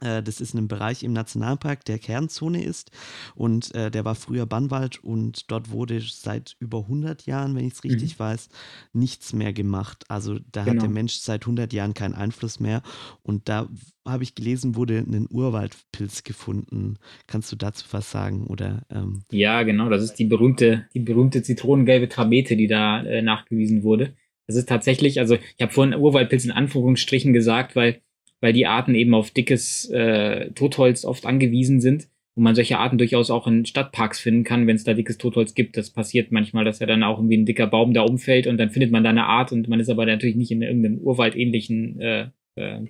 das 0.00 0.40
ist 0.40 0.54
ein 0.54 0.68
Bereich 0.68 1.02
im 1.02 1.12
Nationalpark, 1.12 1.84
der 1.84 1.98
Kernzone 1.98 2.62
ist 2.62 2.90
und 3.34 3.74
äh, 3.74 3.90
der 3.90 4.04
war 4.04 4.14
früher 4.14 4.46
Bannwald 4.46 5.02
und 5.02 5.50
dort 5.50 5.70
wurde 5.70 6.00
seit 6.00 6.56
über 6.58 6.80
100 6.80 7.26
Jahren, 7.26 7.54
wenn 7.54 7.66
ich 7.66 7.74
es 7.74 7.84
richtig 7.84 8.18
mhm. 8.18 8.22
weiß, 8.22 8.48
nichts 8.92 9.32
mehr 9.32 9.52
gemacht. 9.52 10.04
Also 10.08 10.34
da 10.34 10.40
genau. 10.40 10.58
hat 10.60 10.66
der 10.66 10.74
genau. 10.74 10.94
Mensch 10.94 11.14
seit 11.14 11.42
100 11.42 11.72
Jahren 11.72 11.94
keinen 11.94 12.14
Einfluss 12.14 12.60
mehr 12.60 12.82
und 13.22 13.48
da 13.48 13.68
habe 14.06 14.22
ich 14.22 14.34
gelesen, 14.34 14.76
wurde 14.76 14.98
ein 14.98 15.26
Urwaldpilz 15.30 16.24
gefunden. 16.24 16.98
Kannst 17.26 17.50
du 17.52 17.56
dazu 17.56 17.86
was 17.90 18.10
sagen 18.10 18.46
oder? 18.46 18.82
Ähm? 18.90 19.22
Ja, 19.30 19.62
genau. 19.62 19.88
Das 19.88 20.02
ist 20.02 20.14
die 20.14 20.26
berühmte, 20.26 20.86
die 20.94 21.00
berühmte 21.00 21.42
zitronengelbe 21.42 22.08
Tramete, 22.08 22.56
die 22.56 22.66
da 22.66 23.02
äh, 23.02 23.22
nachgewiesen 23.22 23.82
wurde. 23.82 24.14
Das 24.46 24.56
ist 24.56 24.68
tatsächlich, 24.68 25.20
also 25.20 25.36
ich 25.36 25.62
habe 25.62 25.72
vorhin 25.72 25.94
Urwaldpilz 25.94 26.44
in 26.44 26.50
Anführungsstrichen 26.50 27.32
gesagt, 27.32 27.76
weil 27.76 28.02
weil 28.44 28.52
die 28.52 28.66
Arten 28.66 28.94
eben 28.94 29.14
auf 29.14 29.30
dickes 29.30 29.88
äh, 29.88 30.50
Totholz 30.50 31.06
oft 31.06 31.24
angewiesen 31.24 31.80
sind 31.80 32.08
und 32.34 32.42
man 32.42 32.54
solche 32.54 32.76
Arten 32.76 32.98
durchaus 32.98 33.30
auch 33.30 33.46
in 33.46 33.64
Stadtparks 33.64 34.20
finden 34.20 34.44
kann, 34.44 34.66
wenn 34.66 34.76
es 34.76 34.84
da 34.84 34.92
dickes 34.92 35.16
Totholz 35.16 35.54
gibt. 35.54 35.78
Das 35.78 35.88
passiert 35.88 36.30
manchmal, 36.30 36.62
dass 36.62 36.78
ja 36.78 36.86
dann 36.86 37.02
auch 37.04 37.16
irgendwie 37.16 37.38
ein 37.38 37.46
dicker 37.46 37.66
Baum 37.66 37.94
da 37.94 38.02
umfällt 38.02 38.46
und 38.46 38.58
dann 38.58 38.68
findet 38.68 38.92
man 38.92 39.02
da 39.02 39.08
eine 39.08 39.24
Art 39.24 39.50
und 39.50 39.66
man 39.68 39.80
ist 39.80 39.88
aber 39.88 40.04
natürlich 40.04 40.36
nicht 40.36 40.50
in 40.50 40.60
irgendeinem 40.60 40.98
urwaldähnlichen, 40.98 41.98
äh, 42.02 42.26
äh, 42.56 42.80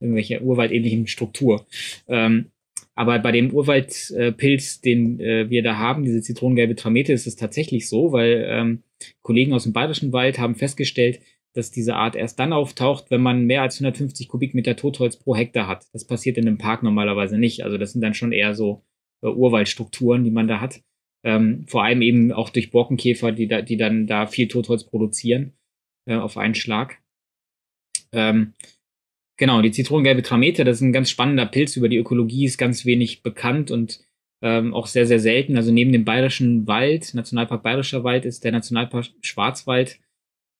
irgendwelcher 0.00 0.42
urwaldähnlichen 0.42 1.06
Struktur. 1.06 1.64
Ähm, 2.06 2.50
aber 2.94 3.20
bei 3.20 3.32
dem 3.32 3.52
Urwaldpilz, 3.54 4.82
den 4.82 5.18
äh, 5.18 5.48
wir 5.48 5.62
da 5.62 5.78
haben, 5.78 6.04
diese 6.04 6.20
zitronengelbe 6.20 6.76
Tramete, 6.76 7.14
ist 7.14 7.26
es 7.26 7.36
tatsächlich 7.36 7.88
so, 7.88 8.12
weil 8.12 8.44
ähm, 8.46 8.82
Kollegen 9.22 9.54
aus 9.54 9.62
dem 9.62 9.72
Bayerischen 9.72 10.12
Wald 10.12 10.38
haben 10.38 10.56
festgestellt, 10.56 11.20
dass 11.54 11.70
diese 11.70 11.96
Art 11.96 12.16
erst 12.16 12.38
dann 12.38 12.52
auftaucht, 12.52 13.10
wenn 13.10 13.20
man 13.20 13.44
mehr 13.44 13.62
als 13.62 13.76
150 13.76 14.28
Kubikmeter 14.28 14.76
Totholz 14.76 15.16
pro 15.16 15.34
Hektar 15.34 15.66
hat. 15.66 15.86
Das 15.92 16.06
passiert 16.06 16.38
in 16.38 16.46
einem 16.46 16.58
Park 16.58 16.82
normalerweise 16.82 17.38
nicht. 17.38 17.64
Also 17.64 17.76
das 17.76 17.92
sind 17.92 18.02
dann 18.02 18.14
schon 18.14 18.32
eher 18.32 18.54
so 18.54 18.84
äh, 19.22 19.28
Urwaldstrukturen, 19.28 20.24
die 20.24 20.30
man 20.30 20.48
da 20.48 20.60
hat. 20.60 20.80
Ähm, 21.24 21.66
vor 21.66 21.84
allem 21.84 22.02
eben 22.02 22.32
auch 22.32 22.50
durch 22.50 22.70
Borkenkäfer, 22.70 23.32
die, 23.32 23.48
da, 23.48 23.62
die 23.62 23.76
dann 23.76 24.06
da 24.06 24.26
viel 24.26 24.48
Totholz 24.48 24.84
produzieren 24.84 25.52
äh, 26.06 26.14
auf 26.14 26.36
einen 26.36 26.54
Schlag. 26.54 26.98
Ähm, 28.12 28.54
genau, 29.36 29.60
die 29.60 29.72
zitronengelbe 29.72 30.22
Tramete, 30.22 30.64
das 30.64 30.76
ist 30.76 30.82
ein 30.82 30.92
ganz 30.92 31.10
spannender 31.10 31.46
Pilz. 31.46 31.76
Über 31.76 31.88
die 31.88 31.98
Ökologie 31.98 32.44
ist 32.44 32.58
ganz 32.58 32.86
wenig 32.86 33.22
bekannt 33.22 33.70
und 33.70 34.00
ähm, 34.42 34.72
auch 34.72 34.86
sehr, 34.86 35.06
sehr 35.06 35.20
selten. 35.20 35.56
Also 35.56 35.72
neben 35.72 35.92
dem 35.92 36.04
Bayerischen 36.04 36.66
Wald, 36.66 37.12
Nationalpark 37.12 37.62
Bayerischer 37.62 38.04
Wald, 38.04 38.24
ist 38.24 38.44
der 38.44 38.52
Nationalpark 38.52 39.06
Schwarzwald 39.20 40.00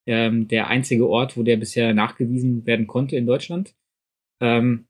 ähm, 0.06 0.48
der 0.48 0.68
einzige 0.68 1.08
Ort, 1.08 1.36
wo 1.36 1.42
der 1.42 1.56
bisher 1.56 1.94
nachgewiesen 1.94 2.66
werden 2.66 2.86
konnte 2.86 3.16
in 3.16 3.26
Deutschland. 3.26 3.74
Ähm, 4.40 4.86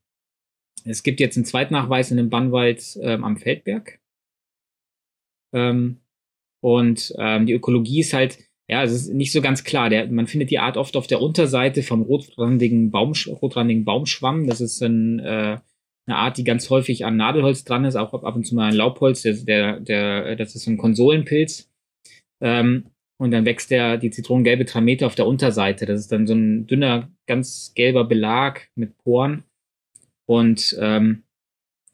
es 0.84 1.02
gibt 1.02 1.20
jetzt 1.20 1.36
einen 1.36 1.44
Zweitnachweis 1.44 2.10
in 2.10 2.16
dem 2.16 2.30
Bannwald 2.30 2.98
ähm, 3.02 3.24
am 3.24 3.36
Feldberg. 3.36 4.00
Ähm, 5.52 6.00
und 6.62 7.14
ähm, 7.18 7.46
die 7.46 7.52
Ökologie 7.52 8.00
ist 8.00 8.12
halt, 8.12 8.38
ja, 8.68 8.84
es 8.84 8.92
ist 8.92 9.12
nicht 9.12 9.32
so 9.32 9.40
ganz 9.40 9.64
klar. 9.64 9.90
Der, 9.90 10.06
man 10.06 10.26
findet 10.26 10.50
die 10.50 10.58
Art 10.58 10.76
oft 10.76 10.96
auf 10.96 11.06
der 11.06 11.20
Unterseite 11.20 11.82
vom 11.82 12.02
rotrandigen, 12.02 12.90
Baumsch 12.90 13.28
rotrandigen 13.28 13.84
Baumschwamm. 13.84 14.46
Das 14.46 14.60
ist 14.60 14.80
ein, 14.80 15.18
äh, 15.18 15.58
eine 16.06 16.16
Art, 16.16 16.38
die 16.38 16.44
ganz 16.44 16.70
häufig 16.70 17.04
an 17.04 17.16
Nadelholz 17.16 17.64
dran 17.64 17.84
ist, 17.84 17.96
auch 17.96 18.14
ab 18.14 18.36
und 18.36 18.44
zu 18.44 18.54
mal 18.54 18.68
ein 18.68 18.76
Laubholz. 18.76 19.22
Der, 19.22 19.34
der, 19.34 19.80
der, 19.80 20.36
das 20.36 20.54
ist 20.54 20.66
ein 20.66 20.76
Konsolenpilz. 20.76 21.68
Ähm, 22.40 22.89
und 23.20 23.32
dann 23.32 23.44
wächst 23.44 23.70
der, 23.70 23.98
die 23.98 24.10
zitronengelbe 24.10 24.64
Tramete 24.64 25.04
auf 25.04 25.14
der 25.14 25.26
Unterseite. 25.26 25.84
Das 25.84 26.00
ist 26.00 26.10
dann 26.10 26.26
so 26.26 26.32
ein 26.32 26.66
dünner, 26.66 27.12
ganz 27.26 27.72
gelber 27.74 28.04
Belag 28.04 28.70
mit 28.74 28.96
Poren. 28.96 29.44
Und 30.24 30.74
ähm, 30.80 31.24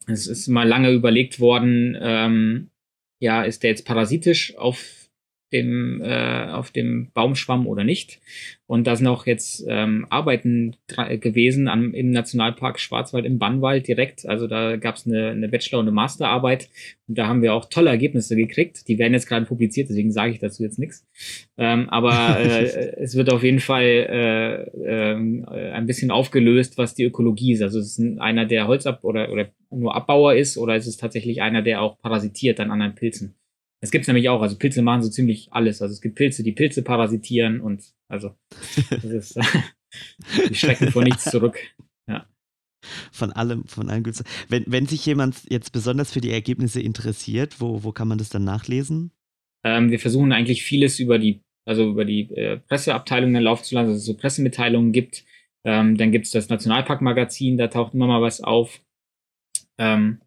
es 0.07 0.27
ist 0.27 0.47
mal 0.47 0.65
lange 0.65 0.89
überlegt 0.89 1.41
worden, 1.41 1.97
ähm, 1.99 2.71
ja, 3.19 3.43
ist 3.43 3.63
der 3.63 3.71
jetzt 3.71 3.85
parasitisch 3.85 4.55
auf 4.55 5.06
dem, 5.53 6.01
äh, 6.01 6.47
auf 6.51 6.71
dem 6.71 7.11
Baumschwamm 7.13 7.67
oder 7.67 7.83
nicht. 7.83 8.19
Und 8.65 8.85
da 8.85 8.97
sind 8.97 9.07
auch 9.07 9.25
jetzt 9.25 9.63
ähm, 9.67 10.05
Arbeiten 10.09 10.75
gewesen 11.21 11.69
am, 11.69 11.93
im 11.93 12.11
Nationalpark 12.11 12.79
Schwarzwald 12.79 13.25
im 13.25 13.39
Bannwald 13.39 13.87
direkt. 13.87 14.27
Also 14.27 14.47
da 14.47 14.75
gab 14.75 14.95
es 14.95 15.07
eine, 15.07 15.29
eine 15.29 15.47
Bachelor- 15.47 15.79
und 15.79 15.85
eine 15.85 15.93
Masterarbeit. 15.93 16.69
Und 17.07 17.17
da 17.17 17.27
haben 17.27 17.41
wir 17.41 17.53
auch 17.53 17.65
tolle 17.69 17.89
Ergebnisse 17.89 18.35
gekriegt. 18.35 18.89
Die 18.89 18.99
werden 18.99 19.13
jetzt 19.13 19.27
gerade 19.27 19.45
publiziert, 19.45 19.89
deswegen 19.89 20.11
sage 20.11 20.33
ich 20.33 20.39
dazu 20.39 20.63
jetzt 20.63 20.79
nichts. 20.79 21.07
Ähm, 21.57 21.89
aber 21.89 22.39
äh, 22.41 22.95
es 22.97 23.15
wird 23.15 23.31
auf 23.31 23.43
jeden 23.43 23.61
Fall 23.61 23.83
äh, 23.83 24.63
äh, 24.83 25.71
ein 25.71 25.85
bisschen 25.85 26.11
aufgelöst, 26.11 26.77
was 26.77 26.93
die 26.93 27.05
Ökologie 27.05 27.53
ist. 27.53 27.61
Also 27.61 27.79
es 27.79 27.97
ist 27.97 28.19
einer, 28.19 28.45
der 28.45 28.67
Holzab- 28.67 29.05
oder, 29.05 29.31
oder 29.31 29.47
nur 29.71 29.95
Abbauer 29.95 30.35
ist, 30.35 30.57
oder 30.57 30.75
es 30.75 30.87
ist 30.87 30.99
tatsächlich 30.99 31.41
einer, 31.41 31.61
der 31.61 31.81
auch 31.81 31.97
parasitiert 31.99 32.59
an 32.59 32.71
anderen 32.71 32.95
Pilzen. 32.95 33.35
Es 33.81 33.91
gibt 33.91 34.07
nämlich 34.07 34.29
auch, 34.29 34.41
also 34.41 34.57
Pilze 34.57 34.81
machen 34.81 35.03
so 35.03 35.09
ziemlich 35.09 35.49
alles. 35.51 35.81
Also 35.81 35.93
es 35.93 36.01
gibt 36.01 36.15
Pilze, 36.15 36.43
die 36.43 36.51
Pilze 36.51 36.81
parasitieren 36.81 37.61
und 37.61 37.83
also 38.07 38.35
das 38.89 39.03
ist, 39.03 39.39
die 40.49 40.55
schrecken 40.55 40.91
vor 40.91 41.03
nichts 41.03 41.25
zurück. 41.25 41.57
Ja. 42.07 42.27
Von 43.11 43.31
allem, 43.33 43.65
von 43.65 43.89
allen 43.89 44.03
Guten. 44.03 44.23
Wenn, 44.49 44.63
wenn 44.67 44.85
sich 44.87 45.05
jemand 45.05 45.43
jetzt 45.49 45.71
besonders 45.71 46.11
für 46.11 46.21
die 46.21 46.31
Ergebnisse 46.31 46.81
interessiert, 46.81 47.59
wo, 47.59 47.83
wo 47.83 47.91
kann 47.91 48.07
man 48.07 48.17
das 48.17 48.29
dann 48.29 48.43
nachlesen? 48.43 49.11
Ähm, 49.65 49.91
wir 49.91 49.99
versuchen 49.99 50.31
eigentlich 50.31 50.63
vieles 50.63 50.99
über 50.99 51.19
die, 51.19 51.41
also 51.65 51.89
über 51.89 52.05
die 52.05 52.31
äh, 52.35 52.57
Presseabteilung 52.57 53.35
in 53.35 53.43
Lauf 53.43 53.63
zu 53.63 53.75
lassen, 53.75 53.89
dass 53.89 53.97
es 53.97 54.05
so 54.05 54.15
Pressemitteilungen 54.15 54.91
gibt. 54.91 55.25
Ähm, 55.65 55.97
dann 55.97 56.11
gibt 56.11 56.25
es 56.25 56.31
das 56.31 56.49
Nationalparkmagazin, 56.49 57.57
da 57.57 57.67
taucht 57.67 57.93
immer 57.93 58.07
mal 58.07 58.21
was 58.21 58.41
auf. 58.41 58.81
Ähm, 59.77 60.21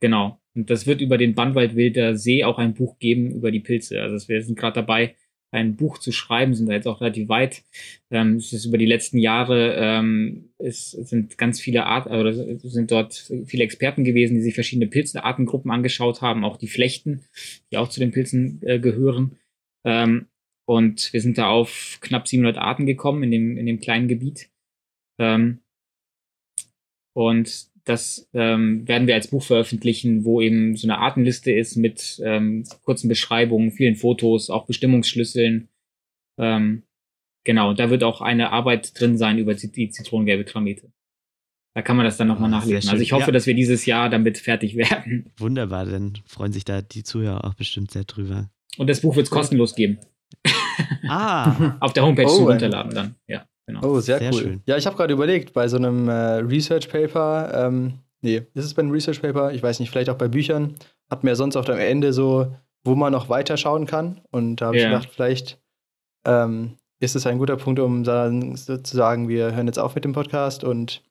genau. 0.00 0.41
Und 0.54 0.70
das 0.70 0.86
wird 0.86 1.00
über 1.00 1.18
den 1.18 1.34
Bannwaldwilder 1.34 2.16
See 2.16 2.44
auch 2.44 2.58
ein 2.58 2.74
Buch 2.74 2.98
geben 2.98 3.30
über 3.30 3.50
die 3.50 3.60
Pilze. 3.60 4.02
Also 4.02 4.28
wir 4.28 4.42
sind 4.42 4.58
gerade 4.58 4.74
dabei, 4.74 5.14
ein 5.52 5.76
Buch 5.76 5.98
zu 5.98 6.12
schreiben, 6.12 6.54
sind 6.54 6.68
da 6.68 6.72
jetzt 6.72 6.86
auch 6.86 7.00
relativ 7.00 7.28
weit. 7.28 7.62
Ähm, 8.10 8.36
es 8.36 8.52
ist 8.52 8.64
über 8.64 8.78
die 8.78 8.86
letzten 8.86 9.18
Jahre, 9.18 9.74
ähm, 9.76 10.50
es 10.58 10.92
sind 10.92 11.36
ganz 11.36 11.60
viele 11.60 11.84
Art, 11.84 12.06
oder 12.06 12.32
sind 12.32 12.90
dort 12.90 13.30
viele 13.44 13.64
Experten 13.64 14.02
gewesen, 14.02 14.34
die 14.34 14.40
sich 14.40 14.54
verschiedene 14.54 14.88
Pilzartengruppen 14.88 15.70
angeschaut 15.70 16.22
haben, 16.22 16.44
auch 16.44 16.56
die 16.56 16.68
Flechten, 16.68 17.24
die 17.70 17.76
auch 17.76 17.88
zu 17.88 18.00
den 18.00 18.12
Pilzen 18.12 18.60
äh, 18.62 18.78
gehören. 18.78 19.38
Ähm, 19.84 20.26
und 20.64 21.12
wir 21.12 21.20
sind 21.20 21.36
da 21.36 21.48
auf 21.48 21.98
knapp 22.00 22.26
700 22.26 22.56
Arten 22.56 22.86
gekommen 22.86 23.22
in 23.22 23.30
dem, 23.30 23.58
in 23.58 23.66
dem 23.66 23.80
kleinen 23.80 24.08
Gebiet. 24.08 24.48
Ähm, 25.18 25.58
und 27.14 27.68
das 27.84 28.28
ähm, 28.32 28.86
werden 28.86 29.06
wir 29.08 29.14
als 29.14 29.28
Buch 29.28 29.42
veröffentlichen, 29.42 30.24
wo 30.24 30.40
eben 30.40 30.76
so 30.76 30.86
eine 30.86 30.98
Artenliste 30.98 31.50
ist 31.50 31.76
mit 31.76 32.20
ähm, 32.24 32.64
kurzen 32.82 33.08
Beschreibungen, 33.08 33.72
vielen 33.72 33.96
Fotos, 33.96 34.50
auch 34.50 34.66
Bestimmungsschlüsseln. 34.66 35.68
Ähm, 36.38 36.84
genau, 37.44 37.74
da 37.74 37.90
wird 37.90 38.04
auch 38.04 38.20
eine 38.20 38.50
Arbeit 38.50 38.98
drin 38.98 39.18
sein 39.18 39.38
über 39.38 39.54
die 39.54 39.90
zitronengelbe 39.90 40.44
Tramete. 40.44 40.92
Da 41.74 41.82
kann 41.82 41.96
man 41.96 42.04
das 42.04 42.18
dann 42.18 42.28
nochmal 42.28 42.52
ah, 42.52 42.58
nachlesen. 42.58 42.90
Also 42.90 43.02
ich 43.02 43.12
hoffe, 43.12 43.26
ja. 43.26 43.32
dass 43.32 43.46
wir 43.46 43.54
dieses 43.54 43.86
Jahr 43.86 44.10
damit 44.10 44.38
fertig 44.38 44.76
werden. 44.76 45.32
Wunderbar, 45.38 45.86
dann 45.86 46.18
freuen 46.26 46.52
sich 46.52 46.64
da 46.64 46.82
die 46.82 47.02
Zuhörer 47.02 47.44
auch 47.44 47.54
bestimmt 47.54 47.90
sehr 47.90 48.04
drüber. 48.04 48.50
Und 48.76 48.88
das 48.88 49.00
Buch 49.00 49.16
wird 49.16 49.26
es 49.26 49.30
kostenlos 49.30 49.74
geben. 49.74 49.98
Ah. 51.08 51.76
Auf 51.80 51.92
der 51.94 52.04
Homepage 52.04 52.26
oh, 52.26 52.36
zum 52.36 52.46
Runterladen 52.46 52.94
dann, 52.94 53.14
ja. 53.26 53.46
Genau. 53.66 53.80
Oh, 53.84 54.00
sehr, 54.00 54.18
sehr 54.18 54.32
cool. 54.32 54.40
Schön. 54.40 54.62
Ja, 54.66 54.76
ich 54.76 54.86
habe 54.86 54.96
gerade 54.96 55.12
überlegt, 55.12 55.52
bei 55.52 55.68
so 55.68 55.76
einem 55.76 56.08
äh, 56.08 56.12
Research 56.12 56.88
Paper, 56.88 57.52
ähm, 57.54 57.94
nee, 58.20 58.42
ist 58.54 58.64
es 58.64 58.74
bei 58.74 58.82
einem 58.82 58.90
Research 58.90 59.22
Paper? 59.22 59.52
Ich 59.52 59.62
weiß 59.62 59.80
nicht, 59.80 59.90
vielleicht 59.90 60.10
auch 60.10 60.16
bei 60.16 60.28
Büchern, 60.28 60.74
hat 61.10 61.24
mir 61.24 61.36
sonst 61.36 61.56
auf 61.56 61.66
dem 61.66 61.78
Ende 61.78 62.12
so, 62.12 62.52
wo 62.84 62.94
man 62.94 63.12
noch 63.12 63.28
weiter 63.28 63.56
schauen 63.56 63.86
kann. 63.86 64.20
Und 64.30 64.56
da 64.56 64.66
habe 64.66 64.76
yeah. 64.76 64.86
ich 64.86 64.92
gedacht, 64.92 65.14
vielleicht 65.14 65.60
ähm, 66.26 66.76
ist 67.00 67.16
es 67.16 67.26
ein 67.26 67.38
guter 67.38 67.56
Punkt, 67.56 67.80
um 67.80 68.04
dann 68.04 68.56
zu 68.56 68.80
sagen, 68.82 69.28
wir 69.28 69.54
hören 69.54 69.66
jetzt 69.66 69.78
auf 69.78 69.94
mit 69.94 70.04
dem 70.04 70.12
Podcast 70.12 70.64
und 70.64 71.02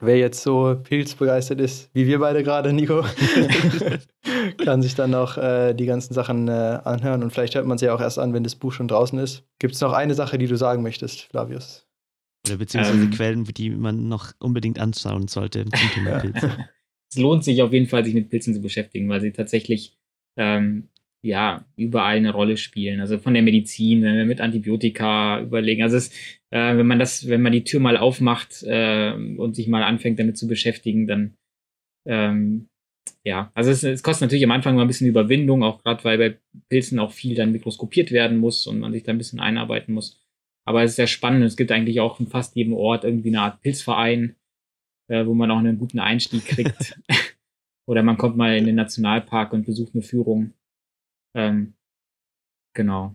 wer 0.00 0.18
jetzt 0.18 0.42
so 0.42 0.76
pilzbegeistert 0.82 1.60
ist, 1.60 1.90
wie 1.94 2.06
wir 2.06 2.18
beide 2.18 2.42
gerade, 2.42 2.72
Nico, 2.72 3.04
kann 4.58 4.82
sich 4.82 4.94
dann 4.94 5.10
noch 5.10 5.36
äh, 5.36 5.74
die 5.74 5.86
ganzen 5.86 6.14
Sachen 6.14 6.48
äh, 6.48 6.50
anhören 6.84 7.22
und 7.22 7.30
vielleicht 7.30 7.54
hört 7.54 7.66
man 7.66 7.78
sie 7.78 7.86
ja 7.86 7.94
auch 7.94 8.00
erst 8.00 8.18
an, 8.18 8.32
wenn 8.32 8.44
das 8.44 8.54
Buch 8.56 8.72
schon 8.72 8.88
draußen 8.88 9.18
ist. 9.18 9.44
Gibt 9.58 9.74
es 9.74 9.80
noch 9.80 9.92
eine 9.92 10.14
Sache, 10.14 10.38
die 10.38 10.46
du 10.46 10.56
sagen 10.56 10.82
möchtest, 10.82 11.22
Flavius? 11.22 11.86
Oder 12.46 12.58
beziehungsweise 12.58 13.04
ähm, 13.04 13.10
Quellen, 13.10 13.44
die 13.44 13.70
man 13.70 14.08
noch 14.08 14.32
unbedingt 14.38 14.78
anschauen 14.78 15.28
sollte 15.28 15.64
zum 15.64 15.90
Thema 15.94 16.18
Pilze. 16.20 16.56
es 17.10 17.16
lohnt 17.16 17.44
sich 17.44 17.62
auf 17.62 17.72
jeden 17.72 17.86
Fall, 17.86 18.04
sich 18.04 18.14
mit 18.14 18.28
Pilzen 18.28 18.54
zu 18.54 18.60
beschäftigen, 18.60 19.08
weil 19.08 19.20
sie 19.20 19.32
tatsächlich 19.32 19.96
ähm, 20.36 20.88
ja, 21.24 21.64
überall 21.76 22.16
eine 22.16 22.32
Rolle 22.32 22.58
spielen. 22.58 23.00
Also 23.00 23.18
von 23.18 23.32
der 23.32 23.42
Medizin, 23.42 24.02
wenn 24.02 24.16
wir 24.16 24.26
mit 24.26 24.42
Antibiotika 24.42 25.40
überlegen. 25.40 25.82
Also 25.82 25.96
es, 25.96 26.10
äh, 26.50 26.76
wenn 26.76 26.86
man 26.86 26.98
das, 26.98 27.28
wenn 27.28 27.40
man 27.40 27.52
die 27.52 27.64
Tür 27.64 27.80
mal 27.80 27.96
aufmacht 27.96 28.62
äh, 28.62 29.12
und 29.12 29.56
sich 29.56 29.66
mal 29.66 29.82
anfängt, 29.82 30.18
damit 30.18 30.36
zu 30.36 30.46
beschäftigen, 30.46 31.06
dann 31.06 31.34
ähm, 32.06 32.68
ja, 33.24 33.50
also 33.54 33.70
es, 33.70 33.82
es 33.82 34.02
kostet 34.02 34.26
natürlich 34.26 34.44
am 34.44 34.50
Anfang 34.50 34.74
mal 34.76 34.82
ein 34.82 34.88
bisschen 34.88 35.08
Überwindung, 35.08 35.62
auch 35.62 35.82
gerade 35.82 36.04
weil 36.04 36.18
bei 36.18 36.38
Pilzen 36.68 36.98
auch 36.98 37.12
viel 37.12 37.34
dann 37.34 37.52
mikroskopiert 37.52 38.10
werden 38.10 38.38
muss 38.38 38.66
und 38.66 38.80
man 38.80 38.92
sich 38.92 39.02
da 39.02 39.12
ein 39.12 39.18
bisschen 39.18 39.40
einarbeiten 39.40 39.94
muss. 39.94 40.20
Aber 40.66 40.82
es 40.82 40.92
ist 40.92 40.96
sehr 40.96 41.06
spannend. 41.06 41.44
Es 41.44 41.56
gibt 41.56 41.72
eigentlich 41.72 42.00
auch 42.00 42.20
in 42.20 42.26
fast 42.26 42.56
jedem 42.56 42.74
Ort 42.74 43.04
irgendwie 43.04 43.28
eine 43.28 43.42
Art 43.42 43.60
Pilzverein, 43.60 44.36
äh, 45.08 45.26
wo 45.26 45.34
man 45.34 45.50
auch 45.50 45.58
einen 45.58 45.78
guten 45.78 45.98
Einstieg 45.98 46.44
kriegt. 46.46 46.98
Oder 47.86 48.02
man 48.02 48.16
kommt 48.16 48.36
mal 48.36 48.56
in 48.56 48.64
den 48.64 48.76
Nationalpark 48.76 49.52
und 49.52 49.66
besucht 49.66 49.94
eine 49.94 50.02
Führung. 50.02 50.54
Ähm, 51.34 51.74
genau. 52.74 53.14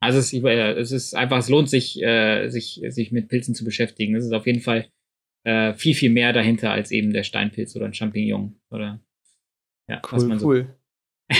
Also 0.00 0.18
es, 0.18 0.32
äh, 0.32 0.72
es, 0.72 0.90
ist 0.90 1.14
einfach, 1.14 1.38
es 1.38 1.48
lohnt 1.48 1.70
sich, 1.70 2.02
äh, 2.02 2.48
sich, 2.48 2.82
sich 2.88 3.12
mit 3.12 3.28
Pilzen 3.28 3.54
zu 3.54 3.64
beschäftigen. 3.64 4.16
Es 4.16 4.24
ist 4.24 4.32
auf 4.32 4.46
jeden 4.46 4.60
Fall 4.60 4.88
äh, 5.44 5.74
viel, 5.74 5.94
viel 5.94 6.10
mehr 6.10 6.32
dahinter 6.32 6.72
als 6.72 6.90
eben 6.90 7.12
der 7.12 7.22
Steinpilz 7.22 7.76
oder 7.76 7.86
ein 7.86 7.94
Champignon 7.94 8.56
oder 8.70 9.00
ja, 9.92 10.02
cool, 10.04 10.18
was 10.18 10.24
man 10.24 10.38
so. 10.38 10.46
Cool. 10.46 10.74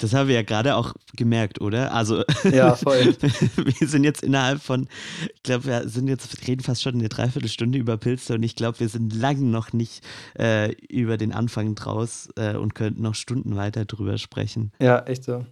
Das 0.00 0.14
haben 0.14 0.28
wir 0.28 0.34
ja 0.34 0.42
gerade 0.42 0.76
auch 0.76 0.94
gemerkt, 1.14 1.60
oder? 1.60 1.92
Also, 1.92 2.24
ja, 2.50 2.74
voll. 2.74 3.04
wir 3.20 3.86
sind 3.86 4.02
jetzt 4.02 4.22
innerhalb 4.22 4.62
von, 4.62 4.88
ich 5.34 5.42
glaube, 5.42 5.66
wir 5.66 5.88
sind 5.88 6.08
jetzt, 6.08 6.48
reden 6.48 6.62
fast 6.62 6.82
schon 6.82 6.94
eine 6.94 7.10
Dreiviertelstunde 7.10 7.78
über 7.78 7.98
Pilze 7.98 8.34
und 8.34 8.42
ich 8.42 8.56
glaube, 8.56 8.80
wir 8.80 8.88
sind 8.88 9.14
lang 9.14 9.50
noch 9.50 9.74
nicht 9.74 10.02
äh, 10.38 10.72
über 10.88 11.18
den 11.18 11.32
Anfang 11.32 11.74
draus 11.74 12.30
äh, 12.36 12.56
und 12.56 12.74
könnten 12.74 13.02
noch 13.02 13.14
Stunden 13.14 13.56
weiter 13.56 13.84
drüber 13.84 14.16
sprechen. 14.16 14.72
Ja, 14.80 15.00
echt 15.00 15.24
so. 15.24 15.44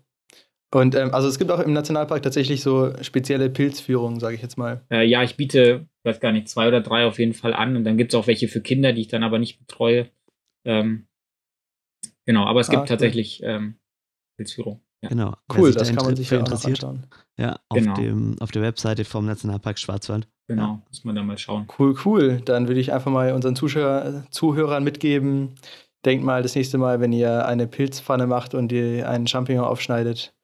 Und 0.75 0.95
ähm, 0.95 1.13
also 1.13 1.29
es 1.29 1.39
gibt 1.39 1.51
auch 1.51 1.61
im 1.61 1.75
Nationalpark 1.75 2.23
tatsächlich 2.23 2.63
so 2.63 2.95
spezielle 3.03 3.51
Pilzführungen, 3.51 4.19
sage 4.19 4.37
ich 4.37 4.43
jetzt 4.43 4.57
mal. 4.57 4.81
Äh, 4.91 5.05
ja, 5.05 5.23
ich 5.23 5.37
biete, 5.37 5.87
weiß 6.05 6.21
gar 6.21 6.33
nicht, 6.33 6.49
zwei 6.49 6.69
oder 6.69 6.81
drei 6.81 7.05
auf 7.05 7.19
jeden 7.19 7.35
Fall 7.35 7.53
an 7.53 7.77
und 7.77 7.85
dann 7.85 7.99
gibt 7.99 8.15
es 8.15 8.19
auch 8.19 8.27
welche 8.27 8.49
für 8.49 8.63
Kinder, 8.63 8.95
die 8.95 9.03
ich 9.03 9.09
dann 9.09 9.23
aber 9.23 9.39
nicht 9.39 9.59
betreue. 9.59 10.09
Ähm, 10.65 11.07
genau, 12.27 12.45
aber 12.45 12.61
es 12.61 12.69
gibt 12.69 12.83
ah, 12.83 12.87
tatsächlich 12.87 13.43
ähm, 13.43 13.77
Pilzführung. 14.37 14.83
Ja. 15.03 15.09
Genau. 15.09 15.35
Cool, 15.53 15.73
das 15.73 15.95
kann 15.95 16.05
man 16.05 16.15
sich 16.15 16.31
ja 16.31 16.39
interessiert. 16.39 16.87
Ja, 17.37 17.59
auf, 17.69 17.79
genau. 17.79 17.95
dem, 17.95 18.37
auf 18.41 18.53
der 18.53 18.63
Webseite 18.63 19.05
vom 19.05 19.27
Nationalpark 19.27 19.79
Schwarzwald. 19.79 20.29
Genau, 20.47 20.63
ja. 20.63 20.83
muss 20.87 21.05
man 21.05 21.17
da 21.17 21.23
mal 21.23 21.39
schauen. 21.39 21.67
Cool, 21.79 21.97
cool. 22.05 22.41
Dann 22.45 22.69
würde 22.69 22.81
ich 22.81 22.93
einfach 22.93 23.11
mal 23.11 23.33
unseren 23.33 23.57
Zuschauer, 23.57 24.25
Zuhörern 24.31 24.85
mitgeben, 24.85 25.57
denkt 26.05 26.25
mal 26.25 26.43
das 26.43 26.55
nächste 26.55 26.79
Mal, 26.79 27.01
wenn 27.01 27.13
ihr 27.13 27.47
eine 27.47 27.67
Pilzpfanne 27.67 28.27
macht 28.27 28.55
und 28.55 28.71
ihr 28.71 29.09
einen 29.09 29.27
Champignon 29.27 29.65
aufschneidet, 29.65 30.35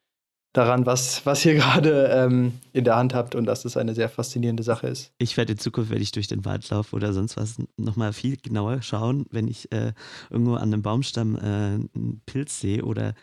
daran, 0.53 0.86
was, 0.86 1.24
was 1.26 1.44
ihr 1.44 1.55
gerade 1.57 2.09
ähm, 2.12 2.53
in 2.72 2.84
der 2.84 2.96
Hand 2.96 3.14
habt 3.14 3.34
und 3.34 3.46
dass 3.46 3.62
das 3.62 3.76
eine 3.76 3.94
sehr 3.94 4.09
faszinierende 4.09 4.62
Sache 4.62 4.88
ist. 4.88 5.12
Ich 5.18 5.36
werde 5.36 5.53
in 5.53 5.59
Zukunft, 5.59 5.90
wenn 5.90 6.03
ich 6.03 6.12
durch 6.12 6.28
den 6.28 6.44
Wald 6.44 6.68
laufe 6.70 6.94
oder 6.96 7.12
sonst 7.12 7.36
was, 7.36 7.57
nochmal 7.76 8.12
viel 8.12 8.36
genauer 8.36 8.82
schauen, 8.82 9.26
wenn 9.30 9.49
ich 9.49 9.70
äh, 9.72 9.92
irgendwo 10.30 10.55
an 10.55 10.72
einem 10.72 10.82
Baumstamm 10.82 11.36
äh, 11.36 11.40
einen 11.40 12.22
Pilz 12.26 12.61
sehe 12.61 12.84
oder 12.84 13.14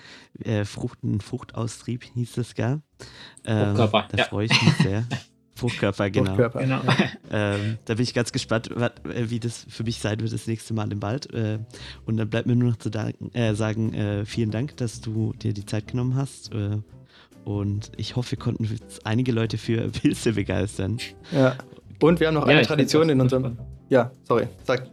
äh, 0.43 0.65
Frucht, 0.65 0.99
einen 1.03 1.21
Fruchtaustrieb, 1.21 2.03
hieß 2.03 2.34
das 2.34 2.55
gar. 2.55 2.82
Ähm, 3.45 3.76
da 3.76 4.07
ja. 4.15 4.23
freue 4.26 4.45
ich 4.45 4.61
mich 4.61 4.73
sehr. 4.78 5.03
Fruchtkörper, 5.55 6.09
genau. 6.09 6.36
Fruchtkörper. 6.36 6.59
genau. 6.59 6.82
Ähm, 7.32 7.80
da 7.86 7.95
bin 7.95 8.03
ich 8.03 8.13
ganz 8.13 8.32
gespannt, 8.32 8.69
wat, 8.76 9.03
äh, 9.07 9.30
wie 9.30 9.39
das 9.39 9.65
für 9.67 9.84
mich 9.84 9.99
sein 9.99 10.19
wird 10.19 10.32
das 10.32 10.47
nächste 10.47 10.73
Mal 10.73 10.91
im 10.91 11.01
Wald. 11.01 11.34
Äh, 11.34 11.59
und 12.05 12.17
dann 12.17 12.30
bleibt 12.30 12.47
mir 12.47 12.55
nur 12.55 12.69
noch 12.69 12.78
zu 12.78 12.89
danken, 12.89 13.34
äh, 13.34 13.55
sagen, 13.55 13.93
äh, 13.93 14.26
vielen 14.26 14.51
Dank, 14.51 14.78
dass 14.78 15.01
du 15.01 15.34
dir 15.34 15.51
die 15.51 15.65
Zeit 15.65 15.88
genommen 15.88 16.15
hast. 16.15 16.51
Und 17.45 17.91
ich 17.95 18.15
hoffe, 18.15 18.31
wir 18.31 18.39
konnten 18.39 18.67
einige 19.03 19.31
Leute 19.31 19.57
für 19.57 19.89
Pilze 20.01 20.33
begeistern. 20.33 20.97
Ja. 21.31 21.55
Und 22.01 22.19
wir 22.19 22.27
haben 22.27 22.33
noch 22.33 22.47
ja, 22.47 22.55
eine 22.55 22.65
Tradition 22.65 23.07
in 23.09 23.21
unserem. 23.21 23.57
Ja, 23.89 24.11
sorry, 24.23 24.47
sag. 24.63 24.87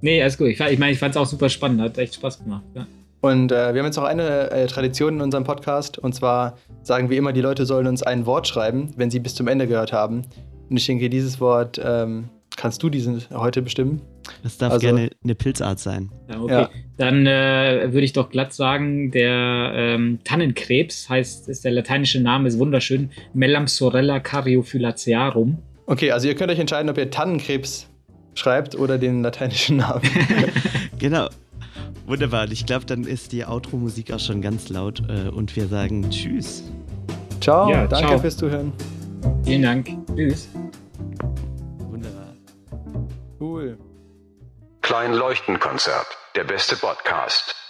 Nee, 0.00 0.20
alles 0.20 0.36
gut. 0.36 0.48
Ich, 0.48 0.60
ich 0.60 0.78
meine, 0.78 0.92
ich 0.92 0.98
fand 0.98 1.14
es 1.14 1.16
auch 1.16 1.26
super 1.26 1.48
spannend, 1.48 1.80
hat 1.80 1.96
echt 1.96 2.16
Spaß 2.16 2.42
gemacht. 2.42 2.64
Ja. 2.74 2.86
Und 3.20 3.52
äh, 3.52 3.72
wir 3.72 3.80
haben 3.80 3.86
jetzt 3.86 3.96
noch 3.96 4.04
eine 4.04 4.50
äh, 4.50 4.66
Tradition 4.66 5.14
in 5.14 5.20
unserem 5.20 5.44
Podcast. 5.44 5.96
Und 5.96 6.12
zwar 6.12 6.58
sagen 6.82 7.08
wir 7.08 7.16
immer, 7.16 7.32
die 7.32 7.40
Leute 7.40 7.66
sollen 7.66 7.86
uns 7.86 8.02
ein 8.02 8.26
Wort 8.26 8.48
schreiben, 8.48 8.92
wenn 8.96 9.12
sie 9.12 9.20
bis 9.20 9.36
zum 9.36 9.46
Ende 9.46 9.68
gehört 9.68 9.92
haben. 9.92 10.22
Und 10.68 10.76
ich 10.76 10.86
denke, 10.86 11.08
dieses 11.08 11.40
Wort 11.40 11.80
ähm, 11.82 12.28
kannst 12.56 12.82
du 12.82 12.90
diesen 12.90 13.22
heute 13.32 13.62
bestimmen. 13.62 14.02
Das 14.42 14.58
darf 14.58 14.72
also, 14.72 14.86
gerne 14.86 15.10
eine 15.22 15.34
Pilzart 15.34 15.78
sein. 15.78 16.10
Ja, 16.28 16.40
okay. 16.40 16.52
Ja. 16.52 16.70
Dann 16.96 17.26
äh, 17.26 17.92
würde 17.92 18.04
ich 18.04 18.12
doch 18.12 18.28
glatt 18.28 18.52
sagen, 18.52 19.10
der 19.12 19.72
ähm, 19.74 20.18
Tannenkrebs 20.24 21.08
heißt, 21.08 21.48
ist 21.48 21.64
der 21.64 21.72
lateinische 21.72 22.20
Name, 22.20 22.48
ist 22.48 22.58
wunderschön. 22.58 23.10
Melamsorella 23.34 24.20
cariophyllacearum. 24.20 25.58
Okay, 25.86 26.10
also 26.10 26.28
ihr 26.28 26.34
könnt 26.34 26.50
euch 26.50 26.58
entscheiden, 26.58 26.90
ob 26.90 26.98
ihr 26.98 27.10
Tannenkrebs 27.10 27.88
schreibt 28.34 28.74
oder 28.74 28.98
den 28.98 29.22
lateinischen 29.22 29.76
Namen. 29.78 30.02
genau. 30.98 31.28
Wunderbar. 32.06 32.50
Ich 32.50 32.66
glaube, 32.66 32.84
dann 32.84 33.04
ist 33.04 33.32
die 33.32 33.44
Outro-Musik 33.44 34.12
auch 34.12 34.18
schon 34.18 34.42
ganz 34.42 34.68
laut 34.68 35.02
äh, 35.08 35.28
und 35.28 35.54
wir 35.54 35.68
sagen 35.68 36.10
Tschüss. 36.10 36.64
Ciao, 37.40 37.70
ja, 37.70 37.86
danke 37.86 38.08
ciao. 38.08 38.18
fürs 38.18 38.36
Zuhören. 38.36 38.72
Vielen 39.44 39.62
Dank. 39.62 39.88
Tschüss. 40.16 40.48
Wunderbar. 41.90 42.34
Cool. 43.40 43.78
Klein 44.82 45.12
Leuchtenkonzert, 45.12 46.18
der 46.34 46.42
beste 46.42 46.76
Podcast. 46.76 47.61